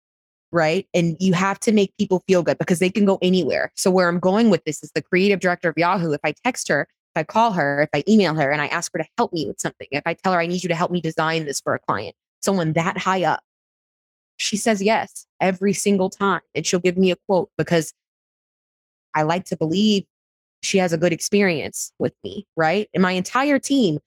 Right. 0.51 0.87
And 0.95 1.17
you 1.21 1.35
have 1.35 1.61
to 1.61 1.73
make 1.73 1.95
people 1.99 2.23
feel 2.27 2.43
good 2.43 2.57
because 2.57 2.79
they 2.79 2.89
can 2.89 3.05
go 3.05 3.19
anywhere. 3.21 3.71
So, 3.75 3.91
where 3.91 4.09
I'm 4.09 4.19
going 4.19 4.49
with 4.49 4.65
this 4.65 4.83
is 4.83 4.91
the 4.93 5.03
creative 5.03 5.41
director 5.41 5.69
of 5.69 5.77
Yahoo. 5.77 6.13
If 6.13 6.21
I 6.25 6.33
text 6.43 6.69
her, 6.69 6.89
if 7.15 7.21
I 7.21 7.25
call 7.25 7.53
her, 7.53 7.83
if 7.83 7.91
I 7.93 8.03
email 8.09 8.35
her 8.35 8.51
and 8.51 8.63
I 8.63 8.69
ask 8.69 8.91
her 8.93 8.99
to 8.99 9.09
help 9.19 9.33
me 9.35 9.47
with 9.47 9.61
something, 9.61 9.89
if 9.91 10.05
I 10.07 10.15
tell 10.15 10.33
her 10.33 10.41
I 10.41 10.47
need 10.47 10.63
you 10.63 10.69
to 10.71 10.75
help 10.75 10.91
me 10.91 11.03
design 11.03 11.45
this 11.45 11.61
for 11.61 11.75
a 11.75 11.79
client, 11.79 12.17
someone 12.41 12.73
that 12.75 12.97
high 12.97 13.25
up, 13.25 13.43
she 14.39 14.57
says 14.57 14.81
yes 14.81 15.27
every 15.39 15.75
single 15.75 16.09
time. 16.09 16.41
And 16.55 16.65
she'll 16.65 16.81
give 16.81 16.97
me 16.97 17.11
a 17.11 17.17
quote 17.27 17.51
because 17.59 17.93
I 19.15 19.23
like 19.23 19.45
to 19.47 19.57
believe 19.57 20.05
she 20.63 20.79
has 20.79 20.93
a 20.93 20.99
good 20.99 21.13
experience 21.13 21.93
with 21.99 22.15
me, 22.25 22.47
right? 22.57 22.89
And 22.95 23.03
my 23.03 23.13
entire 23.13 23.59
team, 23.59 23.99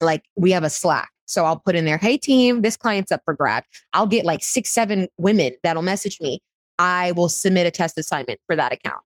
like 0.00 0.24
we 0.36 0.52
have 0.52 0.64
a 0.64 0.70
Slack. 0.70 1.10
So 1.26 1.44
I'll 1.44 1.58
put 1.58 1.74
in 1.74 1.84
there, 1.84 1.98
hey 1.98 2.18
team, 2.18 2.62
this 2.62 2.76
client's 2.76 3.10
up 3.10 3.22
for 3.24 3.34
grab. 3.34 3.64
I'll 3.92 4.06
get 4.06 4.24
like 4.24 4.42
six, 4.42 4.70
seven 4.70 5.08
women 5.16 5.52
that'll 5.62 5.82
message 5.82 6.20
me. 6.20 6.40
I 6.78 7.12
will 7.12 7.28
submit 7.28 7.66
a 7.66 7.70
test 7.70 7.96
assignment 7.98 8.40
for 8.46 8.56
that 8.56 8.72
account. 8.72 9.02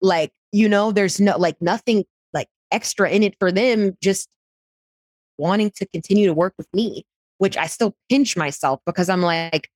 Like, 0.00 0.32
you 0.52 0.68
know, 0.68 0.92
there's 0.92 1.20
no 1.20 1.36
like 1.36 1.60
nothing 1.60 2.04
like 2.32 2.48
extra 2.72 3.10
in 3.10 3.22
it 3.22 3.36
for 3.38 3.52
them, 3.52 3.96
just 4.02 4.28
wanting 5.36 5.70
to 5.72 5.86
continue 5.86 6.26
to 6.26 6.34
work 6.34 6.54
with 6.56 6.68
me, 6.72 7.04
which 7.38 7.56
I 7.56 7.66
still 7.66 7.94
pinch 8.08 8.36
myself 8.36 8.80
because 8.86 9.08
I'm 9.08 9.22
like, 9.22 9.68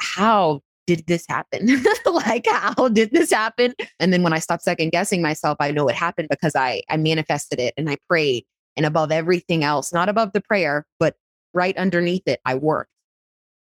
how 0.00 0.60
did 0.96 1.06
this 1.06 1.24
happen? 1.28 1.82
like, 2.06 2.46
how 2.46 2.88
did 2.88 3.10
this 3.12 3.30
happen? 3.30 3.74
And 3.98 4.12
then 4.12 4.22
when 4.22 4.32
I 4.32 4.38
stopped 4.38 4.62
second 4.62 4.90
guessing 4.90 5.22
myself, 5.22 5.56
I 5.60 5.70
know 5.70 5.88
it 5.88 5.94
happened 5.94 6.28
because 6.30 6.54
I, 6.54 6.82
I 6.88 6.96
manifested 6.96 7.60
it 7.60 7.74
and 7.76 7.88
I 7.88 7.96
prayed. 8.08 8.44
And 8.76 8.86
above 8.86 9.12
everything 9.12 9.64
else, 9.64 9.92
not 9.92 10.08
above 10.08 10.32
the 10.32 10.40
prayer, 10.40 10.86
but 10.98 11.16
right 11.52 11.76
underneath 11.76 12.26
it, 12.26 12.40
I 12.44 12.54
worked 12.54 12.90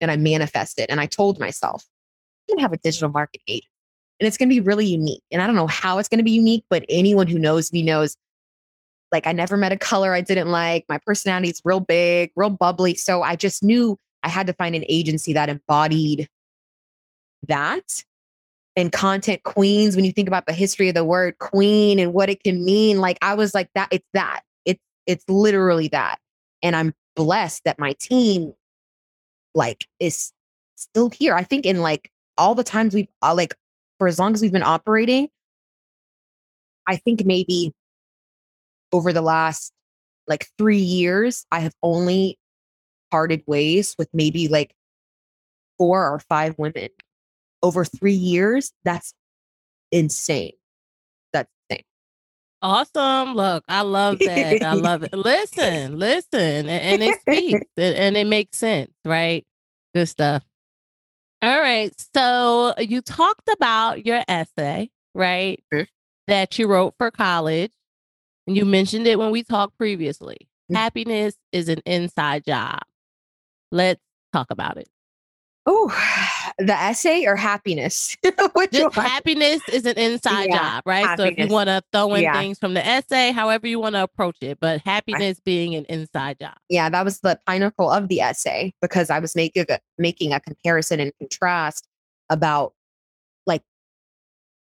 and 0.01 0.11
I 0.11 0.17
manifested. 0.17 0.87
And 0.89 0.99
I 0.99 1.07
told 1.07 1.39
myself, 1.39 1.83
I'm 2.47 2.53
going 2.53 2.57
to 2.59 2.61
have 2.63 2.73
a 2.73 2.77
digital 2.77 3.09
marketing 3.09 3.43
agent 3.47 3.71
and 4.19 4.27
it's 4.27 4.37
going 4.37 4.49
to 4.49 4.53
be 4.53 4.59
really 4.59 4.85
unique. 4.85 5.23
And 5.31 5.41
I 5.41 5.47
don't 5.47 5.55
know 5.55 5.67
how 5.67 5.97
it's 5.97 6.09
going 6.09 6.19
to 6.19 6.23
be 6.23 6.31
unique, 6.31 6.65
but 6.69 6.85
anyone 6.89 7.27
who 7.27 7.39
knows 7.39 7.71
me 7.71 7.81
knows 7.81 8.15
like 9.11 9.25
I 9.25 9.31
never 9.31 9.57
met 9.57 9.71
a 9.71 9.77
color 9.77 10.13
I 10.13 10.21
didn't 10.21 10.49
like. 10.49 10.85
My 10.87 10.99
personality 11.05 11.49
is 11.49 11.61
real 11.63 11.79
big, 11.79 12.31
real 12.35 12.49
bubbly. 12.49 12.95
So 12.95 13.23
I 13.23 13.35
just 13.35 13.63
knew 13.63 13.97
I 14.23 14.29
had 14.29 14.47
to 14.47 14.53
find 14.53 14.75
an 14.75 14.83
agency 14.87 15.33
that 15.33 15.49
embodied 15.49 16.27
that 17.47 18.03
and 18.75 18.91
content 18.91 19.43
queens 19.43 19.95
when 19.95 20.05
you 20.05 20.11
think 20.11 20.27
about 20.27 20.45
the 20.45 20.53
history 20.53 20.89
of 20.89 20.95
the 20.95 21.03
word 21.03 21.37
queen 21.39 21.99
and 21.99 22.13
what 22.13 22.29
it 22.29 22.43
can 22.43 22.63
mean 22.63 22.99
like 22.99 23.17
i 23.21 23.33
was 23.33 23.53
like 23.53 23.69
that 23.75 23.87
it's 23.91 24.07
that 24.13 24.41
it's 24.65 24.81
it's 25.07 25.23
literally 25.27 25.87
that 25.87 26.19
and 26.61 26.75
i'm 26.75 26.93
blessed 27.15 27.63
that 27.65 27.79
my 27.79 27.93
team 27.99 28.53
like 29.55 29.85
is 29.99 30.31
still 30.79 31.09
here. 31.09 31.35
I 31.35 31.43
think 31.43 31.65
in 31.65 31.81
like 31.81 32.11
all 32.37 32.55
the 32.55 32.63
times 32.63 32.93
we've 32.93 33.07
uh, 33.21 33.35
like 33.35 33.55
for 33.97 34.07
as 34.07 34.17
long 34.17 34.33
as 34.33 34.41
we've 34.41 34.53
been 34.53 34.63
operating 34.63 35.27
i 36.87 36.95
think 36.95 37.25
maybe 37.25 37.73
over 38.93 39.11
the 39.11 39.21
last 39.21 39.73
like 40.27 40.47
3 40.57 40.77
years 40.77 41.45
i 41.51 41.59
have 41.59 41.73
only 41.83 42.39
parted 43.11 43.43
ways 43.45 43.95
with 43.97 44.07
maybe 44.13 44.47
like 44.47 44.73
four 45.77 46.07
or 46.09 46.19
five 46.19 46.55
women 46.57 46.89
over 47.61 47.85
three 47.85 48.13
years, 48.13 48.71
that's 48.83 49.13
insane. 49.91 50.53
That's 51.33 51.49
insane. 51.69 51.83
Awesome. 52.61 53.35
Look, 53.35 53.63
I 53.67 53.81
love 53.81 54.19
that. 54.19 54.63
I 54.63 54.73
love 54.73 55.03
it. 55.03 55.13
Listen, 55.13 55.97
listen, 55.97 56.39
and, 56.39 56.69
and 56.69 57.03
it 57.03 57.19
speaks 57.21 57.67
and, 57.77 57.95
and 57.95 58.17
it 58.17 58.27
makes 58.27 58.57
sense, 58.57 58.91
right? 59.05 59.45
Good 59.93 60.07
stuff. 60.07 60.43
All 61.41 61.59
right. 61.59 61.93
So 62.13 62.73
you 62.77 63.01
talked 63.01 63.49
about 63.51 64.05
your 64.05 64.21
essay, 64.27 64.89
right? 65.15 65.63
Mm-hmm. 65.73 65.83
That 66.27 66.59
you 66.59 66.67
wrote 66.67 66.95
for 66.97 67.11
college. 67.11 67.71
And 68.45 68.57
you 68.57 68.65
mentioned 68.65 69.07
it 69.07 69.17
when 69.17 69.31
we 69.31 69.43
talked 69.43 69.77
previously. 69.77 70.37
Mm-hmm. 70.69 70.75
Happiness 70.75 71.35
is 71.51 71.69
an 71.69 71.81
inside 71.85 72.43
job. 72.45 72.79
Let's 73.71 74.01
talk 74.33 74.47
about 74.51 74.77
it. 74.77 74.89
Oh, 75.65 75.87
the 76.59 76.73
essay 76.73 77.25
or 77.25 77.35
happiness? 77.35 78.15
happiness 78.93 79.61
is 79.69 79.85
an 79.85 79.97
inside 79.97 80.47
yeah, 80.49 80.57
job, 80.57 80.83
right? 80.85 81.05
Happiness. 81.05 81.29
So 81.35 81.41
if 81.43 81.49
you 81.49 81.53
want 81.53 81.67
to 81.67 81.81
throw 81.91 82.13
in 82.13 82.23
yeah. 82.23 82.33
things 82.33 82.59
from 82.59 82.73
the 82.73 82.85
essay, 82.85 83.31
however 83.31 83.67
you 83.67 83.79
want 83.79 83.95
to 83.95 84.03
approach 84.03 84.37
it, 84.41 84.59
but 84.59 84.81
happiness 84.81 85.39
being 85.39 85.73
an 85.75 85.85
inside 85.85 86.39
job. 86.39 86.55
Yeah, 86.69 86.89
that 86.89 87.05
was 87.05 87.21
the 87.21 87.39
pinnacle 87.47 87.89
of 87.89 88.09
the 88.09 88.21
essay 88.21 88.73
because 88.81 89.09
I 89.09 89.19
was 89.19 89.35
making 89.35 89.65
a, 89.69 89.75
uh, 89.75 89.77
making 89.97 90.33
a 90.33 90.39
comparison 90.39 90.99
and 90.99 91.11
contrast 91.19 91.87
about 92.29 92.73
like 93.47 93.63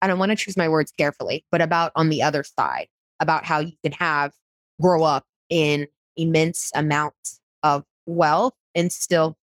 I 0.02 0.08
don't 0.08 0.20
want 0.20 0.32
to 0.32 0.36
choose 0.36 0.58
my 0.58 0.70
words 0.70 0.92
carefully, 0.92 1.46
but 1.52 1.62
about 1.62 1.92
on 1.96 2.10
the 2.10 2.22
other 2.22 2.44
side, 2.44 2.88
about 3.20 3.46
how 3.46 3.60
you 3.60 3.74
can 3.84 3.94
have 3.94 4.34
grow 4.82 5.04
up 5.04 5.26
in 5.50 5.88
immense 6.18 6.72
amounts 6.76 7.40
of 7.64 7.84
wealth 8.06 8.54
and 8.76 8.92
still 8.92 9.38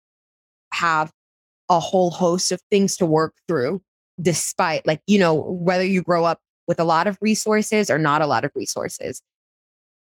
have 0.73 1.13
a 1.73 1.81
whole 1.81 2.11
host 2.11 2.53
of 2.53 2.61
things 2.71 2.97
to 2.99 3.07
work 3.07 3.35
through, 3.49 3.83
despite, 4.21 4.87
like, 4.87 5.01
you 5.07 5.19
know, 5.19 5.35
whether 5.35 5.85
you 5.85 6.03
grow 6.03 6.25
up 6.25 6.41
with 6.69 6.79
a 6.79 6.85
lot 6.85 7.07
of 7.07 7.19
resources 7.21 7.91
or 7.91 7.99
not 7.99 8.23
a 8.23 8.27
lot 8.27 8.45
of 8.45 8.53
resources. 8.55 9.23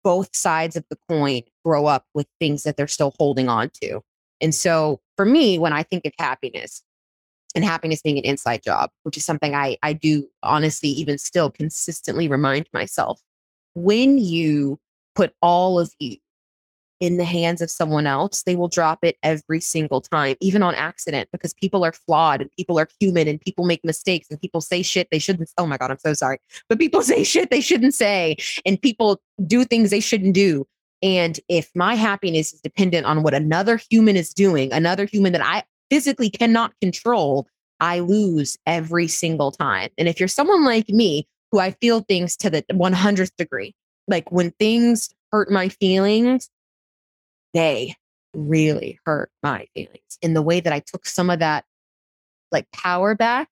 Both 0.03 0.35
sides 0.35 0.75
of 0.75 0.85
the 0.91 0.97
coin 1.09 1.43
grow 1.65 1.87
up 1.87 2.07
with 2.15 2.27
things 2.41 2.65
that 2.65 2.77
they're 2.77 2.89
still 2.89 3.15
holding 3.19 3.49
on 3.49 3.71
to. 3.83 4.01
And 4.41 4.55
so 4.55 5.01
for 5.17 5.25
me, 5.25 5.59
when 5.59 5.73
I 5.73 5.85
think 5.85 6.05
of 6.07 6.13
happiness, 6.19 6.83
and 7.55 7.65
happiness 7.65 8.03
being 8.03 8.19
an 8.19 8.25
inside 8.25 8.63
job, 8.63 8.91
which 9.03 9.17
is 9.17 9.27
something 9.27 9.55
I, 9.55 9.77
I 9.83 9.93
do 9.93 10.27
honestly, 10.43 10.89
even 10.89 11.19
still 11.19 11.51
consistently 11.51 12.29
remind 12.29 12.67
myself. 12.73 13.21
When 13.75 14.17
you 14.17 14.81
put 15.15 15.35
all 15.43 15.79
of 15.79 15.93
you 15.99 16.17
in 17.03 17.17
the 17.17 17.25
hands 17.25 17.61
of 17.61 17.69
someone 17.69 18.07
else, 18.07 18.45
they 18.45 18.55
will 18.55 18.69
drop 18.69 19.01
it 19.03 19.19
every 19.25 19.59
single 19.59 20.01
time, 20.01 20.37
even 20.41 20.63
on 20.63 20.73
accident, 20.77 21.29
because 21.33 21.53
people 21.53 21.85
are 21.85 21.91
flawed 21.91 22.41
and 22.41 22.49
people 22.57 22.79
are 22.79 22.89
human 23.01 23.27
and 23.27 23.41
people 23.41 23.65
make 23.65 23.85
mistakes 23.85 24.29
and 24.31 24.41
people 24.41 24.61
say 24.61 24.83
shit 24.83 25.09
they 25.11 25.19
shouldn't. 25.19 25.51
Oh 25.59 25.67
my 25.67 25.77
God, 25.77 25.91
I'm 25.91 25.99
so 25.99 26.15
sorry. 26.15 26.39
But 26.69 26.79
people 26.79 27.03
say 27.03 27.25
shit 27.25 27.51
they 27.51 27.61
shouldn't 27.61 27.95
say 27.95 28.37
and 28.65 28.81
people 28.81 29.21
do 29.45 29.65
things 29.65 29.91
they 29.91 29.99
shouldn't 29.99 30.33
do. 30.33 30.65
And 31.03 31.41
if 31.49 31.73
my 31.75 31.97
happiness 31.97 32.53
is 32.53 32.61
dependent 32.61 33.05
on 33.05 33.25
what 33.25 33.35
another 33.35 33.81
human 33.91 34.15
is 34.15 34.33
doing, 34.33 34.73
another 34.73 35.05
human 35.05 35.33
that 35.33 35.45
I 35.45 35.65
physically 35.91 36.31
cannot 36.31 36.73
control, 36.81 37.49
I 37.81 37.99
lose 37.99 38.57
every 38.65 39.09
single 39.09 39.51
time. 39.51 39.91
And 39.99 40.07
if 40.07 40.21
you're 40.21 40.29
someone 40.29 40.65
like 40.65 40.89
me, 40.89 41.27
who 41.51 41.59
I 41.59 41.73
feel 41.73 42.03
things 42.03 42.37
to 42.37 42.49
the 42.49 42.63
100th 42.73 43.33
degree, 43.37 43.75
like 44.07 44.31
when 44.31 44.53
things 44.53 45.11
hurt 45.33 45.51
my 45.51 45.69
feelings, 45.69 46.49
they 47.55 47.95
really 48.35 48.99
hurt 49.05 49.31
my 49.43 49.67
feelings. 49.75 50.19
And 50.23 50.35
the 50.35 50.43
way 50.43 50.61
that 50.61 50.73
I 50.73 50.81
took 50.81 51.07
some 51.07 51.31
of 51.31 51.39
that 51.41 51.65
like 52.51 52.71
power 52.73 53.15
back 53.15 53.49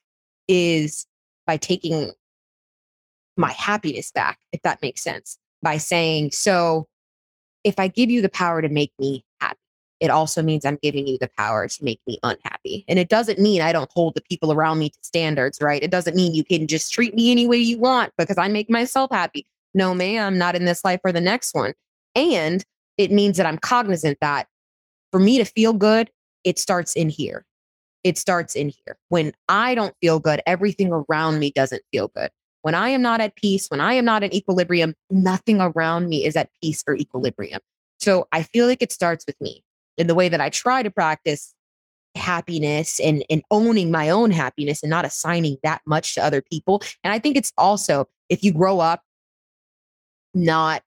is 0.48 1.06
by 1.46 1.56
taking 1.56 2.12
my 3.36 3.52
happiness 3.52 4.10
back, 4.12 4.38
if 4.52 4.62
that 4.62 4.82
makes 4.82 5.02
sense, 5.02 5.38
by 5.62 5.78
saying, 5.78 6.30
so 6.32 6.86
if 7.64 7.78
I 7.78 7.88
give 7.88 8.10
you 8.10 8.22
the 8.22 8.28
power 8.28 8.62
to 8.62 8.68
make 8.68 8.92
me 8.98 9.24
happy, 9.40 9.58
it 10.00 10.10
also 10.10 10.42
means 10.42 10.64
I'm 10.64 10.78
giving 10.82 11.06
you 11.06 11.18
the 11.18 11.30
power 11.36 11.68
to 11.68 11.84
make 11.84 12.00
me 12.06 12.18
unhappy. 12.22 12.84
And 12.88 12.98
it 12.98 13.08
doesn't 13.08 13.38
mean 13.38 13.60
I 13.60 13.72
don't 13.72 13.90
hold 13.92 14.14
the 14.14 14.22
people 14.22 14.52
around 14.52 14.78
me 14.78 14.90
to 14.90 14.98
standards, 15.02 15.60
right? 15.60 15.82
It 15.82 15.90
doesn't 15.90 16.16
mean 16.16 16.34
you 16.34 16.44
can 16.44 16.66
just 16.66 16.92
treat 16.92 17.14
me 17.14 17.30
any 17.30 17.46
way 17.46 17.58
you 17.58 17.78
want 17.78 18.12
because 18.16 18.38
I 18.38 18.48
make 18.48 18.70
myself 18.70 19.10
happy. 19.10 19.46
No, 19.74 19.94
ma'am, 19.94 20.38
not 20.38 20.56
in 20.56 20.64
this 20.64 20.84
life 20.84 21.00
or 21.04 21.12
the 21.12 21.20
next 21.20 21.54
one. 21.54 21.74
And 22.14 22.64
it 23.00 23.10
means 23.10 23.38
that 23.38 23.46
I'm 23.46 23.56
cognizant 23.56 24.18
that 24.20 24.46
for 25.10 25.18
me 25.18 25.38
to 25.38 25.44
feel 25.44 25.72
good, 25.72 26.10
it 26.44 26.58
starts 26.58 26.94
in 26.94 27.08
here. 27.08 27.46
It 28.04 28.18
starts 28.18 28.54
in 28.54 28.68
here. 28.68 28.98
When 29.08 29.32
I 29.48 29.74
don't 29.74 29.94
feel 30.02 30.20
good, 30.20 30.42
everything 30.46 30.90
around 30.92 31.38
me 31.38 31.50
doesn't 31.50 31.82
feel 31.90 32.08
good. 32.08 32.30
When 32.60 32.74
I 32.74 32.90
am 32.90 33.00
not 33.00 33.22
at 33.22 33.36
peace, 33.36 33.68
when 33.68 33.80
I 33.80 33.94
am 33.94 34.04
not 34.04 34.22
in 34.22 34.34
equilibrium, 34.34 34.94
nothing 35.08 35.62
around 35.62 36.10
me 36.10 36.26
is 36.26 36.36
at 36.36 36.50
peace 36.62 36.84
or 36.86 36.94
equilibrium. 36.94 37.60
So 37.98 38.28
I 38.32 38.42
feel 38.42 38.66
like 38.66 38.82
it 38.82 38.92
starts 38.92 39.24
with 39.26 39.40
me 39.40 39.64
in 39.96 40.06
the 40.06 40.14
way 40.14 40.28
that 40.28 40.42
I 40.42 40.50
try 40.50 40.82
to 40.82 40.90
practice 40.90 41.54
happiness 42.14 43.00
and, 43.00 43.24
and 43.30 43.42
owning 43.50 43.90
my 43.90 44.10
own 44.10 44.30
happiness 44.30 44.82
and 44.82 44.90
not 44.90 45.06
assigning 45.06 45.56
that 45.62 45.80
much 45.86 46.14
to 46.16 46.24
other 46.24 46.42
people. 46.42 46.82
And 47.02 47.14
I 47.14 47.18
think 47.18 47.36
it's 47.36 47.52
also 47.56 48.08
if 48.28 48.42
you 48.42 48.52
grow 48.52 48.80
up 48.80 49.02
not 50.34 50.82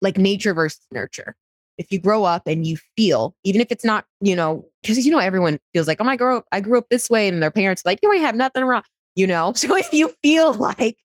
like 0.00 0.18
nature 0.18 0.54
versus 0.54 0.80
nurture. 0.92 1.34
If 1.78 1.90
you 1.90 1.98
grow 1.98 2.24
up 2.24 2.42
and 2.46 2.66
you 2.66 2.76
feel, 2.96 3.34
even 3.44 3.60
if 3.60 3.70
it's 3.70 3.84
not, 3.84 4.04
you 4.20 4.36
know, 4.36 4.66
because 4.82 5.04
you 5.04 5.10
know 5.10 5.18
everyone 5.18 5.58
feels 5.72 5.86
like, 5.86 6.00
oh 6.00 6.04
my 6.04 6.16
girl, 6.16 6.44
I 6.52 6.60
grew 6.60 6.78
up 6.78 6.86
this 6.90 7.08
way, 7.08 7.28
and 7.28 7.42
their 7.42 7.50
parents 7.50 7.84
like, 7.84 8.00
you 8.02 8.12
ain't 8.12 8.22
have 8.22 8.34
nothing 8.34 8.64
wrong, 8.64 8.82
you 9.14 9.26
know. 9.26 9.52
So 9.56 9.76
if 9.76 9.92
you 9.92 10.12
feel 10.22 10.52
like 10.54 10.98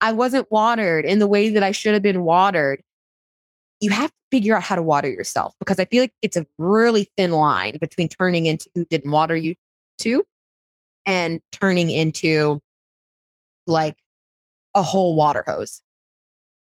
I 0.00 0.12
wasn't 0.12 0.50
watered 0.50 1.04
in 1.04 1.20
the 1.20 1.28
way 1.28 1.50
that 1.50 1.62
I 1.62 1.70
should 1.70 1.94
have 1.94 2.02
been 2.02 2.22
watered, 2.22 2.82
you 3.80 3.90
have 3.90 4.10
to 4.10 4.16
figure 4.30 4.56
out 4.56 4.62
how 4.62 4.74
to 4.74 4.82
water 4.82 5.08
yourself 5.08 5.54
because 5.60 5.78
I 5.78 5.84
feel 5.84 6.02
like 6.02 6.14
it's 6.22 6.36
a 6.36 6.46
really 6.58 7.08
thin 7.16 7.32
line 7.32 7.78
between 7.80 8.08
turning 8.08 8.46
into 8.46 8.68
who 8.74 8.84
didn't 8.86 9.10
water 9.10 9.36
you 9.36 9.54
to 9.98 10.24
and 11.04 11.40
turning 11.52 11.90
into 11.90 12.60
like 13.66 13.96
a 14.74 14.82
whole 14.82 15.14
water 15.14 15.44
hose, 15.46 15.80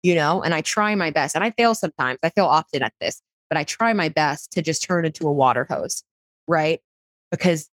you 0.02 0.14
know? 0.14 0.42
And 0.42 0.54
I 0.54 0.60
try 0.60 0.94
my 0.94 1.10
best 1.10 1.34
and 1.34 1.44
I 1.44 1.50
fail 1.50 1.74
sometimes. 1.74 2.18
I 2.22 2.30
fail 2.30 2.46
often 2.46 2.82
at 2.82 2.92
this, 3.00 3.22
but 3.48 3.56
I 3.56 3.64
try 3.64 3.92
my 3.92 4.08
best 4.08 4.52
to 4.52 4.62
just 4.62 4.82
turn 4.82 5.04
into 5.04 5.26
a 5.26 5.32
water 5.32 5.66
hose, 5.68 6.02
right? 6.46 6.80
Because 7.30 7.68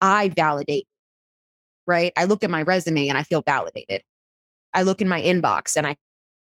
I 0.00 0.28
validate, 0.28 0.86
right? 1.86 2.12
I 2.16 2.24
look 2.24 2.42
at 2.42 2.50
my 2.50 2.62
resume 2.62 3.08
and 3.08 3.18
I 3.18 3.22
feel 3.22 3.42
validated. 3.42 4.02
I 4.72 4.82
look 4.82 5.00
in 5.00 5.08
my 5.08 5.20
inbox 5.20 5.76
and 5.76 5.86
I 5.86 5.96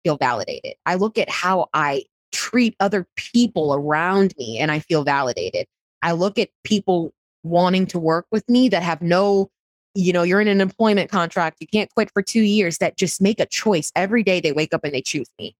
feel 0.04 0.16
validated. 0.16 0.74
I 0.86 0.94
look 0.94 1.18
at 1.18 1.28
how 1.28 1.68
I 1.74 2.04
treat 2.32 2.76
other 2.80 3.06
people 3.16 3.74
around 3.74 4.34
me 4.38 4.58
and 4.58 4.70
I 4.70 4.78
feel 4.78 5.04
validated. 5.04 5.66
I 6.02 6.12
look 6.12 6.38
at 6.38 6.50
people 6.64 7.12
wanting 7.42 7.86
to 7.86 7.98
work 7.98 8.26
with 8.30 8.48
me 8.48 8.68
that 8.68 8.82
have 8.82 9.02
no, 9.02 9.50
you 9.94 10.12
know, 10.12 10.22
you're 10.22 10.40
in 10.40 10.48
an 10.48 10.60
employment 10.60 11.10
contract, 11.10 11.58
you 11.60 11.66
can't 11.66 11.90
quit 11.90 12.10
for 12.12 12.22
two 12.22 12.42
years, 12.42 12.78
that 12.78 12.96
just 12.96 13.20
make 13.20 13.40
a 13.40 13.46
choice 13.46 13.90
every 13.96 14.22
day 14.22 14.40
they 14.40 14.52
wake 14.52 14.72
up 14.72 14.84
and 14.84 14.94
they 14.94 15.02
choose 15.02 15.28
me. 15.38 15.54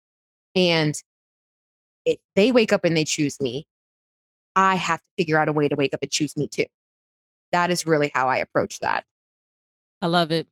And 0.55 0.95
if 2.05 2.17
they 2.35 2.51
wake 2.51 2.73
up 2.73 2.85
and 2.85 2.95
they 2.95 3.05
choose 3.05 3.39
me, 3.39 3.65
I 4.55 4.75
have 4.75 4.99
to 4.99 5.05
figure 5.17 5.37
out 5.37 5.47
a 5.47 5.53
way 5.53 5.67
to 5.67 5.75
wake 5.75 5.93
up 5.93 6.01
and 6.01 6.11
choose 6.11 6.35
me 6.35 6.47
too. 6.47 6.65
That 7.51 7.71
is 7.71 7.85
really 7.85 8.11
how 8.13 8.29
I 8.29 8.37
approach 8.37 8.79
that. 8.79 9.03
I 10.01 10.07
love 10.07 10.31
it. 10.31 10.47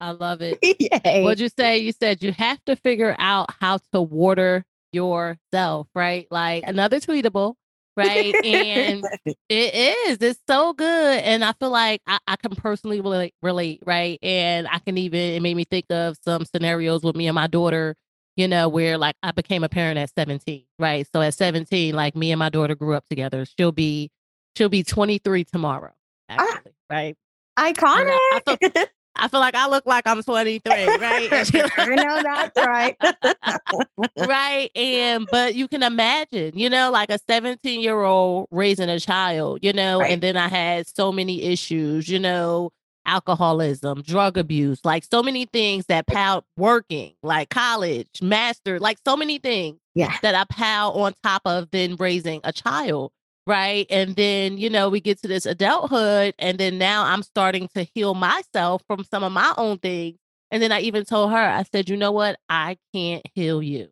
I 0.00 0.12
love 0.12 0.40
it. 0.42 0.58
What'd 1.22 1.40
you 1.40 1.48
say? 1.48 1.78
You 1.78 1.92
said 1.92 2.22
you 2.22 2.32
have 2.32 2.64
to 2.66 2.76
figure 2.76 3.14
out 3.18 3.50
how 3.60 3.78
to 3.92 4.00
water 4.00 4.64
yourself, 4.92 5.88
right? 5.94 6.26
Like 6.30 6.64
another 6.66 7.00
tweetable, 7.00 7.54
right? 7.98 8.34
and 8.44 9.04
it 9.48 9.74
is. 10.08 10.18
It's 10.22 10.40
so 10.48 10.72
good. 10.72 11.20
And 11.22 11.44
I 11.44 11.52
feel 11.52 11.70
like 11.70 12.00
I, 12.06 12.18
I 12.26 12.36
can 12.36 12.52
personally 12.56 13.00
relate, 13.00 13.34
relate, 13.42 13.82
right? 13.86 14.18
And 14.22 14.66
I 14.68 14.78
can 14.78 14.96
even, 14.98 15.20
it 15.20 15.42
made 15.42 15.56
me 15.56 15.64
think 15.64 15.86
of 15.90 16.16
some 16.24 16.44
scenarios 16.44 17.02
with 17.02 17.16
me 17.16 17.26
and 17.28 17.34
my 17.34 17.46
daughter, 17.46 17.94
you 18.36 18.48
know, 18.48 18.68
where 18.68 18.96
like 18.98 19.16
I 19.22 19.32
became 19.32 19.64
a 19.64 19.68
parent 19.68 19.98
at 19.98 20.10
17, 20.16 20.64
right? 20.78 21.06
So 21.12 21.20
at 21.20 21.34
17, 21.34 21.94
like 21.94 22.14
me 22.16 22.32
and 22.32 22.38
my 22.38 22.48
daughter 22.48 22.74
grew 22.74 22.94
up 22.94 23.04
together. 23.08 23.44
She'll 23.58 23.72
be, 23.72 24.10
she'll 24.56 24.68
be 24.68 24.82
23 24.84 25.44
tomorrow, 25.44 25.92
Ah. 26.30 26.36
actually, 26.38 26.72
right? 26.90 27.16
Iconic. 27.58 28.16
I 28.32 28.56
feel- 28.56 28.86
I 29.16 29.28
feel 29.28 29.40
like 29.40 29.54
I 29.54 29.68
look 29.68 29.84
like 29.86 30.06
I'm 30.06 30.22
23, 30.22 30.72
right? 30.72 31.28
I 31.78 31.86
know 31.96 32.22
that's 32.22 32.56
right. 32.56 32.96
right. 34.26 34.70
And 34.76 35.26
but 35.30 35.54
you 35.54 35.68
can 35.68 35.82
imagine, 35.82 36.56
you 36.56 36.70
know, 36.70 36.90
like 36.90 37.10
a 37.10 37.18
17 37.28 37.80
year 37.80 38.00
old 38.02 38.46
raising 38.50 38.88
a 38.88 39.00
child, 39.00 39.60
you 39.62 39.72
know, 39.72 40.00
Right. 40.00 40.12
and 40.12 40.22
then 40.22 40.36
I 40.36 40.48
had 40.48 40.86
so 40.86 41.10
many 41.12 41.42
issues, 41.42 42.08
you 42.08 42.18
know, 42.18 42.70
alcoholism, 43.06 44.02
drug 44.02 44.36
abuse, 44.36 44.80
like 44.84 45.02
so 45.10 45.22
many 45.22 45.46
things 45.46 45.86
that 45.86 46.06
piled 46.06 46.44
working, 46.56 47.14
like 47.22 47.48
college, 47.50 48.08
master, 48.22 48.78
like 48.78 48.98
so 49.06 49.16
many 49.16 49.38
things 49.38 49.78
Yeah. 49.94 50.14
that 50.22 50.34
I 50.34 50.44
piled 50.44 50.96
on 51.00 51.14
top 51.22 51.42
of 51.46 51.70
then 51.70 51.96
raising 51.96 52.40
a 52.44 52.52
child. 52.52 53.10
Right. 53.48 53.86
And 53.88 54.14
then, 54.14 54.58
you 54.58 54.68
know, 54.68 54.90
we 54.90 55.00
get 55.00 55.22
to 55.22 55.28
this 55.28 55.46
adulthood, 55.46 56.34
and 56.38 56.58
then 56.58 56.76
now 56.76 57.04
I'm 57.04 57.22
starting 57.22 57.66
to 57.74 57.84
heal 57.94 58.12
myself 58.14 58.82
from 58.86 59.04
some 59.04 59.24
of 59.24 59.32
my 59.32 59.54
own 59.56 59.78
things. 59.78 60.18
And 60.50 60.62
then 60.62 60.70
I 60.70 60.80
even 60.80 61.06
told 61.06 61.30
her, 61.30 61.38
I 61.38 61.62
said, 61.62 61.88
you 61.88 61.96
know 61.96 62.12
what? 62.12 62.38
I 62.50 62.76
can't 62.94 63.22
heal 63.34 63.62
you. 63.62 63.88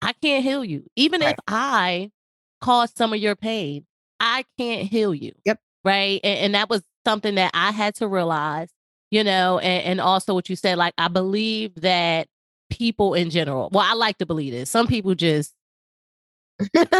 I 0.00 0.12
can't 0.22 0.44
heal 0.44 0.64
you. 0.64 0.84
Even 0.94 1.22
Right. 1.22 1.30
if 1.32 1.38
I 1.48 2.12
caused 2.60 2.96
some 2.96 3.12
of 3.12 3.18
your 3.18 3.34
pain, 3.34 3.84
I 4.20 4.44
can't 4.58 4.86
heal 4.88 5.12
you. 5.12 5.32
Yep. 5.44 5.58
Right. 5.84 6.20
And, 6.22 6.38
and 6.38 6.54
that 6.54 6.70
was 6.70 6.82
something 7.04 7.34
that 7.34 7.50
I 7.52 7.72
had 7.72 7.96
to 7.96 8.06
realize, 8.06 8.68
you 9.10 9.24
know, 9.24 9.58
and, 9.58 9.84
and 9.84 10.00
also 10.00 10.34
what 10.34 10.48
you 10.48 10.54
said, 10.54 10.78
like, 10.78 10.94
I 10.98 11.08
believe 11.08 11.74
that 11.80 12.28
people 12.70 13.14
in 13.14 13.30
general, 13.30 13.70
well, 13.72 13.84
I 13.84 13.94
like 13.94 14.18
to 14.18 14.26
believe 14.26 14.52
this. 14.52 14.70
Some 14.70 14.86
people 14.86 15.16
just, 15.16 15.52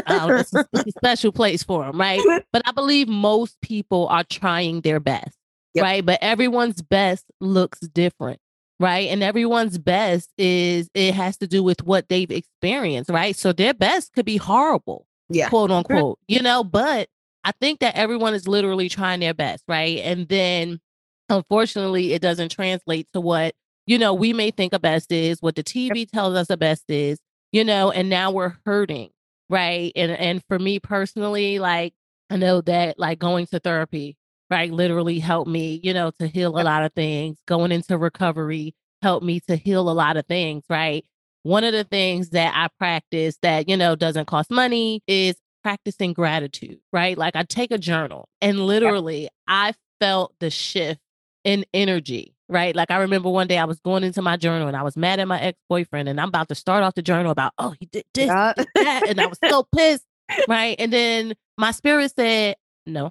um, 0.06 0.30
it's 0.36 0.54
a 0.54 0.66
it's 0.72 0.86
a 0.86 0.90
special 0.92 1.32
place 1.32 1.62
for 1.62 1.84
them, 1.84 1.98
right? 2.00 2.20
But 2.52 2.62
I 2.66 2.72
believe 2.72 3.08
most 3.08 3.60
people 3.60 4.08
are 4.08 4.24
trying 4.24 4.80
their 4.82 5.00
best, 5.00 5.36
Yep. 5.74 5.82
right? 5.82 6.04
But 6.06 6.18
everyone's 6.22 6.82
best 6.82 7.24
looks 7.40 7.80
different, 7.80 8.40
right? 8.80 9.08
And 9.08 9.22
everyone's 9.22 9.78
best 9.78 10.30
is 10.38 10.88
it 10.94 11.14
has 11.14 11.36
to 11.38 11.46
do 11.46 11.62
with 11.62 11.82
what 11.84 12.08
they've 12.08 12.30
experienced, 12.30 13.10
right? 13.10 13.34
So 13.36 13.52
their 13.52 13.74
best 13.74 14.12
could 14.12 14.24
be 14.26 14.36
horrible, 14.36 15.06
yeah. 15.28 15.48
quote 15.48 15.70
unquote, 15.70 16.18
you 16.28 16.42
know, 16.42 16.64
but 16.64 17.08
I 17.44 17.52
think 17.60 17.80
that 17.80 17.94
everyone 17.96 18.34
is 18.34 18.48
literally 18.48 18.88
trying 18.88 19.20
their 19.20 19.34
best, 19.34 19.64
right? 19.68 19.98
And 19.98 20.28
then 20.28 20.80
unfortunately, 21.28 22.12
it 22.12 22.22
doesn't 22.22 22.50
translate 22.50 23.08
to 23.12 23.20
what, 23.20 23.54
you 23.86 23.98
know, 23.98 24.14
we 24.14 24.32
may 24.32 24.50
think 24.50 24.72
a 24.72 24.78
best 24.78 25.12
is, 25.12 25.42
what 25.42 25.54
the 25.56 25.62
TV 25.62 26.08
tells 26.10 26.34
us 26.34 26.48
a 26.50 26.56
best 26.56 26.84
is, 26.88 27.18
you 27.52 27.64
know, 27.64 27.90
and 27.90 28.08
now 28.08 28.30
we're 28.30 28.54
hurting. 28.64 29.10
Right. 29.50 29.92
And 29.94 30.10
and 30.12 30.42
for 30.48 30.58
me 30.58 30.78
personally, 30.80 31.58
like 31.58 31.94
I 32.30 32.36
know 32.36 32.60
that 32.62 32.98
like 32.98 33.18
going 33.18 33.46
to 33.48 33.60
therapy, 33.60 34.16
right, 34.50 34.72
literally 34.72 35.18
helped 35.18 35.50
me, 35.50 35.80
you 35.82 35.92
know, 35.92 36.10
to 36.18 36.26
heal 36.26 36.58
a 36.58 36.62
lot 36.62 36.82
of 36.84 36.92
things. 36.94 37.38
Going 37.46 37.70
into 37.72 37.98
recovery 37.98 38.74
helped 39.02 39.24
me 39.26 39.40
to 39.40 39.56
heal 39.56 39.88
a 39.90 39.92
lot 39.92 40.16
of 40.16 40.26
things, 40.26 40.64
right? 40.70 41.04
One 41.42 41.62
of 41.64 41.72
the 41.72 41.84
things 41.84 42.30
that 42.30 42.52
I 42.56 42.68
practice 42.78 43.36
that, 43.42 43.68
you 43.68 43.76
know, 43.76 43.94
doesn't 43.96 44.26
cost 44.26 44.50
money 44.50 45.02
is 45.06 45.36
practicing 45.62 46.14
gratitude, 46.14 46.78
right? 46.92 47.16
Like 47.18 47.36
I 47.36 47.42
take 47.42 47.70
a 47.70 47.78
journal 47.78 48.28
and 48.40 48.60
literally 48.66 49.28
I 49.46 49.74
felt 50.00 50.34
the 50.40 50.48
shift 50.50 51.00
in 51.44 51.66
energy, 51.74 52.33
right? 52.48 52.74
Like 52.76 52.90
I 52.90 52.98
remember 52.98 53.30
one 53.30 53.46
day 53.46 53.58
I 53.58 53.64
was 53.64 53.80
going 53.80 54.04
into 54.04 54.22
my 54.22 54.36
journal 54.36 54.68
and 54.68 54.76
I 54.76 54.82
was 54.82 54.96
mad 54.96 55.20
at 55.20 55.28
my 55.28 55.40
ex 55.40 55.58
boyfriend 55.68 56.08
and 56.08 56.20
I'm 56.20 56.28
about 56.28 56.48
to 56.48 56.54
start 56.54 56.82
off 56.82 56.94
the 56.94 57.02
journal 57.02 57.30
about, 57.32 57.52
oh, 57.58 57.74
he 57.80 57.86
did 57.86 58.04
this, 58.14 58.26
Yeah. 58.26 58.52
he 58.56 58.62
did 58.64 58.86
that. 58.86 59.08
And 59.08 59.20
I 59.20 59.26
was 59.26 59.38
so 59.48 59.66
pissed, 59.74 60.04
right? 60.48 60.76
And 60.78 60.92
then 60.92 61.34
my 61.58 61.70
spirit 61.70 62.12
said, 62.14 62.56
no, 62.86 63.10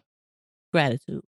gratitude. 0.71 1.21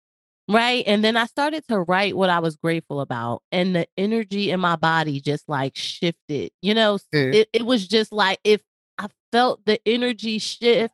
Right. 0.47 0.85
And 0.87 1.03
then 1.03 1.17
I 1.17 1.25
started 1.25 1.65
to 1.69 1.81
write 1.81 2.15
what 2.17 2.29
I 2.29 2.41
was 2.41 2.57
grateful 2.57 3.01
about. 3.01 3.41
And 3.51 3.75
the 3.75 3.87
energy 3.97 4.51
in 4.51 4.61
my 4.61 4.77
body 4.77 5.19
just 5.21 5.49
like 5.49 5.75
shifted. 5.75 6.51
You 6.61 6.75
know, 6.75 6.99
Mm. 7.15 7.35
it, 7.35 7.49
it 7.55 7.65
was 7.65 7.89
just 7.89 8.13
like 8.13 8.41
if 8.45 8.61
I 8.99 9.07
felt 9.33 9.65
the 9.65 9.81
energy 9.87 10.39
shift 10.39 10.93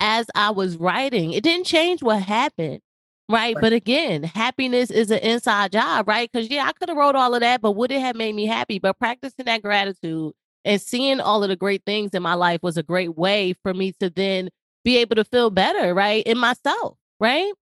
as 0.00 0.26
I 0.34 0.50
was 0.50 0.76
writing, 0.76 1.32
it 1.32 1.42
didn't 1.42 1.64
change 1.66 2.02
what 2.02 2.22
happened. 2.22 2.80
Right. 3.30 3.56
But 3.60 3.72
again, 3.72 4.24
happiness 4.24 4.90
is 4.90 5.12
an 5.12 5.20
inside 5.20 5.70
job, 5.70 6.08
right? 6.08 6.28
Because 6.30 6.50
yeah, 6.50 6.66
I 6.66 6.72
could 6.72 6.88
have 6.88 6.98
wrote 6.98 7.14
all 7.14 7.32
of 7.32 7.40
that, 7.40 7.60
but 7.60 7.72
would 7.72 7.92
it 7.92 8.00
have 8.00 8.16
made 8.16 8.34
me 8.34 8.46
happy? 8.46 8.80
But 8.80 8.98
practicing 8.98 9.44
that 9.44 9.62
gratitude 9.62 10.32
and 10.64 10.82
seeing 10.82 11.20
all 11.20 11.44
of 11.44 11.48
the 11.48 11.56
great 11.56 11.82
things 11.86 12.10
in 12.12 12.22
my 12.24 12.34
life 12.34 12.60
was 12.62 12.76
a 12.76 12.82
great 12.82 13.16
way 13.16 13.54
for 13.62 13.72
me 13.72 13.92
to 14.00 14.10
then 14.10 14.48
be 14.84 14.96
able 14.96 15.14
to 15.14 15.24
feel 15.24 15.50
better, 15.50 15.94
right? 15.94 16.24
In 16.26 16.38
myself, 16.38 16.98
right? 17.20 17.52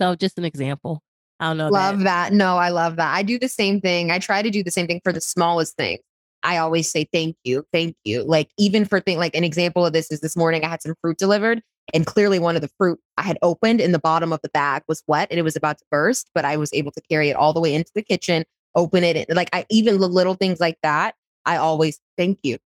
So 0.00 0.14
just 0.14 0.38
an 0.38 0.46
example. 0.46 1.02
I 1.40 1.48
don't 1.48 1.58
know. 1.58 1.68
Love 1.68 1.98
that. 2.00 2.30
that. 2.30 2.32
No, 2.32 2.56
I 2.56 2.70
love 2.70 2.96
that. 2.96 3.14
I 3.14 3.22
do 3.22 3.38
the 3.38 3.48
same 3.48 3.82
thing. 3.82 4.10
I 4.10 4.18
try 4.18 4.40
to 4.40 4.50
do 4.50 4.62
the 4.62 4.70
same 4.70 4.86
thing 4.86 5.00
for 5.04 5.12
the 5.12 5.20
smallest 5.20 5.76
thing. 5.76 5.98
I 6.42 6.56
always 6.56 6.90
say 6.90 7.06
thank 7.12 7.36
you, 7.44 7.64
thank 7.72 7.96
you. 8.04 8.22
Like 8.22 8.48
even 8.56 8.84
for 8.86 9.00
thing 9.00 9.18
like 9.18 9.34
an 9.34 9.44
example 9.44 9.84
of 9.84 9.92
this 9.92 10.10
is 10.10 10.20
this 10.20 10.36
morning 10.36 10.64
I 10.64 10.68
had 10.68 10.82
some 10.82 10.94
fruit 11.02 11.18
delivered 11.18 11.62
and 11.94 12.06
clearly 12.06 12.38
one 12.38 12.56
of 12.56 12.62
the 12.62 12.70
fruit 12.78 13.00
I 13.16 13.22
had 13.22 13.38
opened 13.42 13.80
in 13.80 13.92
the 13.92 13.98
bottom 13.98 14.32
of 14.32 14.40
the 14.42 14.50
bag 14.50 14.82
was 14.88 15.02
wet 15.06 15.28
and 15.30 15.38
it 15.38 15.42
was 15.42 15.56
about 15.56 15.78
to 15.78 15.84
burst, 15.90 16.30
but 16.34 16.44
I 16.44 16.56
was 16.56 16.72
able 16.72 16.92
to 16.92 17.00
carry 17.10 17.30
it 17.30 17.36
all 17.36 17.52
the 17.52 17.60
way 17.60 17.74
into 17.74 17.90
the 17.94 18.02
kitchen, 18.02 18.44
open 18.74 19.04
it. 19.04 19.16
And 19.16 19.36
like 19.36 19.50
I 19.52 19.64
even 19.70 19.98
the 19.98 20.08
little 20.08 20.34
things 20.34 20.60
like 20.60 20.78
that, 20.82 21.14
I 21.44 21.56
always 21.56 21.98
thank 22.16 22.38
you. 22.42 22.58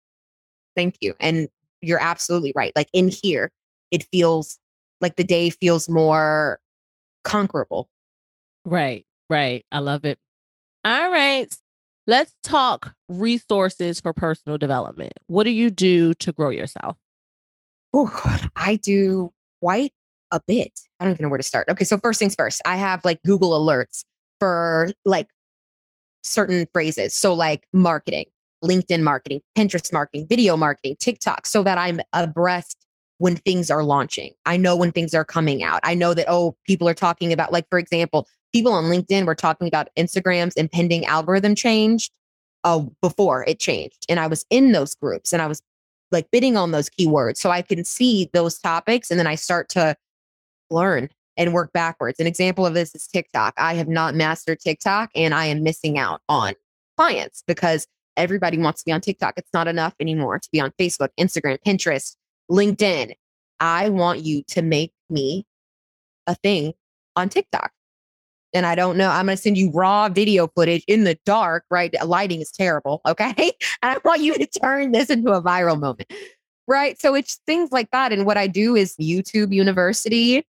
Thank 0.76 0.96
you. 1.00 1.14
And 1.20 1.48
you're 1.80 2.02
absolutely 2.02 2.52
right. 2.54 2.72
Like 2.74 2.88
in 2.92 3.08
here, 3.08 3.50
it 3.90 4.04
feels 4.10 4.58
like 5.00 5.16
the 5.16 5.24
day 5.24 5.50
feels 5.50 5.88
more 5.88 6.58
conquerable. 7.24 7.88
Right, 8.64 9.04
right. 9.28 9.64
I 9.70 9.80
love 9.80 10.04
it. 10.04 10.18
All 10.84 11.10
right. 11.10 11.52
Let's 12.06 12.34
talk 12.42 12.94
resources 13.08 14.00
for 14.00 14.12
personal 14.12 14.58
development. 14.58 15.12
What 15.26 15.44
do 15.44 15.50
you 15.50 15.70
do 15.70 16.14
to 16.14 16.32
grow 16.32 16.50
yourself? 16.50 16.96
Ooh, 17.94 18.10
I 18.56 18.76
do 18.76 19.32
quite 19.60 19.92
a 20.30 20.40
bit. 20.46 20.80
I 20.98 21.04
don't 21.04 21.14
even 21.14 21.24
know 21.24 21.28
where 21.28 21.38
to 21.38 21.42
start. 21.42 21.68
Okay, 21.68 21.84
so 21.84 21.98
first 21.98 22.18
things 22.18 22.34
first, 22.34 22.62
I 22.64 22.76
have 22.76 23.04
like 23.04 23.22
Google 23.22 23.50
alerts 23.50 24.04
for 24.40 24.90
like 25.04 25.28
certain 26.22 26.66
phrases. 26.72 27.14
So 27.14 27.34
like 27.34 27.66
marketing, 27.72 28.26
LinkedIn 28.64 29.02
marketing, 29.02 29.40
Pinterest 29.56 29.92
marketing, 29.92 30.26
video 30.28 30.56
marketing, 30.56 30.96
TikTok, 30.98 31.46
so 31.46 31.62
that 31.62 31.78
I'm 31.78 32.00
abreast 32.12 32.78
when 33.18 33.36
things 33.36 33.70
are 33.70 33.84
launching. 33.84 34.32
I 34.46 34.56
know 34.56 34.76
when 34.76 34.90
things 34.90 35.14
are 35.14 35.24
coming 35.24 35.62
out. 35.62 35.80
I 35.84 35.94
know 35.94 36.14
that, 36.14 36.26
oh, 36.28 36.56
people 36.66 36.88
are 36.88 36.94
talking 36.94 37.32
about, 37.32 37.52
like, 37.52 37.68
for 37.68 37.78
example, 37.78 38.26
people 38.52 38.72
on 38.72 38.84
LinkedIn 38.84 39.26
were 39.26 39.34
talking 39.34 39.68
about 39.68 39.88
Instagram's 39.96 40.54
impending 40.54 41.04
algorithm 41.04 41.54
change 41.54 42.10
uh, 42.64 42.80
before 43.00 43.44
it 43.46 43.60
changed. 43.60 44.06
And 44.08 44.18
I 44.18 44.26
was 44.26 44.44
in 44.50 44.72
those 44.72 44.94
groups 44.94 45.32
and 45.32 45.42
I 45.42 45.46
was 45.46 45.62
like 46.12 46.30
bidding 46.30 46.56
on 46.56 46.70
those 46.70 46.88
keywords. 46.88 47.38
So 47.38 47.50
I 47.50 47.62
can 47.62 47.84
see 47.84 48.30
those 48.32 48.58
topics 48.58 49.10
and 49.10 49.18
then 49.18 49.26
I 49.26 49.34
start 49.34 49.68
to 49.70 49.96
learn 50.70 51.08
and 51.36 51.52
work 51.52 51.72
backwards. 51.72 52.20
An 52.20 52.26
example 52.26 52.66
of 52.66 52.74
this 52.74 52.94
is 52.94 53.06
TikTok. 53.06 53.54
I 53.56 53.74
have 53.74 53.88
not 53.88 54.14
mastered 54.14 54.60
TikTok 54.60 55.10
and 55.14 55.34
I 55.34 55.46
am 55.46 55.62
missing 55.62 55.98
out 55.98 56.20
on 56.28 56.54
clients 56.96 57.42
because 57.46 57.86
everybody 58.16 58.58
wants 58.58 58.82
to 58.82 58.84
be 58.86 58.92
on 58.92 59.00
TikTok. 59.00 59.34
It's 59.36 59.52
not 59.54 59.68
enough 59.68 59.94
anymore 59.98 60.38
to 60.38 60.48
be 60.52 60.60
on 60.60 60.72
Facebook, 60.78 61.08
Instagram, 61.18 61.58
Pinterest, 61.66 62.16
LinkedIn. 62.50 63.14
I 63.60 63.88
want 63.88 64.20
you 64.20 64.42
to 64.48 64.62
make 64.62 64.92
me 65.08 65.46
a 66.26 66.34
thing 66.34 66.74
on 67.16 67.28
TikTok. 67.28 67.72
And 68.54 68.66
I 68.66 68.74
don't 68.74 68.96
know. 68.96 69.08
I'm 69.08 69.26
going 69.26 69.36
to 69.36 69.42
send 69.42 69.56
you 69.56 69.70
raw 69.70 70.08
video 70.08 70.48
footage 70.48 70.84
in 70.86 71.04
the 71.04 71.18
dark, 71.24 71.64
right? 71.70 71.94
Lighting 72.04 72.40
is 72.40 72.50
terrible. 72.50 73.00
Okay. 73.12 73.52
And 73.82 73.92
I 73.92 73.98
want 74.06 74.22
you 74.22 74.34
to 74.34 74.46
turn 74.46 74.92
this 74.92 75.10
into 75.10 75.32
a 75.32 75.42
viral 75.42 75.78
moment. 75.78 76.10
Right. 76.66 76.98
So 76.98 77.14
it's 77.14 77.40
things 77.46 77.70
like 77.70 77.90
that. 77.90 78.10
And 78.10 78.24
what 78.24 78.38
I 78.38 78.46
do 78.46 78.74
is 78.74 78.96
YouTube 78.96 79.52
University. 79.52 80.46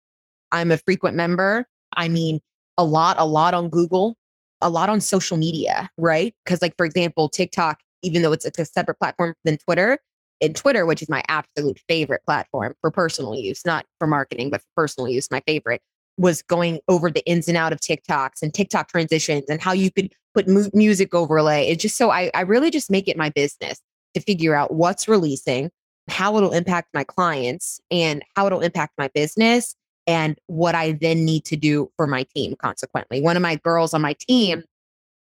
I'm 0.52 0.70
a 0.70 0.78
frequent 0.78 1.16
member. 1.16 1.66
I 1.94 2.08
mean, 2.08 2.40
a 2.78 2.84
lot, 2.84 3.16
a 3.18 3.26
lot 3.26 3.52
on 3.52 3.68
Google, 3.68 4.16
a 4.62 4.70
lot 4.70 4.88
on 4.88 5.00
social 5.00 5.36
media, 5.36 5.90
right? 5.98 6.34
Because, 6.44 6.62
like, 6.62 6.74
for 6.76 6.86
example, 6.86 7.28
TikTok, 7.28 7.80
even 8.02 8.22
though 8.22 8.32
it's 8.32 8.46
a 8.46 8.64
separate 8.64 8.98
platform 8.98 9.34
than 9.44 9.58
Twitter, 9.58 9.98
and 10.40 10.54
Twitter, 10.54 10.86
which 10.86 11.02
is 11.02 11.08
my 11.08 11.22
absolute 11.28 11.80
favorite 11.88 12.22
platform 12.24 12.74
for 12.80 12.90
personal 12.90 13.34
use, 13.34 13.64
not 13.64 13.86
for 13.98 14.06
marketing, 14.06 14.50
but 14.50 14.60
for 14.60 14.82
personal 14.82 15.08
use, 15.08 15.30
my 15.30 15.42
favorite 15.46 15.82
was 16.16 16.42
going 16.42 16.80
over 16.88 17.10
the 17.10 17.24
ins 17.26 17.48
and 17.48 17.56
out 17.56 17.72
of 17.72 17.80
TikToks 17.80 18.42
and 18.42 18.52
TikTok 18.52 18.88
transitions 18.88 19.44
and 19.48 19.60
how 19.60 19.72
you 19.72 19.90
could 19.90 20.12
put 20.34 20.48
mu- 20.48 20.70
music 20.72 21.14
overlay. 21.14 21.68
It's 21.68 21.82
just 21.82 21.96
so 21.96 22.10
I, 22.10 22.30
I 22.34 22.42
really 22.42 22.70
just 22.70 22.90
make 22.90 23.08
it 23.08 23.16
my 23.16 23.30
business 23.30 23.80
to 24.14 24.20
figure 24.20 24.54
out 24.54 24.72
what's 24.72 25.08
releasing, 25.08 25.70
how 26.08 26.36
it'll 26.36 26.52
impact 26.52 26.88
my 26.94 27.04
clients, 27.04 27.80
and 27.90 28.22
how 28.34 28.46
it'll 28.46 28.60
impact 28.60 28.94
my 28.96 29.08
business, 29.08 29.74
and 30.06 30.38
what 30.46 30.74
I 30.74 30.92
then 30.92 31.24
need 31.24 31.44
to 31.46 31.56
do 31.56 31.90
for 31.96 32.06
my 32.06 32.24
team. 32.34 32.54
Consequently, 32.56 33.20
one 33.20 33.36
of 33.36 33.42
my 33.42 33.56
girls 33.56 33.92
on 33.92 34.00
my 34.00 34.14
team, 34.14 34.62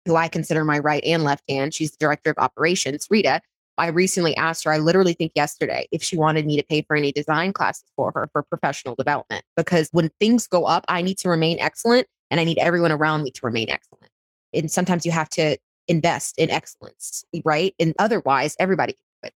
who 0.06 0.16
I 0.16 0.28
consider 0.28 0.64
my 0.64 0.80
right 0.80 1.04
and 1.04 1.24
left 1.24 1.44
hand, 1.50 1.74
she's 1.74 1.92
the 1.92 1.98
director 2.00 2.32
of 2.32 2.38
operations, 2.40 3.06
Rita. 3.10 3.42
I 3.80 3.88
recently 3.88 4.36
asked 4.38 4.64
her, 4.66 4.72
I 4.72 4.78
literally 4.78 5.14
think 5.14 5.32
yesterday, 5.36 5.88
if 5.92 6.04
she 6.04 6.18
wanted 6.18 6.46
me 6.46 6.58
to 6.58 6.64
pay 6.64 6.82
for 6.84 6.96
any 6.96 7.12
design 7.12 7.54
classes 7.54 7.86
for 7.96 8.12
her 8.14 8.30
for 8.32 8.44
professional 8.44 8.96
development. 8.96 9.44
Because 9.56 9.90
when 9.92 10.10
things 10.20 10.48
go 10.48 10.66
up, 10.66 10.86
I 10.88 11.02
need 11.02 11.18
to 11.20 11.30
remain 11.30 11.60
excellent 11.60 12.08
and 12.30 12.40
I 12.40 12.44
need 12.44 12.58
everyone 12.60 12.92
around 12.92 13.24
me 13.24 13.32
to 13.32 13.42
remain 13.44 13.70
excellent. 13.70 14.10
And 14.54 14.70
sometimes 14.72 15.06
you 15.06 15.12
have 15.12 15.30
to 15.30 15.58
invest 15.88 16.38
in 16.38 16.50
excellence, 16.50 17.24
right? 17.44 17.74
And 17.80 17.94
otherwise, 18.00 18.56
everybody 18.60 18.94
can 18.94 19.00
do 19.24 19.30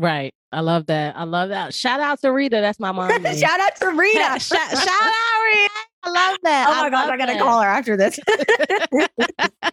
Right. 0.00 0.32
I 0.52 0.60
love 0.60 0.86
that. 0.86 1.16
I 1.16 1.24
love 1.24 1.48
that. 1.48 1.74
Shout 1.74 1.98
out 2.00 2.20
to 2.20 2.32
Rita. 2.32 2.60
That's 2.60 2.78
my 2.78 2.92
mom. 2.92 3.10
Shout 3.36 3.60
out 3.60 3.76
to 3.76 3.88
Rita. 3.88 4.38
shout, 4.38 4.70
shout 4.70 4.88
out, 4.88 5.42
Rita. 5.44 5.70
I 6.04 6.10
love 6.10 6.38
that. 6.44 6.66
Oh 6.68 6.82
my 6.82 6.90
gosh, 6.90 7.04
love 7.06 7.10
I 7.10 7.16
gotta 7.16 7.32
that. 7.32 7.42
call 7.42 7.60
her 7.60 7.68
after 7.68 7.96
this. 7.96 8.20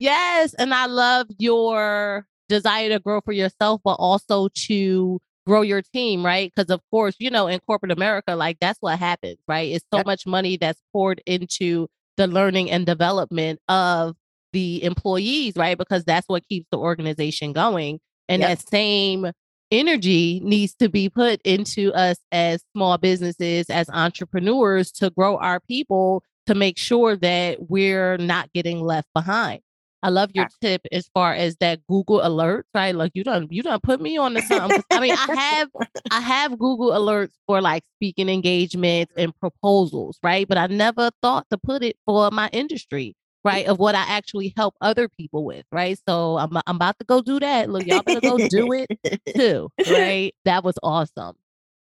Yes. 0.00 0.54
And 0.54 0.72
I 0.74 0.86
love 0.86 1.26
your 1.38 2.26
desire 2.50 2.90
to 2.90 2.98
grow 2.98 3.22
for 3.22 3.32
yourself, 3.32 3.80
but 3.82 3.94
also 3.94 4.48
to 4.66 5.20
grow 5.46 5.62
your 5.62 5.80
team, 5.80 6.24
right? 6.24 6.52
Because, 6.54 6.70
of 6.70 6.80
course, 6.90 7.16
you 7.18 7.30
know, 7.30 7.46
in 7.46 7.60
corporate 7.60 7.92
America, 7.92 8.36
like 8.36 8.58
that's 8.60 8.78
what 8.80 8.98
happens, 8.98 9.38
right? 9.48 9.72
It's 9.72 9.86
so 9.92 10.02
much 10.04 10.26
money 10.26 10.58
that's 10.58 10.82
poured 10.92 11.22
into 11.24 11.88
the 12.18 12.26
learning 12.26 12.70
and 12.70 12.84
development 12.84 13.60
of 13.68 14.16
the 14.52 14.84
employees, 14.84 15.56
right? 15.56 15.78
Because 15.78 16.04
that's 16.04 16.28
what 16.28 16.46
keeps 16.48 16.66
the 16.70 16.78
organization 16.78 17.52
going. 17.52 18.00
And 18.28 18.42
Yep. 18.42 18.48
that 18.48 18.68
same 18.68 19.32
energy 19.70 20.40
needs 20.44 20.74
to 20.74 20.88
be 20.88 21.08
put 21.08 21.40
into 21.44 21.92
us 21.94 22.18
as 22.32 22.62
small 22.74 22.98
businesses, 22.98 23.70
as 23.70 23.88
entrepreneurs 23.90 24.90
to 24.92 25.10
grow 25.10 25.36
our 25.38 25.60
people 25.60 26.22
to 26.46 26.54
make 26.54 26.76
sure 26.78 27.16
that 27.16 27.70
we're 27.70 28.16
not 28.18 28.52
getting 28.52 28.80
left 28.80 29.08
behind. 29.14 29.60
I 30.02 30.10
love 30.10 30.30
your 30.34 30.46
tip 30.62 30.82
as 30.92 31.08
far 31.14 31.34
as 31.34 31.56
that 31.58 31.80
Google 31.88 32.20
alerts, 32.20 32.64
right? 32.74 32.94
Like 32.94 33.12
you 33.14 33.24
don't 33.24 33.52
you 33.52 33.62
don't 33.62 33.82
put 33.82 34.00
me 34.00 34.16
on 34.18 34.34
to 34.34 34.42
something. 34.42 34.84
I 34.94 35.00
mean, 35.00 35.14
I 35.16 35.28
have 35.34 35.68
I 36.10 36.20
have 36.20 36.58
Google 36.58 36.90
alerts 36.92 37.32
for 37.46 37.60
like 37.60 37.84
speaking 37.96 38.28
engagements 38.28 39.12
and 39.16 39.34
proposals, 39.40 40.18
right? 40.22 40.48
But 40.48 40.58
I 40.58 40.66
never 40.68 41.10
thought 41.22 41.46
to 41.50 41.58
put 41.58 41.82
it 41.82 41.96
for 42.06 42.30
my 42.30 42.48
industry, 42.52 43.14
right? 43.44 43.66
Of 43.66 43.78
what 43.78 43.94
I 43.94 44.04
actually 44.08 44.54
help 44.56 44.74
other 44.80 45.08
people 45.08 45.44
with, 45.44 45.64
right? 45.72 45.98
So 46.08 46.38
I'm 46.38 46.56
I'm 46.66 46.76
about 46.76 46.98
to 47.00 47.04
go 47.06 47.20
do 47.22 47.40
that. 47.40 47.70
Look, 47.70 47.86
y'all 47.86 48.02
better 48.02 48.22
go 48.22 48.38
do 48.38 48.72
it 48.72 48.90
too, 49.36 49.70
right? 49.86 50.34
That 50.44 50.64
was 50.64 50.78
awesome. 50.82 51.36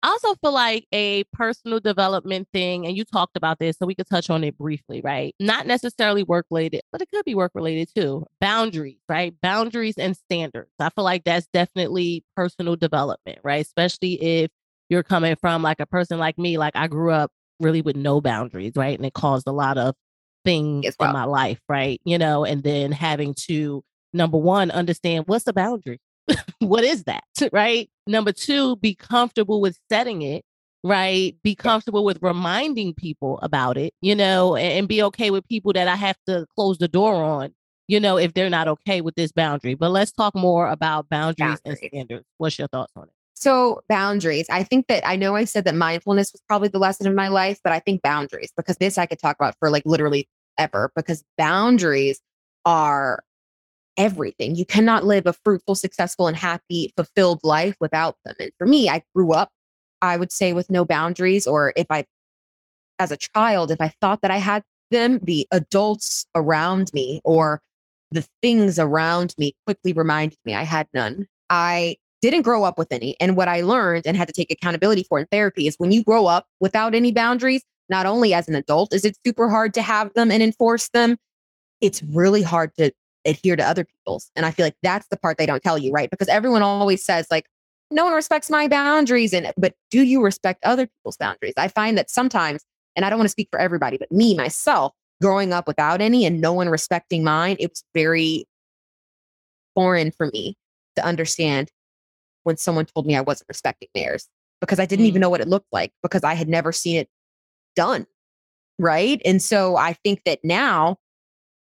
I 0.03 0.09
also 0.09 0.35
feel 0.37 0.53
like 0.53 0.87
a 0.93 1.23
personal 1.33 1.79
development 1.79 2.49
thing, 2.53 2.87
and 2.87 2.97
you 2.97 3.05
talked 3.05 3.37
about 3.37 3.61
this, 3.61 3.77
so 3.79 3.87
we 3.87 3.95
could 3.95 4.09
touch 4.09 4.31
on 4.31 4.43
it 4.43 4.59
briefly, 4.59 5.01
right? 5.01 5.35
Not 5.39 5.67
necessarily 5.67 6.25
work 6.25 6.47
related, 6.51 6.83
but 6.91 7.01
it 7.01 7.09
could 7.13 7.25
be 7.25 7.37
work 7.37 7.53
related 7.55 7.89
too. 7.95 8.27
Boundaries, 8.41 8.99
right? 9.09 9.33
Boundaries 9.41 9.99
and 9.99 10.17
standards. 10.17 10.73
I 10.81 10.91
feel 10.91 11.05
like 11.05 11.23
that's 11.25 11.47
definitely 11.53 12.25
personal 12.35 12.75
development, 12.75 13.39
right? 13.45 13.65
Especially 13.65 14.15
if 14.15 14.51
you're 14.89 15.05
coming 15.05 15.37
from 15.37 15.63
like 15.63 15.79
a 15.79 15.87
person 15.87 16.19
like 16.19 16.37
me, 16.37 16.59
like 16.59 16.75
I 16.75 16.89
grew 16.89 17.13
up 17.13 17.31
really 17.61 17.81
with 17.81 17.97
no 17.97 18.21
boundaries, 18.21 18.73
right? 18.75 18.99
And 18.99 19.07
it 19.07 19.15
caused 19.15 19.47
a 19.47 19.53
lot 19.53 19.79
of 19.79 19.95
things 20.45 20.97
well. 20.99 21.11
in 21.11 21.13
my 21.13 21.25
life, 21.25 21.61
right? 21.69 22.01
You 22.05 22.19
know, 22.19 22.45
and 22.45 22.65
then 22.65 22.91
having 22.91 23.35
to, 23.47 23.85
number 24.13 24.37
one, 24.37 24.73
understand 24.73 25.27
what's 25.29 25.45
the 25.45 25.53
boundary 25.53 26.01
what 26.59 26.85
is 26.85 27.05
that? 27.05 27.25
Right. 27.53 27.91
Number 28.07 28.33
two, 28.33 28.77
be 28.77 28.95
comfortable 28.95 29.61
with 29.61 29.79
setting 29.91 30.23
it. 30.23 30.45
Right. 30.85 31.37
Be 31.43 31.55
comfortable 31.55 32.05
with 32.05 32.19
reminding 32.23 32.95
people 32.95 33.39
about 33.43 33.77
it, 33.77 33.95
you 34.01 34.17
know, 34.17 34.57
and, 34.57 34.73
and 34.73 34.89
be 34.89 35.03
okay 35.05 35.31
with 35.31 35.47
people 35.49 35.73
that 35.75 35.87
I 35.87 35.95
have 35.95 36.17
to 36.27 36.47
close 36.57 36.79
the 36.79 36.89
door 36.89 37.15
on, 37.15 37.55
you 37.87 38.01
know, 38.01 38.17
if 38.19 38.35
they're 38.35 38.51
not 38.51 38.67
okay 38.67 39.01
with 39.01 39.15
this 39.15 39.31
boundary. 39.31 39.75
But 39.75 39.91
let's 39.91 40.11
talk 40.11 40.35
more 40.35 40.69
about 40.69 41.09
boundaries, 41.09 41.61
boundaries. 41.65 41.79
and 41.83 41.89
standards. 41.89 42.27
What's 42.39 42.59
your 42.59 42.69
thoughts 42.69 42.93
on 42.97 43.05
it? 43.05 43.15
So, 43.35 43.83
boundaries. 43.89 44.47
I 44.51 44.63
think 44.63 44.87
that 44.87 45.07
I 45.07 45.17
know 45.17 45.35
I 45.35 45.45
said 45.45 45.65
that 45.65 45.75
mindfulness 45.75 46.33
was 46.33 46.41
probably 46.47 46.69
the 46.69 46.79
lesson 46.79 47.09
of 47.09 47.15
my 47.15 47.29
life, 47.29 47.59
but 47.65 47.73
I 47.73 47.81
think 47.81 48.03
boundaries, 48.03 48.53
because 48.57 48.77
this 48.77 48.99
I 48.99 49.07
could 49.07 49.19
talk 49.19 49.37
about 49.37 49.57
for 49.59 49.69
like 49.69 49.83
literally 49.85 50.29
ever, 50.59 50.93
because 50.95 51.25
boundaries 51.37 52.21
are 52.65 53.25
everything. 53.97 54.55
You 54.55 54.65
cannot 54.65 55.05
live 55.05 55.27
a 55.27 55.33
fruitful, 55.33 55.75
successful, 55.75 56.27
and 56.27 56.37
happy, 56.37 56.93
fulfilled 56.97 57.41
life 57.43 57.77
without 57.81 58.17
them. 58.25 58.35
And 58.39 58.51
for 58.59 58.67
me, 58.67 58.89
I 58.89 59.03
grew 59.15 59.33
up, 59.33 59.51
I 60.01 60.17
would 60.17 60.33
say, 60.33 60.53
with 60.53 60.71
no 60.71 60.85
boundaries, 60.85 61.47
or 61.47 61.73
if 61.77 61.87
I, 61.91 62.05
as 62.99 63.11
a 63.11 63.17
child, 63.17 63.71
if 63.71 63.81
I 63.81 63.89
thought 64.01 64.23
that 64.23 64.31
I 64.31 64.39
had 64.39 64.63
them, 64.91 65.19
the 65.23 65.47
adults 65.51 66.27
around 66.35 66.91
me 66.93 67.21
or 67.25 67.61
the 68.11 68.27
things 68.43 68.79
around 68.79 69.35
me 69.39 69.55
quickly 69.67 69.93
reminded 69.93 70.39
me 70.45 70.55
I 70.55 70.63
had 70.63 70.87
none. 70.93 71.27
I 71.51 71.97
didn't 72.21 72.43
grow 72.43 72.63
up 72.63 72.79
with 72.79 72.93
any. 72.93 73.17
And 73.21 73.37
what 73.37 73.49
I 73.49 73.63
learned 73.63 74.07
and 74.07 74.17
had 74.17 74.29
to 74.29 74.35
take 74.35 74.51
accountability 74.51 75.03
for 75.03 75.19
in 75.19 75.27
therapy 75.27 75.67
is 75.67 75.75
when 75.79 75.93
you 75.93 76.05
grow 76.05 76.27
up 76.27 76.47
without 76.61 76.95
any 76.95 77.11
boundaries, 77.11 77.63
not 77.89 78.07
only 78.07 78.33
as 78.33 78.49
an 78.49 78.55
adult 78.55 78.95
is 78.95 79.05
it 79.05 79.17
super 79.27 79.49
hard 79.49 79.75
to 79.75 79.83
have 79.83 80.13
them 80.15 80.31
and 80.31 80.43
enforce 80.43 80.89
them, 80.91 81.17
it's 81.81 82.03
really 82.05 82.43
hard 82.43 82.75
to 82.77 82.93
adhere 83.25 83.57
to 83.57 83.63
other 83.63 83.85
people's. 83.85 84.31
And 84.37 84.45
I 84.47 84.51
feel 84.51 84.67
like 84.67 84.77
that's 84.83 85.07
the 85.09 85.17
part 85.17 85.39
they 85.39 85.47
don't 85.47 85.63
tell 85.63 85.79
you, 85.79 85.93
right? 85.93 86.11
Because 86.11 86.29
everyone 86.29 86.63
always 86.63 87.05
says, 87.05 87.27
like, 87.31 87.47
no 87.91 88.05
one 88.05 88.15
respects 88.15 88.51
my 88.51 88.69
boundaries. 88.69 89.33
And, 89.33 89.53
but 89.57 89.75
do 89.91 90.03
you 90.03 90.23
respect 90.23 90.65
other 90.65 90.87
people's 90.87 91.17
boundaries? 91.17 91.55
I 91.57 91.69
find 91.69 91.97
that 91.99 92.11
sometimes, 92.11 92.65
and 92.97 93.05
I 93.05 93.11
don't 93.11 93.19
want 93.19 93.27
to 93.27 93.33
speak 93.33 93.49
for 93.51 93.61
everybody, 93.61 93.99
but 93.99 94.11
me, 94.11 94.35
myself, 94.35 94.93
growing 95.21 95.53
up 95.53 95.67
without 95.67 96.01
any 96.01 96.25
and 96.27 96.41
no 96.41 96.53
one 96.53 96.69
respecting 96.69 97.23
mine, 97.23 97.57
it 97.61 97.71
was 97.71 97.85
very 97.95 98.47
foreign 99.75 100.11
for 100.11 100.27
me 100.27 100.57
to 100.97 101.05
understand 101.05 101.71
when 102.43 102.57
someone 102.57 102.87
told 102.87 103.07
me 103.07 103.17
I 103.17 103.21
wasn't 103.21 103.49
respecting 103.49 103.89
theirs 103.95 104.29
because 104.61 104.79
I 104.79 104.87
didn't 104.87 105.05
mm. 105.05 105.09
even 105.09 105.21
know 105.21 105.31
what 105.31 105.41
it 105.41 105.49
looked 105.49 105.73
like 105.73 105.93
because 106.03 106.25
I 106.25 106.35
had 106.35 106.49
never 106.49 106.73
seen 106.73 106.97
it 106.97 107.09
done. 107.77 108.07
Right. 108.79 109.21
And 109.25 109.41
so 109.41 109.77
I 109.77 109.93
think 109.93 110.23
that 110.25 110.41
now 110.43 110.99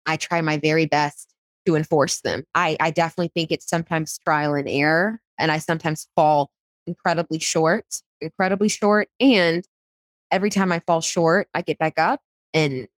I 0.06 0.16
try 0.16 0.40
my 0.40 0.58
very 0.58 0.86
best 0.86 1.29
to 1.66 1.76
enforce 1.76 2.20
them. 2.20 2.44
I, 2.54 2.76
I 2.80 2.90
definitely 2.90 3.30
think 3.34 3.50
it's 3.50 3.68
sometimes 3.68 4.18
trial 4.18 4.54
and 4.54 4.68
error, 4.68 5.20
and 5.38 5.50
I 5.52 5.58
sometimes 5.58 6.08
fall 6.16 6.50
incredibly 6.86 7.38
short, 7.38 7.86
incredibly 8.20 8.68
short. 8.68 9.08
And 9.20 9.64
every 10.30 10.50
time 10.50 10.72
I 10.72 10.80
fall 10.80 11.00
short, 11.00 11.48
I 11.54 11.62
get 11.62 11.78
back 11.78 11.98
up 11.98 12.20
and 12.54 12.88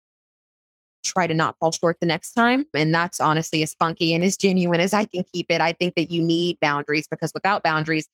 try 1.04 1.26
to 1.26 1.34
not 1.34 1.56
fall 1.58 1.72
short 1.72 1.98
the 2.00 2.06
next 2.06 2.32
time. 2.32 2.64
And 2.74 2.94
that's 2.94 3.20
honestly 3.20 3.62
as 3.62 3.74
funky 3.74 4.14
and 4.14 4.22
as 4.24 4.36
genuine 4.36 4.80
as 4.80 4.94
I 4.94 5.04
can 5.04 5.24
keep 5.32 5.46
it. 5.50 5.60
I 5.60 5.72
think 5.72 5.94
that 5.96 6.10
you 6.10 6.22
need 6.22 6.58
boundaries 6.60 7.06
because 7.08 7.32
without 7.34 7.62
boundaries, 7.62 8.08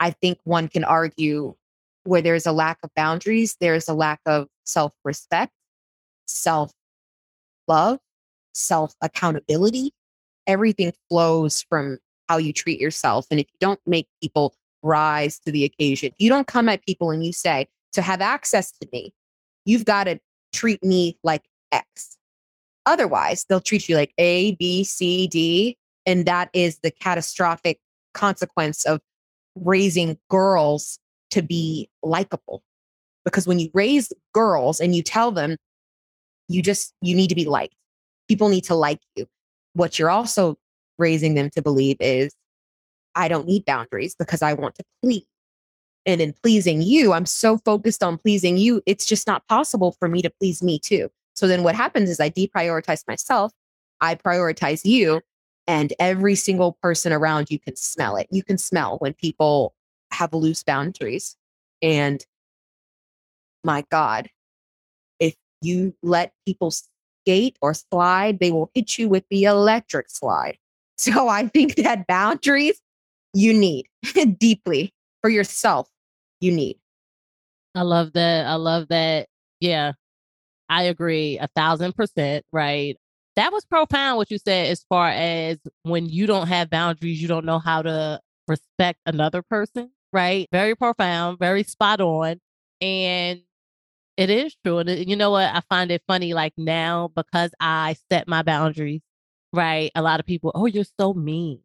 I 0.00 0.10
think 0.10 0.38
one 0.44 0.68
can 0.68 0.84
argue 0.84 1.54
where 2.04 2.22
there's 2.22 2.46
a 2.46 2.52
lack 2.52 2.78
of 2.82 2.90
boundaries, 2.96 3.56
there's 3.60 3.88
a 3.88 3.94
lack 3.94 4.20
of 4.24 4.48
self 4.64 4.92
respect, 5.04 5.52
self 6.26 6.72
love, 7.68 7.98
self 8.52 8.94
accountability. 9.02 9.92
Everything 10.46 10.92
flows 11.08 11.62
from 11.68 11.98
how 12.28 12.38
you 12.38 12.52
treat 12.52 12.80
yourself. 12.80 13.26
And 13.30 13.40
if 13.40 13.46
you 13.52 13.56
don't 13.60 13.80
make 13.86 14.08
people 14.22 14.54
rise 14.82 15.38
to 15.40 15.52
the 15.52 15.64
occasion, 15.64 16.12
you 16.18 16.28
don't 16.28 16.46
come 16.46 16.68
at 16.68 16.84
people 16.84 17.10
and 17.10 17.24
you 17.24 17.32
say, 17.32 17.68
to 17.92 18.02
have 18.02 18.20
access 18.20 18.72
to 18.72 18.88
me, 18.92 19.12
you've 19.64 19.84
got 19.84 20.04
to 20.04 20.18
treat 20.52 20.82
me 20.82 21.18
like 21.22 21.42
X. 21.72 22.16
Otherwise, 22.86 23.44
they'll 23.48 23.60
treat 23.60 23.88
you 23.88 23.96
like 23.96 24.12
A, 24.18 24.54
B, 24.56 24.84
C, 24.84 25.26
D. 25.28 25.76
And 26.06 26.24
that 26.26 26.50
is 26.52 26.78
the 26.82 26.90
catastrophic 26.90 27.78
consequence 28.14 28.84
of 28.84 29.00
raising 29.54 30.18
girls 30.28 30.98
to 31.30 31.42
be 31.42 31.88
likable. 32.02 32.62
Because 33.24 33.46
when 33.46 33.58
you 33.58 33.70
raise 33.74 34.12
girls 34.32 34.80
and 34.80 34.94
you 34.94 35.02
tell 35.02 35.30
them, 35.30 35.56
you 36.48 36.62
just, 36.62 36.94
you 37.00 37.14
need 37.14 37.28
to 37.28 37.34
be 37.34 37.44
liked, 37.44 37.74
people 38.30 38.48
need 38.48 38.62
to 38.62 38.76
like 38.76 39.00
you. 39.16 39.26
What 39.72 39.98
you're 39.98 40.08
also 40.08 40.56
raising 40.98 41.34
them 41.34 41.50
to 41.50 41.62
believe 41.62 41.96
is, 41.98 42.32
I 43.16 43.26
don't 43.26 43.44
need 43.44 43.64
boundaries 43.64 44.14
because 44.16 44.40
I 44.40 44.52
want 44.52 44.76
to 44.76 44.84
please. 45.02 45.26
And 46.06 46.20
in 46.20 46.32
pleasing 46.44 46.80
you, 46.80 47.12
I'm 47.12 47.26
so 47.26 47.58
focused 47.58 48.04
on 48.04 48.18
pleasing 48.18 48.56
you, 48.56 48.82
it's 48.86 49.04
just 49.04 49.26
not 49.26 49.48
possible 49.48 49.96
for 49.98 50.06
me 50.06 50.22
to 50.22 50.30
please 50.30 50.62
me 50.62 50.78
too. 50.78 51.10
So 51.34 51.48
then 51.48 51.64
what 51.64 51.74
happens 51.74 52.08
is 52.08 52.20
I 52.20 52.30
deprioritize 52.30 53.02
myself, 53.08 53.52
I 54.00 54.14
prioritize 54.14 54.84
you, 54.84 55.22
and 55.66 55.92
every 55.98 56.36
single 56.36 56.78
person 56.80 57.12
around 57.12 57.50
you 57.50 57.58
can 57.58 57.74
smell 57.74 58.14
it. 58.16 58.28
You 58.30 58.44
can 58.44 58.58
smell 58.58 58.98
when 58.98 59.12
people 59.14 59.74
have 60.12 60.32
loose 60.32 60.62
boundaries. 60.62 61.36
And 61.82 62.24
my 63.64 63.84
God, 63.90 64.28
if 65.18 65.34
you 65.62 65.96
let 66.00 66.32
people 66.46 66.72
skate 67.22 67.56
or 67.60 67.74
slide, 67.74 68.38
they 68.40 68.50
will 68.50 68.70
hit 68.74 68.98
you 68.98 69.08
with 69.08 69.24
the 69.30 69.44
electric 69.44 70.10
slide. 70.10 70.56
So 71.00 71.28
I 71.28 71.46
think 71.48 71.76
that 71.76 72.06
boundaries 72.06 72.78
you 73.32 73.54
need 73.54 73.86
deeply 74.38 74.92
for 75.22 75.30
yourself, 75.30 75.88
you 76.42 76.52
need. 76.52 76.78
I 77.74 77.82
love 77.82 78.12
that. 78.12 78.46
I 78.46 78.56
love 78.56 78.88
that. 78.88 79.26
Yeah, 79.60 79.92
I 80.68 80.84
agree 80.84 81.38
a 81.38 81.48
thousand 81.56 81.94
percent. 81.94 82.44
Right. 82.52 82.96
That 83.36 83.50
was 83.50 83.64
profound 83.64 84.18
what 84.18 84.30
you 84.30 84.36
said 84.36 84.66
as 84.66 84.84
far 84.90 85.08
as 85.08 85.58
when 85.84 86.06
you 86.06 86.26
don't 86.26 86.48
have 86.48 86.68
boundaries, 86.68 87.22
you 87.22 87.28
don't 87.28 87.46
know 87.46 87.58
how 87.58 87.80
to 87.80 88.20
respect 88.46 88.98
another 89.06 89.42
person. 89.42 89.90
Right. 90.12 90.48
Very 90.52 90.74
profound, 90.74 91.38
very 91.38 91.62
spot 91.62 92.00
on. 92.00 92.40
And 92.80 93.40
it 94.20 94.28
is 94.28 94.54
true. 94.62 94.78
And 94.78 95.08
you 95.08 95.16
know 95.16 95.30
what? 95.30 95.46
I 95.46 95.62
find 95.70 95.90
it 95.90 96.02
funny, 96.06 96.34
like 96.34 96.52
now, 96.58 97.10
because 97.16 97.50
I 97.58 97.96
set 98.10 98.28
my 98.28 98.42
boundaries, 98.42 99.00
right? 99.52 99.90
A 99.94 100.02
lot 100.02 100.20
of 100.20 100.26
people, 100.26 100.52
oh, 100.54 100.66
you're 100.66 100.84
so 101.00 101.14
mean. 101.14 101.60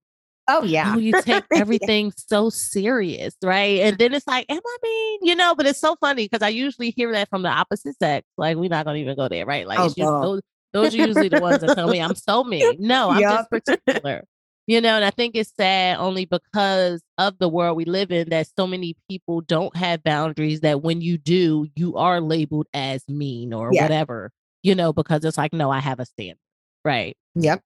Oh, 0.48 0.64
yeah. 0.64 0.94
Oh, 0.96 1.00
you 1.00 1.22
take 1.22 1.44
everything 1.54 2.14
so 2.16 2.50
serious, 2.50 3.36
right? 3.44 3.82
And 3.82 3.98
then 3.98 4.14
it's 4.14 4.26
like, 4.26 4.46
am 4.48 4.62
I 4.66 4.78
mean, 4.82 5.20
you 5.24 5.36
know, 5.36 5.54
but 5.54 5.66
it's 5.66 5.82
so 5.82 5.98
funny 6.00 6.26
because 6.26 6.42
I 6.42 6.50
usually 6.50 6.92
hear 6.92 7.12
that 7.12 7.30
from 7.30 7.42
the 7.42 7.50
opposite 7.50 7.98
sex. 7.98 8.26
Like, 8.38 8.56
we're 8.56 8.70
not 8.70 8.86
going 8.86 8.96
to 8.96 9.02
even 9.02 9.18
go 9.18 9.28
there, 9.28 9.46
right? 9.46 9.68
Like, 9.68 9.80
oh, 9.80 9.90
those, 10.22 10.42
those 10.72 10.96
are 10.96 11.08
usually 11.08 11.28
the 11.28 11.42
ones 11.42 11.60
that 11.60 11.76
tell 11.76 11.90
me 11.90 12.00
I'm 12.00 12.16
so 12.16 12.46
mean. 12.46 12.78
No, 12.80 13.10
I'm 13.10 13.20
yep. 13.20 13.32
just 13.32 13.50
particular. 13.50 14.24
You 14.68 14.82
know, 14.82 14.96
and 14.96 15.06
I 15.06 15.12
think 15.12 15.36
it's 15.36 15.54
sad 15.56 16.00
only 16.00 16.26
because 16.26 17.04
of 17.20 17.38
the 17.38 17.48
world 17.48 17.78
we 17.78 17.86
live 17.86 18.12
in 18.12 18.30
that 18.30 18.48
so 18.58 18.66
many 18.66 18.96
people 19.08 19.42
don't 19.42 19.76
have 19.76 20.04
boundaries 20.04 20.62
that 20.62 20.82
when 20.82 21.02
you 21.02 21.20
do, 21.20 21.68
you 21.76 21.96
are 21.98 22.20
labeled 22.20 22.66
as 22.74 23.08
mean 23.08 23.54
or 23.54 23.70
yeah. 23.72 23.84
whatever, 23.84 24.32
you 24.64 24.74
know, 24.74 24.92
because 24.92 25.24
it's 25.24 25.38
like, 25.38 25.54
no, 25.54 25.70
I 25.70 25.80
have 25.80 26.00
a 26.00 26.06
standard. 26.06 26.40
Right. 26.84 27.16
Yep. 27.36 27.62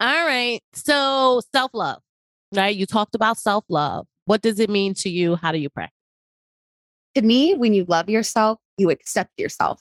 All 0.00 0.26
right. 0.26 0.60
So 0.74 1.40
self 1.54 1.70
love, 1.72 2.02
right? 2.54 2.76
You 2.76 2.84
talked 2.84 3.14
about 3.14 3.38
self 3.38 3.64
love. 3.70 4.06
What 4.26 4.42
does 4.42 4.60
it 4.60 4.68
mean 4.68 4.92
to 4.94 5.08
you? 5.08 5.36
How 5.36 5.50
do 5.50 5.58
you 5.58 5.70
practice? 5.70 5.96
To 7.14 7.22
me, 7.22 7.54
when 7.54 7.72
you 7.72 7.86
love 7.88 8.10
yourself, 8.10 8.58
you 8.76 8.90
accept 8.90 9.30
yourself, 9.38 9.80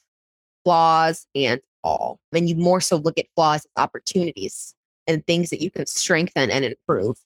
flaws 0.63 1.27
and 1.36 1.59
all. 1.84 2.19
And 2.32 2.47
you 2.47 2.55
more 2.55 2.79
so 2.79 2.97
look 2.97 3.17
at 3.17 3.25
flaws 3.36 3.65
as 3.65 3.84
opportunities 3.84 4.75
and 5.12 5.26
things 5.26 5.49
that 5.49 5.62
you 5.62 5.70
can 5.70 5.86
strengthen 5.86 6.49
and 6.49 6.66
improve. 6.66 7.18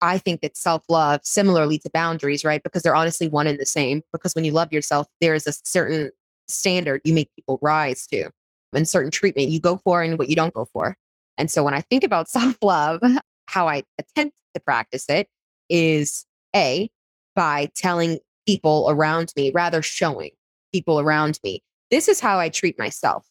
I 0.00 0.18
think 0.18 0.40
that 0.40 0.56
self 0.56 0.82
love, 0.88 1.20
similarly 1.22 1.78
to 1.78 1.90
boundaries, 1.90 2.44
right? 2.44 2.62
Because 2.62 2.82
they're 2.82 2.96
honestly 2.96 3.28
one 3.28 3.46
and 3.46 3.58
the 3.58 3.66
same. 3.66 4.02
Because 4.12 4.34
when 4.34 4.44
you 4.44 4.52
love 4.52 4.72
yourself, 4.72 5.06
there 5.20 5.34
is 5.34 5.46
a 5.46 5.52
certain 5.64 6.10
standard 6.48 7.00
you 7.04 7.14
make 7.14 7.30
people 7.36 7.58
rise 7.62 8.06
to 8.08 8.30
and 8.72 8.88
certain 8.88 9.10
treatment 9.10 9.48
you 9.48 9.60
go 9.60 9.76
for 9.78 10.02
and 10.02 10.18
what 10.18 10.28
you 10.28 10.36
don't 10.36 10.54
go 10.54 10.66
for. 10.72 10.96
And 11.38 11.50
so 11.50 11.64
when 11.64 11.74
I 11.74 11.80
think 11.82 12.04
about 12.04 12.28
self 12.28 12.56
love, 12.62 13.00
how 13.46 13.68
I 13.68 13.84
attempt 13.98 14.36
to 14.54 14.60
practice 14.60 15.08
it 15.08 15.28
is 15.68 16.26
A, 16.54 16.90
by 17.34 17.70
telling 17.74 18.18
people 18.46 18.86
around 18.88 19.32
me, 19.36 19.50
rather 19.54 19.82
showing 19.82 20.30
people 20.72 21.00
around 21.00 21.38
me. 21.44 21.62
This 21.90 22.08
is 22.08 22.20
how 22.20 22.38
I 22.38 22.48
treat 22.48 22.78
myself. 22.78 23.26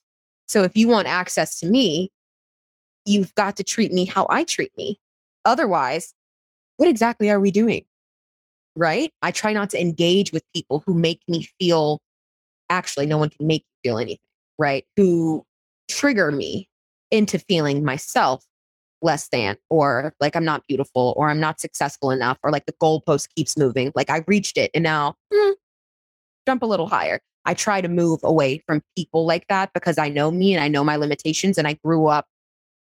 So 0.48 0.64
if 0.64 0.76
you 0.76 0.88
want 0.88 1.08
access 1.08 1.60
to 1.60 1.68
me, 1.68 2.12
you've 3.06 3.34
got 3.36 3.56
to 3.58 3.64
treat 3.64 3.92
me 3.92 4.06
how 4.06 4.28
I 4.30 4.44
treat 4.44 4.72
me. 4.78 5.00
Otherwise, 5.46 6.14
what 6.78 6.90
exactly 6.90 7.30
are 7.30 7.40
we 7.40 7.52
doing? 7.52 7.86
Right? 8.76 9.12
I 9.22 9.32
try 9.32 9.54
not 9.54 9.70
to 9.72 9.82
engage 9.82 10.32
with 10.32 10.44
people 10.54 10.84
who 10.86 10.94
make 10.94 11.22
me 11.28 11.48
feel 11.60 12.00
actually, 12.72 13.06
no 13.06 13.18
one 13.18 13.30
can 13.30 13.46
make 13.46 13.64
you 13.64 13.90
feel 13.90 13.98
anything, 14.00 14.18
right? 14.58 14.86
Who 14.96 15.46
trigger 15.90 16.32
me 16.32 16.70
into 17.12 17.38
feeling 17.38 17.84
myself 17.84 18.46
less 19.02 19.28
than, 19.30 19.58
or 19.70 20.14
like 20.20 20.36
I'm 20.36 20.46
not 20.46 20.64
beautiful, 20.68 21.14
or 21.18 21.30
I'm 21.30 21.40
not 21.40 21.60
successful 21.60 22.12
enough, 22.12 22.38
or 22.44 22.52
like 22.52 22.66
the 22.66 22.74
goalpost 22.74 23.28
keeps 23.36 23.58
moving. 23.58 23.92
Like 23.94 24.10
I 24.10 24.24
reached 24.28 24.58
it 24.58 24.72
and 24.74 24.84
now 24.84 25.16
hmm, 25.34 25.52
jump 26.48 26.64
a 26.64 26.68
little 26.68 26.88
higher. 26.88 27.20
I 27.46 27.54
try 27.56 27.82
to 27.82 27.88
move 27.88 28.20
away 28.24 28.64
from 28.68 28.82
people 28.96 29.26
like 29.26 29.48
that 29.50 29.72
because 29.74 29.98
I 29.98 30.10
know 30.10 30.32
me 30.32 30.54
and 30.54 30.64
I 30.64 30.68
know 30.68 30.84
my 30.84 30.96
limitations 30.96 31.58
and 31.58 31.68
I 31.68 31.74
grew 31.84 32.08
up 32.08 32.28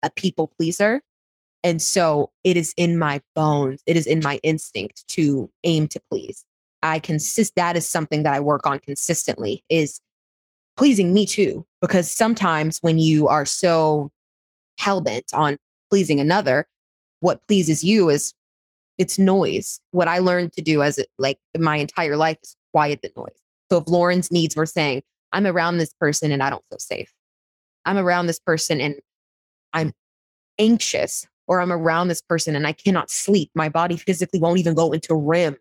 a 0.02 0.10
people 0.10 0.52
pleaser. 0.56 1.02
And 1.62 1.80
so 1.82 2.30
it 2.44 2.56
is 2.56 2.72
in 2.76 2.98
my 2.98 3.20
bones, 3.34 3.82
it 3.86 3.96
is 3.96 4.06
in 4.06 4.20
my 4.22 4.40
instinct 4.42 5.06
to 5.08 5.50
aim 5.64 5.88
to 5.88 6.00
please. 6.10 6.44
I 6.82 6.98
consist 6.98 7.54
that 7.56 7.76
is 7.76 7.86
something 7.86 8.22
that 8.22 8.32
I 8.32 8.40
work 8.40 8.66
on 8.66 8.78
consistently 8.78 9.62
is 9.68 10.00
pleasing 10.76 11.12
me 11.12 11.26
too. 11.26 11.66
Because 11.82 12.10
sometimes 12.10 12.78
when 12.80 12.98
you 12.98 13.28
are 13.28 13.44
so 13.44 14.10
hell 14.78 15.00
bent 15.00 15.26
on 15.34 15.58
pleasing 15.90 16.20
another, 16.20 16.66
what 17.20 17.46
pleases 17.46 17.84
you 17.84 18.08
is 18.08 18.32
it's 18.96 19.18
noise. 19.18 19.80
What 19.92 20.08
I 20.08 20.18
learned 20.18 20.52
to 20.54 20.62
do 20.62 20.82
as 20.82 20.98
it, 20.98 21.08
like 21.18 21.38
my 21.58 21.76
entire 21.76 22.16
life 22.16 22.38
is 22.42 22.56
quiet 22.72 23.00
the 23.02 23.10
noise. 23.16 23.36
So 23.70 23.78
if 23.78 23.88
Lauren's 23.88 24.30
needs 24.30 24.56
were 24.56 24.66
saying, 24.66 25.02
I'm 25.32 25.46
around 25.46 25.78
this 25.78 25.94
person 25.94 26.32
and 26.32 26.42
I 26.42 26.50
don't 26.50 26.64
feel 26.70 26.78
safe. 26.78 27.12
I'm 27.86 27.96
around 27.96 28.26
this 28.26 28.38
person 28.38 28.80
and 28.80 28.96
I'm 29.72 29.92
anxious, 30.58 31.26
or 31.46 31.60
I'm 31.60 31.72
around 31.72 32.08
this 32.08 32.22
person 32.22 32.54
and 32.54 32.66
I 32.66 32.72
cannot 32.72 33.10
sleep. 33.10 33.50
My 33.54 33.68
body 33.68 33.96
physically 33.96 34.38
won't 34.38 34.58
even 34.58 34.74
go 34.74 34.92
into 34.92 35.14
REM. 35.14 35.56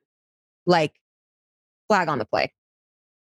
Like, 0.66 0.94
flag 1.88 2.08
on 2.10 2.20
the 2.20 2.26
play, 2.26 2.54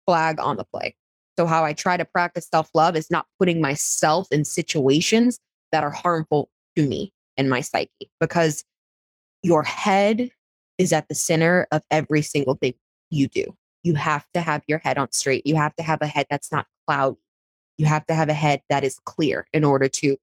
flag 0.05 0.39
on 0.39 0.57
the 0.57 0.65
play. 0.65 0.95
So, 1.37 1.45
how 1.45 1.63
I 1.63 1.73
try 1.73 1.95
to 1.95 2.03
practice 2.03 2.47
self 2.51 2.69
love 2.73 2.95
is 2.95 3.09
not 3.09 3.27
putting 3.39 3.61
myself 3.61 4.27
in 4.31 4.43
situations 4.43 5.39
that 5.71 5.83
are 5.83 5.91
harmful 5.91 6.49
to 6.75 6.85
me 6.85 7.13
and 7.37 7.49
my 7.49 7.61
psyche 7.61 8.11
because 8.19 8.65
your 9.41 9.63
head 9.63 10.29
is 10.77 10.91
at 10.91 11.07
the 11.07 11.15
center 11.15 11.67
of 11.71 11.81
every 11.91 12.21
single 12.21 12.55
thing 12.55 12.73
you 13.09 13.27
do. 13.27 13.55
You 13.83 13.95
have 13.95 14.25
to 14.33 14.41
have 14.41 14.63
your 14.67 14.79
head 14.79 14.97
on 14.97 15.11
straight. 15.11 15.45
You 15.47 15.55
have 15.55 15.75
to 15.77 15.83
have 15.83 16.01
a 16.01 16.07
head 16.07 16.25
that's 16.29 16.51
not 16.51 16.67
cloudy. 16.87 17.17
You 17.77 17.85
have 17.85 18.05
to 18.07 18.13
have 18.13 18.27
a 18.27 18.33
head 18.33 18.61
that 18.69 18.83
is 18.83 18.99
clear 19.05 19.47
in 19.53 19.63
order 19.63 19.87
to 19.87 20.17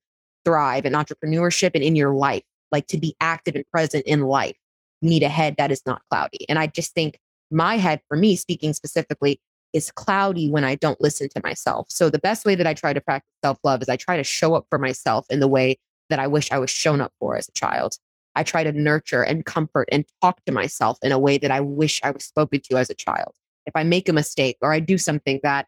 thrive 0.47 0.87
in 0.87 0.93
entrepreneurship 0.93 1.73
and 1.75 1.83
in 1.83 1.97
your 1.97 2.15
life, 2.15 2.45
like 2.71 2.87
to 2.87 2.99
be 2.99 3.17
active 3.21 3.57
and 3.57 3.65
present 3.71 4.07
in 4.07 4.23
life, 4.23 4.57
you 5.01 5.11
need 5.11 5.25
a 5.25 5.29
head 5.29 5.57
that 5.59 5.73
is 5.73 5.83
not 5.85 6.03
cloudy. 6.09 6.47
And 6.49 6.59
I 6.59 6.69
just 6.69 6.95
think 6.95 7.19
my 7.51 7.77
head, 7.77 8.01
for 8.09 8.17
me, 8.17 8.37
speaking 8.37 8.73
specifically, 8.73 9.41
is 9.73 9.91
cloudy 9.91 10.49
when 10.49 10.65
I 10.65 10.77
don't 10.77 11.01
listen 11.01 11.29
to 11.31 11.41
myself. 11.43 11.87
So 11.91 12.09
the 12.09 12.19
best 12.19 12.47
way 12.47 12.55
that 12.55 12.67
I 12.67 12.75
try 12.75 12.93
to 12.93 13.01
practice 13.01 13.29
self 13.45 13.59
love 13.65 13.83
is 13.83 13.89
I 13.89 13.97
try 13.97 14.17
to 14.17 14.25
show 14.25 14.55
up 14.55 14.67
for 14.71 14.79
myself 14.79 15.27
in 15.29 15.41
the 15.41 15.49
way 15.49 15.79
that 16.09 16.19
I 16.19 16.29
wish 16.29 16.51
I 16.53 16.59
was 16.59 16.71
shown 16.71 17.01
up 17.01 17.13
for 17.19 17.37
as 17.37 17.49
a 17.49 17.53
child. 17.53 17.97
I 18.37 18.43
try 18.43 18.63
to 18.63 18.73
nurture 18.73 19.23
and 19.23 19.45
comfort 19.45 19.89
and 19.91 20.05
talk 20.23 20.45
to 20.45 20.53
myself 20.53 20.99
in 21.03 21.11
a 21.11 21.19
way 21.19 21.39
that 21.39 21.51
I 21.51 21.61
wish 21.61 22.01
I 22.05 22.11
was 22.11 22.25
spoken 22.25 22.61
to 22.71 22.77
as 22.77 22.91
a 22.91 22.95
child. 22.95 23.33
If 23.67 23.75
I 23.75 23.83
make 23.83 24.09
a 24.09 24.13
mistake 24.13 24.59
or 24.61 24.73
I 24.73 24.79
do 24.79 24.99
something 24.99 25.41
that 25.43 25.67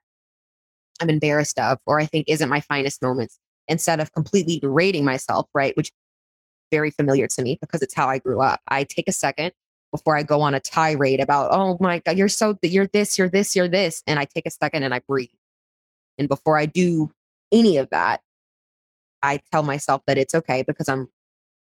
I'm 1.01 1.11
embarrassed 1.11 1.59
of 1.59 1.79
or 1.87 1.99
I 1.99 2.07
think 2.07 2.29
isn't 2.29 2.49
my 2.49 2.61
finest 2.61 3.03
moments, 3.03 3.39
instead 3.69 4.01
of 4.01 4.13
completely 4.13 4.59
berating 4.59 5.05
myself, 5.05 5.47
right? 5.55 5.77
Which 5.77 5.93
very 6.71 6.91
familiar 6.91 7.27
to 7.27 7.43
me 7.43 7.59
because 7.61 7.83
it's 7.83 7.95
how 7.95 8.09
I 8.09 8.19
grew 8.19 8.41
up. 8.41 8.61
I 8.69 8.85
take 8.85 9.09
a 9.09 9.13
second 9.13 9.53
before 9.91 10.17
I 10.17 10.23
go 10.23 10.43
on 10.43 10.55
a 10.55 10.61
tirade 10.61 11.21
about, 11.21 11.51
oh 11.53 11.79
my 11.81 12.01
God, 12.01 12.19
you're 12.19 12.29
so, 12.29 12.59
you're 12.63 12.89
this, 12.89 13.17
you're 13.17 13.29
this, 13.29 13.57
you're 13.57 13.69
this. 13.69 14.03
And 14.07 14.19
I 14.19 14.27
take 14.27 14.47
a 14.47 14.51
second 14.51 14.83
and 14.83 14.95
I 14.95 15.01
breathe. 15.09 15.29
And 16.19 16.29
before 16.29 16.59
I 16.59 16.67
do 16.67 17.11
any 17.53 17.79
of 17.79 17.89
that, 17.91 18.21
I 19.23 19.41
tell 19.51 19.63
myself 19.63 20.03
that 20.07 20.19
it's 20.19 20.35
okay 20.35 20.63
because 20.67 20.89
I'm 20.89 21.09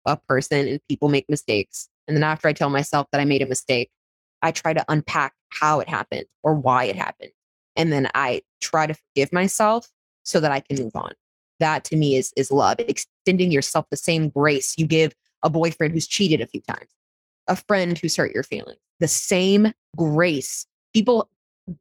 a 0.06 0.16
person 0.16 0.66
and 0.66 0.80
people 0.88 1.08
make 1.08 1.26
mistakes. 1.28 1.88
And 2.08 2.16
then 2.16 2.24
after 2.24 2.48
I 2.48 2.52
tell 2.52 2.70
myself 2.70 3.06
that 3.12 3.20
I 3.20 3.24
made 3.24 3.42
a 3.42 3.46
mistake, 3.46 3.90
I 4.42 4.50
try 4.50 4.72
to 4.72 4.84
unpack 4.88 5.34
how 5.50 5.80
it 5.80 5.88
happened 5.88 6.26
or 6.42 6.54
why 6.54 6.84
it 6.84 6.96
happened. 6.96 7.30
And 7.76 7.92
then 7.92 8.08
I 8.14 8.42
try 8.60 8.86
to 8.86 8.94
forgive 8.94 9.32
myself 9.32 9.88
so 10.24 10.40
that 10.40 10.52
I 10.52 10.60
can 10.60 10.82
move 10.82 10.96
on 10.96 11.12
that 11.60 11.84
to 11.84 11.96
me 11.96 12.16
is 12.16 12.32
is 12.36 12.50
love 12.50 12.78
extending 12.78 13.50
yourself 13.50 13.86
the 13.90 13.96
same 13.96 14.28
grace. 14.28 14.74
You 14.76 14.86
give 14.86 15.14
a 15.42 15.50
boyfriend 15.50 15.94
who's 15.94 16.06
cheated 16.06 16.40
a 16.40 16.46
few 16.46 16.60
times 16.62 16.88
a 17.48 17.56
friend 17.56 17.96
who's 17.96 18.16
hurt 18.16 18.32
your 18.34 18.42
feelings 18.42 18.78
the 19.00 19.08
same 19.08 19.72
grace. 19.96 20.66
People 20.94 21.28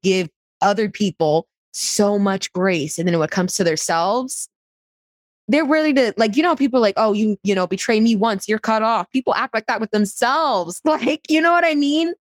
give 0.04 0.30
other 0.62 0.90
people 0.90 1.48
so 1.72 2.18
much 2.18 2.52
grace 2.54 2.98
and 2.98 3.08
then 3.08 3.18
when 3.18 3.26
it 3.26 3.32
comes 3.32 3.54
to 3.56 3.64
themselves 3.64 4.48
they're 5.48 5.66
really 5.66 5.94
to 5.94 6.14
like 6.18 6.36
you 6.36 6.42
know 6.42 6.56
people 6.56 6.80
like 6.80 6.96
oh 6.98 7.14
you 7.14 7.38
you 7.44 7.54
know 7.54 7.68
betray 7.68 8.00
me 8.00 8.16
once 8.16 8.48
you're 8.48 8.60
cut 8.60 8.82
off. 8.82 9.12
People 9.12 9.36
act 9.36 9.54
like 9.54 9.68
that 9.68 9.80
with 9.80 9.92
themselves. 9.92 10.82
Like 10.86 11.22
you 11.30 11.42
know 11.42 11.52
what 11.52 11.66
i 11.66 11.76
mean? 11.76 12.14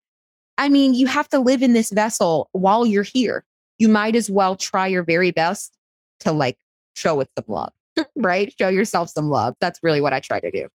I 0.58 0.68
mean 0.68 0.94
you 0.94 1.06
have 1.06 1.28
to 1.30 1.38
live 1.38 1.62
in 1.62 1.72
this 1.72 1.90
vessel 1.90 2.48
while 2.52 2.84
you're 2.84 3.02
here. 3.02 3.44
You 3.78 3.88
might 3.88 4.14
as 4.16 4.30
well 4.30 4.56
try 4.56 4.88
your 4.88 5.04
very 5.04 5.30
best 5.30 5.76
to 6.20 6.32
like 6.32 6.58
show 6.94 7.20
it 7.20 7.28
some 7.36 7.44
love, 7.48 7.72
right? 8.16 8.52
Show 8.58 8.68
yourself 8.68 9.10
some 9.10 9.28
love. 9.28 9.54
That's 9.60 9.80
really 9.82 10.00
what 10.00 10.12
I 10.12 10.20
try 10.20 10.40
to 10.40 10.50
do. 10.50 10.68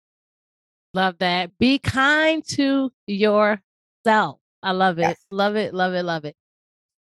Love 0.93 1.17
that. 1.19 1.57
Be 1.59 1.79
kind 1.79 2.43
to 2.49 2.91
yourself. 3.05 4.39
I 4.63 4.71
love 4.71 4.97
it. 4.99 5.03
Yes. 5.03 5.17
Love 5.31 5.55
it. 5.55 5.73
Love 5.73 5.93
it. 5.93 6.03
Love 6.03 6.25
it. 6.25 6.35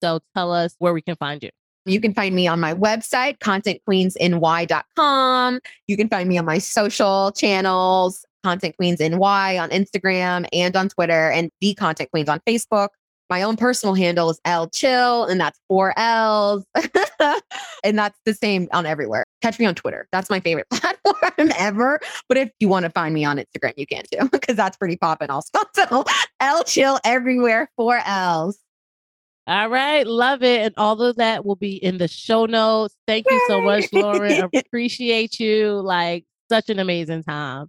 So 0.03 0.19
tell 0.35 0.51
us 0.51 0.75
where 0.79 0.93
we 0.93 1.01
can 1.01 1.15
find 1.15 1.41
you. 1.41 1.49
You 1.85 2.01
can 2.01 2.13
find 2.13 2.35
me 2.35 2.47
on 2.47 2.59
my 2.59 2.73
website, 2.73 3.37
contentqueensny.com. 3.39 5.59
You 5.87 5.97
can 5.97 6.09
find 6.09 6.27
me 6.27 6.39
on 6.39 6.45
my 6.45 6.57
social 6.57 7.31
channels, 7.31 8.25
Content 8.43 8.75
Queens 8.75 8.99
NY 8.99 9.57
on 9.57 9.69
Instagram 9.69 10.45
and 10.51 10.75
on 10.75 10.89
Twitter, 10.89 11.29
and 11.29 11.49
The 11.61 11.73
Content 11.75 12.11
Queens 12.11 12.27
on 12.27 12.41
Facebook. 12.47 12.89
My 13.29 13.41
own 13.41 13.57
personal 13.57 13.95
handle 13.95 14.29
is 14.29 14.39
L 14.45 14.69
Chill, 14.69 15.25
and 15.25 15.39
that's 15.39 15.59
four 15.67 15.93
L's. 15.97 16.63
and 17.83 17.97
that's 17.97 18.19
the 18.25 18.33
same 18.33 18.67
on 18.71 18.85
everywhere. 18.85 19.25
Catch 19.41 19.59
me 19.59 19.65
on 19.65 19.73
Twitter. 19.73 20.07
That's 20.11 20.29
my 20.29 20.39
favorite 20.39 20.69
platform 20.71 21.51
ever. 21.57 21.99
But 22.29 22.37
if 22.37 22.51
you 22.59 22.67
want 22.67 22.83
to 22.83 22.91
find 22.91 23.13
me 23.13 23.25
on 23.25 23.37
Instagram, 23.37 23.73
you 23.77 23.87
can 23.87 24.03
too, 24.11 24.29
because 24.31 24.55
that's 24.55 24.77
pretty 24.77 24.97
popping 24.97 25.29
also. 25.29 25.49
So 25.73 26.05
L 26.39 26.63
Chill 26.63 26.99
everywhere, 27.03 27.69
four 27.75 27.99
L's. 28.05 28.59
All 29.47 29.69
right. 29.69 30.07
Love 30.07 30.41
it. 30.41 30.61
And 30.61 30.73
all 30.75 30.99
of 31.01 31.17
that 31.17 31.45
will 31.45 31.55
be 31.55 31.75
in 31.75 31.99
the 31.99 32.07
show 32.07 32.47
notes. 32.47 32.95
Thank 33.05 33.27
you 33.29 33.39
so 33.47 33.61
much, 33.61 33.85
Lauren. 33.93 34.49
Appreciate 34.55 35.39
you. 35.39 35.81
Like 35.81 36.25
such 36.49 36.69
an 36.69 36.79
amazing 36.79 37.23
time. 37.23 37.67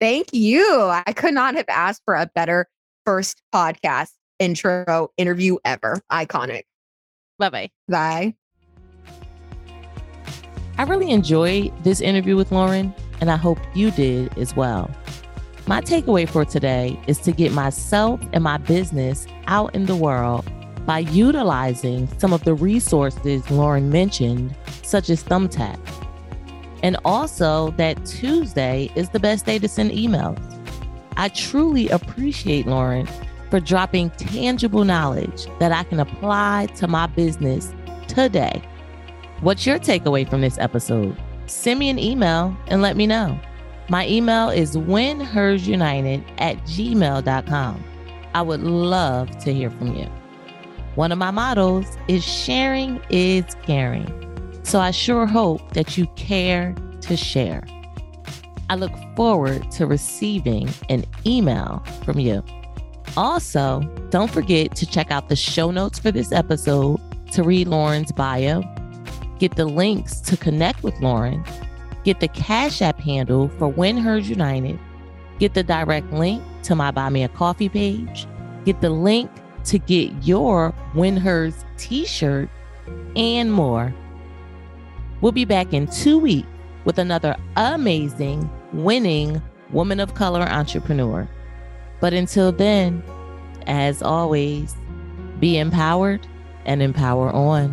Thank 0.00 0.32
you. 0.32 0.66
I 0.90 1.12
could 1.12 1.34
not 1.34 1.54
have 1.54 1.66
asked 1.68 2.02
for 2.04 2.14
a 2.14 2.28
better 2.34 2.66
first 3.04 3.40
podcast 3.54 4.10
intro 4.42 5.10
interview 5.16 5.56
ever. 5.64 6.00
Iconic. 6.10 6.64
Bye 7.38 7.50
bye. 7.50 7.70
Bye. 7.88 8.34
I 10.78 10.84
really 10.84 11.10
enjoyed 11.10 11.72
this 11.84 12.00
interview 12.00 12.36
with 12.36 12.50
Lauren, 12.50 12.94
and 13.20 13.30
I 13.30 13.36
hope 13.36 13.58
you 13.74 13.90
did 13.92 14.36
as 14.36 14.56
well. 14.56 14.90
My 15.66 15.80
takeaway 15.80 16.28
for 16.28 16.44
today 16.44 16.98
is 17.06 17.18
to 17.20 17.30
get 17.30 17.52
myself 17.52 18.20
and 18.32 18.42
my 18.42 18.56
business 18.56 19.26
out 19.46 19.74
in 19.74 19.86
the 19.86 19.94
world 19.94 20.44
by 20.86 21.00
utilizing 21.00 22.08
some 22.18 22.32
of 22.32 22.42
the 22.42 22.54
resources 22.54 23.48
Lauren 23.48 23.90
mentioned, 23.90 24.56
such 24.82 25.08
as 25.08 25.22
Thumbtack. 25.22 25.78
And 26.82 26.96
also 27.04 27.70
that 27.72 28.04
Tuesday 28.04 28.90
is 28.96 29.10
the 29.10 29.20
best 29.20 29.46
day 29.46 29.60
to 29.60 29.68
send 29.68 29.92
emails. 29.92 30.40
I 31.16 31.28
truly 31.28 31.88
appreciate 31.90 32.66
Lauren 32.66 33.06
for 33.52 33.60
dropping 33.60 34.08
tangible 34.12 34.82
knowledge 34.82 35.46
that 35.58 35.72
I 35.72 35.84
can 35.84 36.00
apply 36.00 36.68
to 36.76 36.88
my 36.88 37.06
business 37.06 37.70
today. 38.08 38.62
What's 39.42 39.66
your 39.66 39.78
takeaway 39.78 40.26
from 40.26 40.40
this 40.40 40.56
episode? 40.56 41.14
Send 41.48 41.78
me 41.78 41.90
an 41.90 41.98
email 41.98 42.56
and 42.68 42.80
let 42.80 42.96
me 42.96 43.06
know. 43.06 43.38
My 43.90 44.08
email 44.08 44.48
is 44.48 44.74
winhersunited 44.74 46.24
at 46.38 46.56
gmail.com. 46.64 47.84
I 48.32 48.40
would 48.40 48.62
love 48.62 49.28
to 49.40 49.52
hear 49.52 49.68
from 49.68 49.96
you. 49.96 50.06
One 50.94 51.12
of 51.12 51.18
my 51.18 51.30
mottos 51.30 51.98
is 52.08 52.24
sharing 52.24 53.02
is 53.10 53.44
caring. 53.64 54.08
So 54.62 54.80
I 54.80 54.92
sure 54.92 55.26
hope 55.26 55.74
that 55.74 55.98
you 55.98 56.06
care 56.16 56.74
to 57.02 57.18
share. 57.18 57.66
I 58.70 58.76
look 58.76 58.92
forward 59.14 59.70
to 59.72 59.86
receiving 59.86 60.70
an 60.88 61.04
email 61.26 61.84
from 62.06 62.18
you. 62.18 62.42
Also, 63.16 63.80
don't 64.08 64.30
forget 64.30 64.74
to 64.74 64.86
check 64.86 65.10
out 65.10 65.28
the 65.28 65.36
show 65.36 65.70
notes 65.70 65.98
for 65.98 66.10
this 66.10 66.32
episode 66.32 66.98
to 67.32 67.42
read 67.42 67.68
Lauren's 67.68 68.10
bio, 68.12 68.62
get 69.38 69.56
the 69.56 69.66
links 69.66 70.20
to 70.20 70.36
connect 70.36 70.82
with 70.82 70.98
Lauren, 71.00 71.44
get 72.04 72.20
the 72.20 72.28
Cash 72.28 72.80
App 72.80 72.98
handle 72.98 73.48
for 73.58 73.70
WinHers 73.70 74.24
United, 74.24 74.78
get 75.38 75.52
the 75.52 75.62
direct 75.62 76.10
link 76.12 76.42
to 76.62 76.74
my 76.74 76.90
Buy 76.90 77.10
Me 77.10 77.22
a 77.22 77.28
Coffee 77.28 77.68
page, 77.68 78.26
get 78.64 78.80
the 78.80 78.90
link 78.90 79.30
to 79.64 79.78
get 79.78 80.10
your 80.22 80.72
WinHers 80.94 81.64
t 81.76 82.06
shirt, 82.06 82.48
and 83.14 83.52
more. 83.52 83.94
We'll 85.20 85.32
be 85.32 85.44
back 85.44 85.74
in 85.74 85.86
two 85.86 86.18
weeks 86.18 86.48
with 86.84 86.98
another 86.98 87.36
amazing, 87.56 88.50
winning 88.72 89.40
woman 89.70 90.00
of 90.00 90.14
color 90.14 90.42
entrepreneur. 90.42 91.28
But 92.02 92.14
until 92.14 92.50
then, 92.50 93.00
as 93.68 94.02
always, 94.02 94.74
be 95.38 95.56
empowered 95.56 96.26
and 96.64 96.82
empower 96.82 97.30
on. 97.30 97.72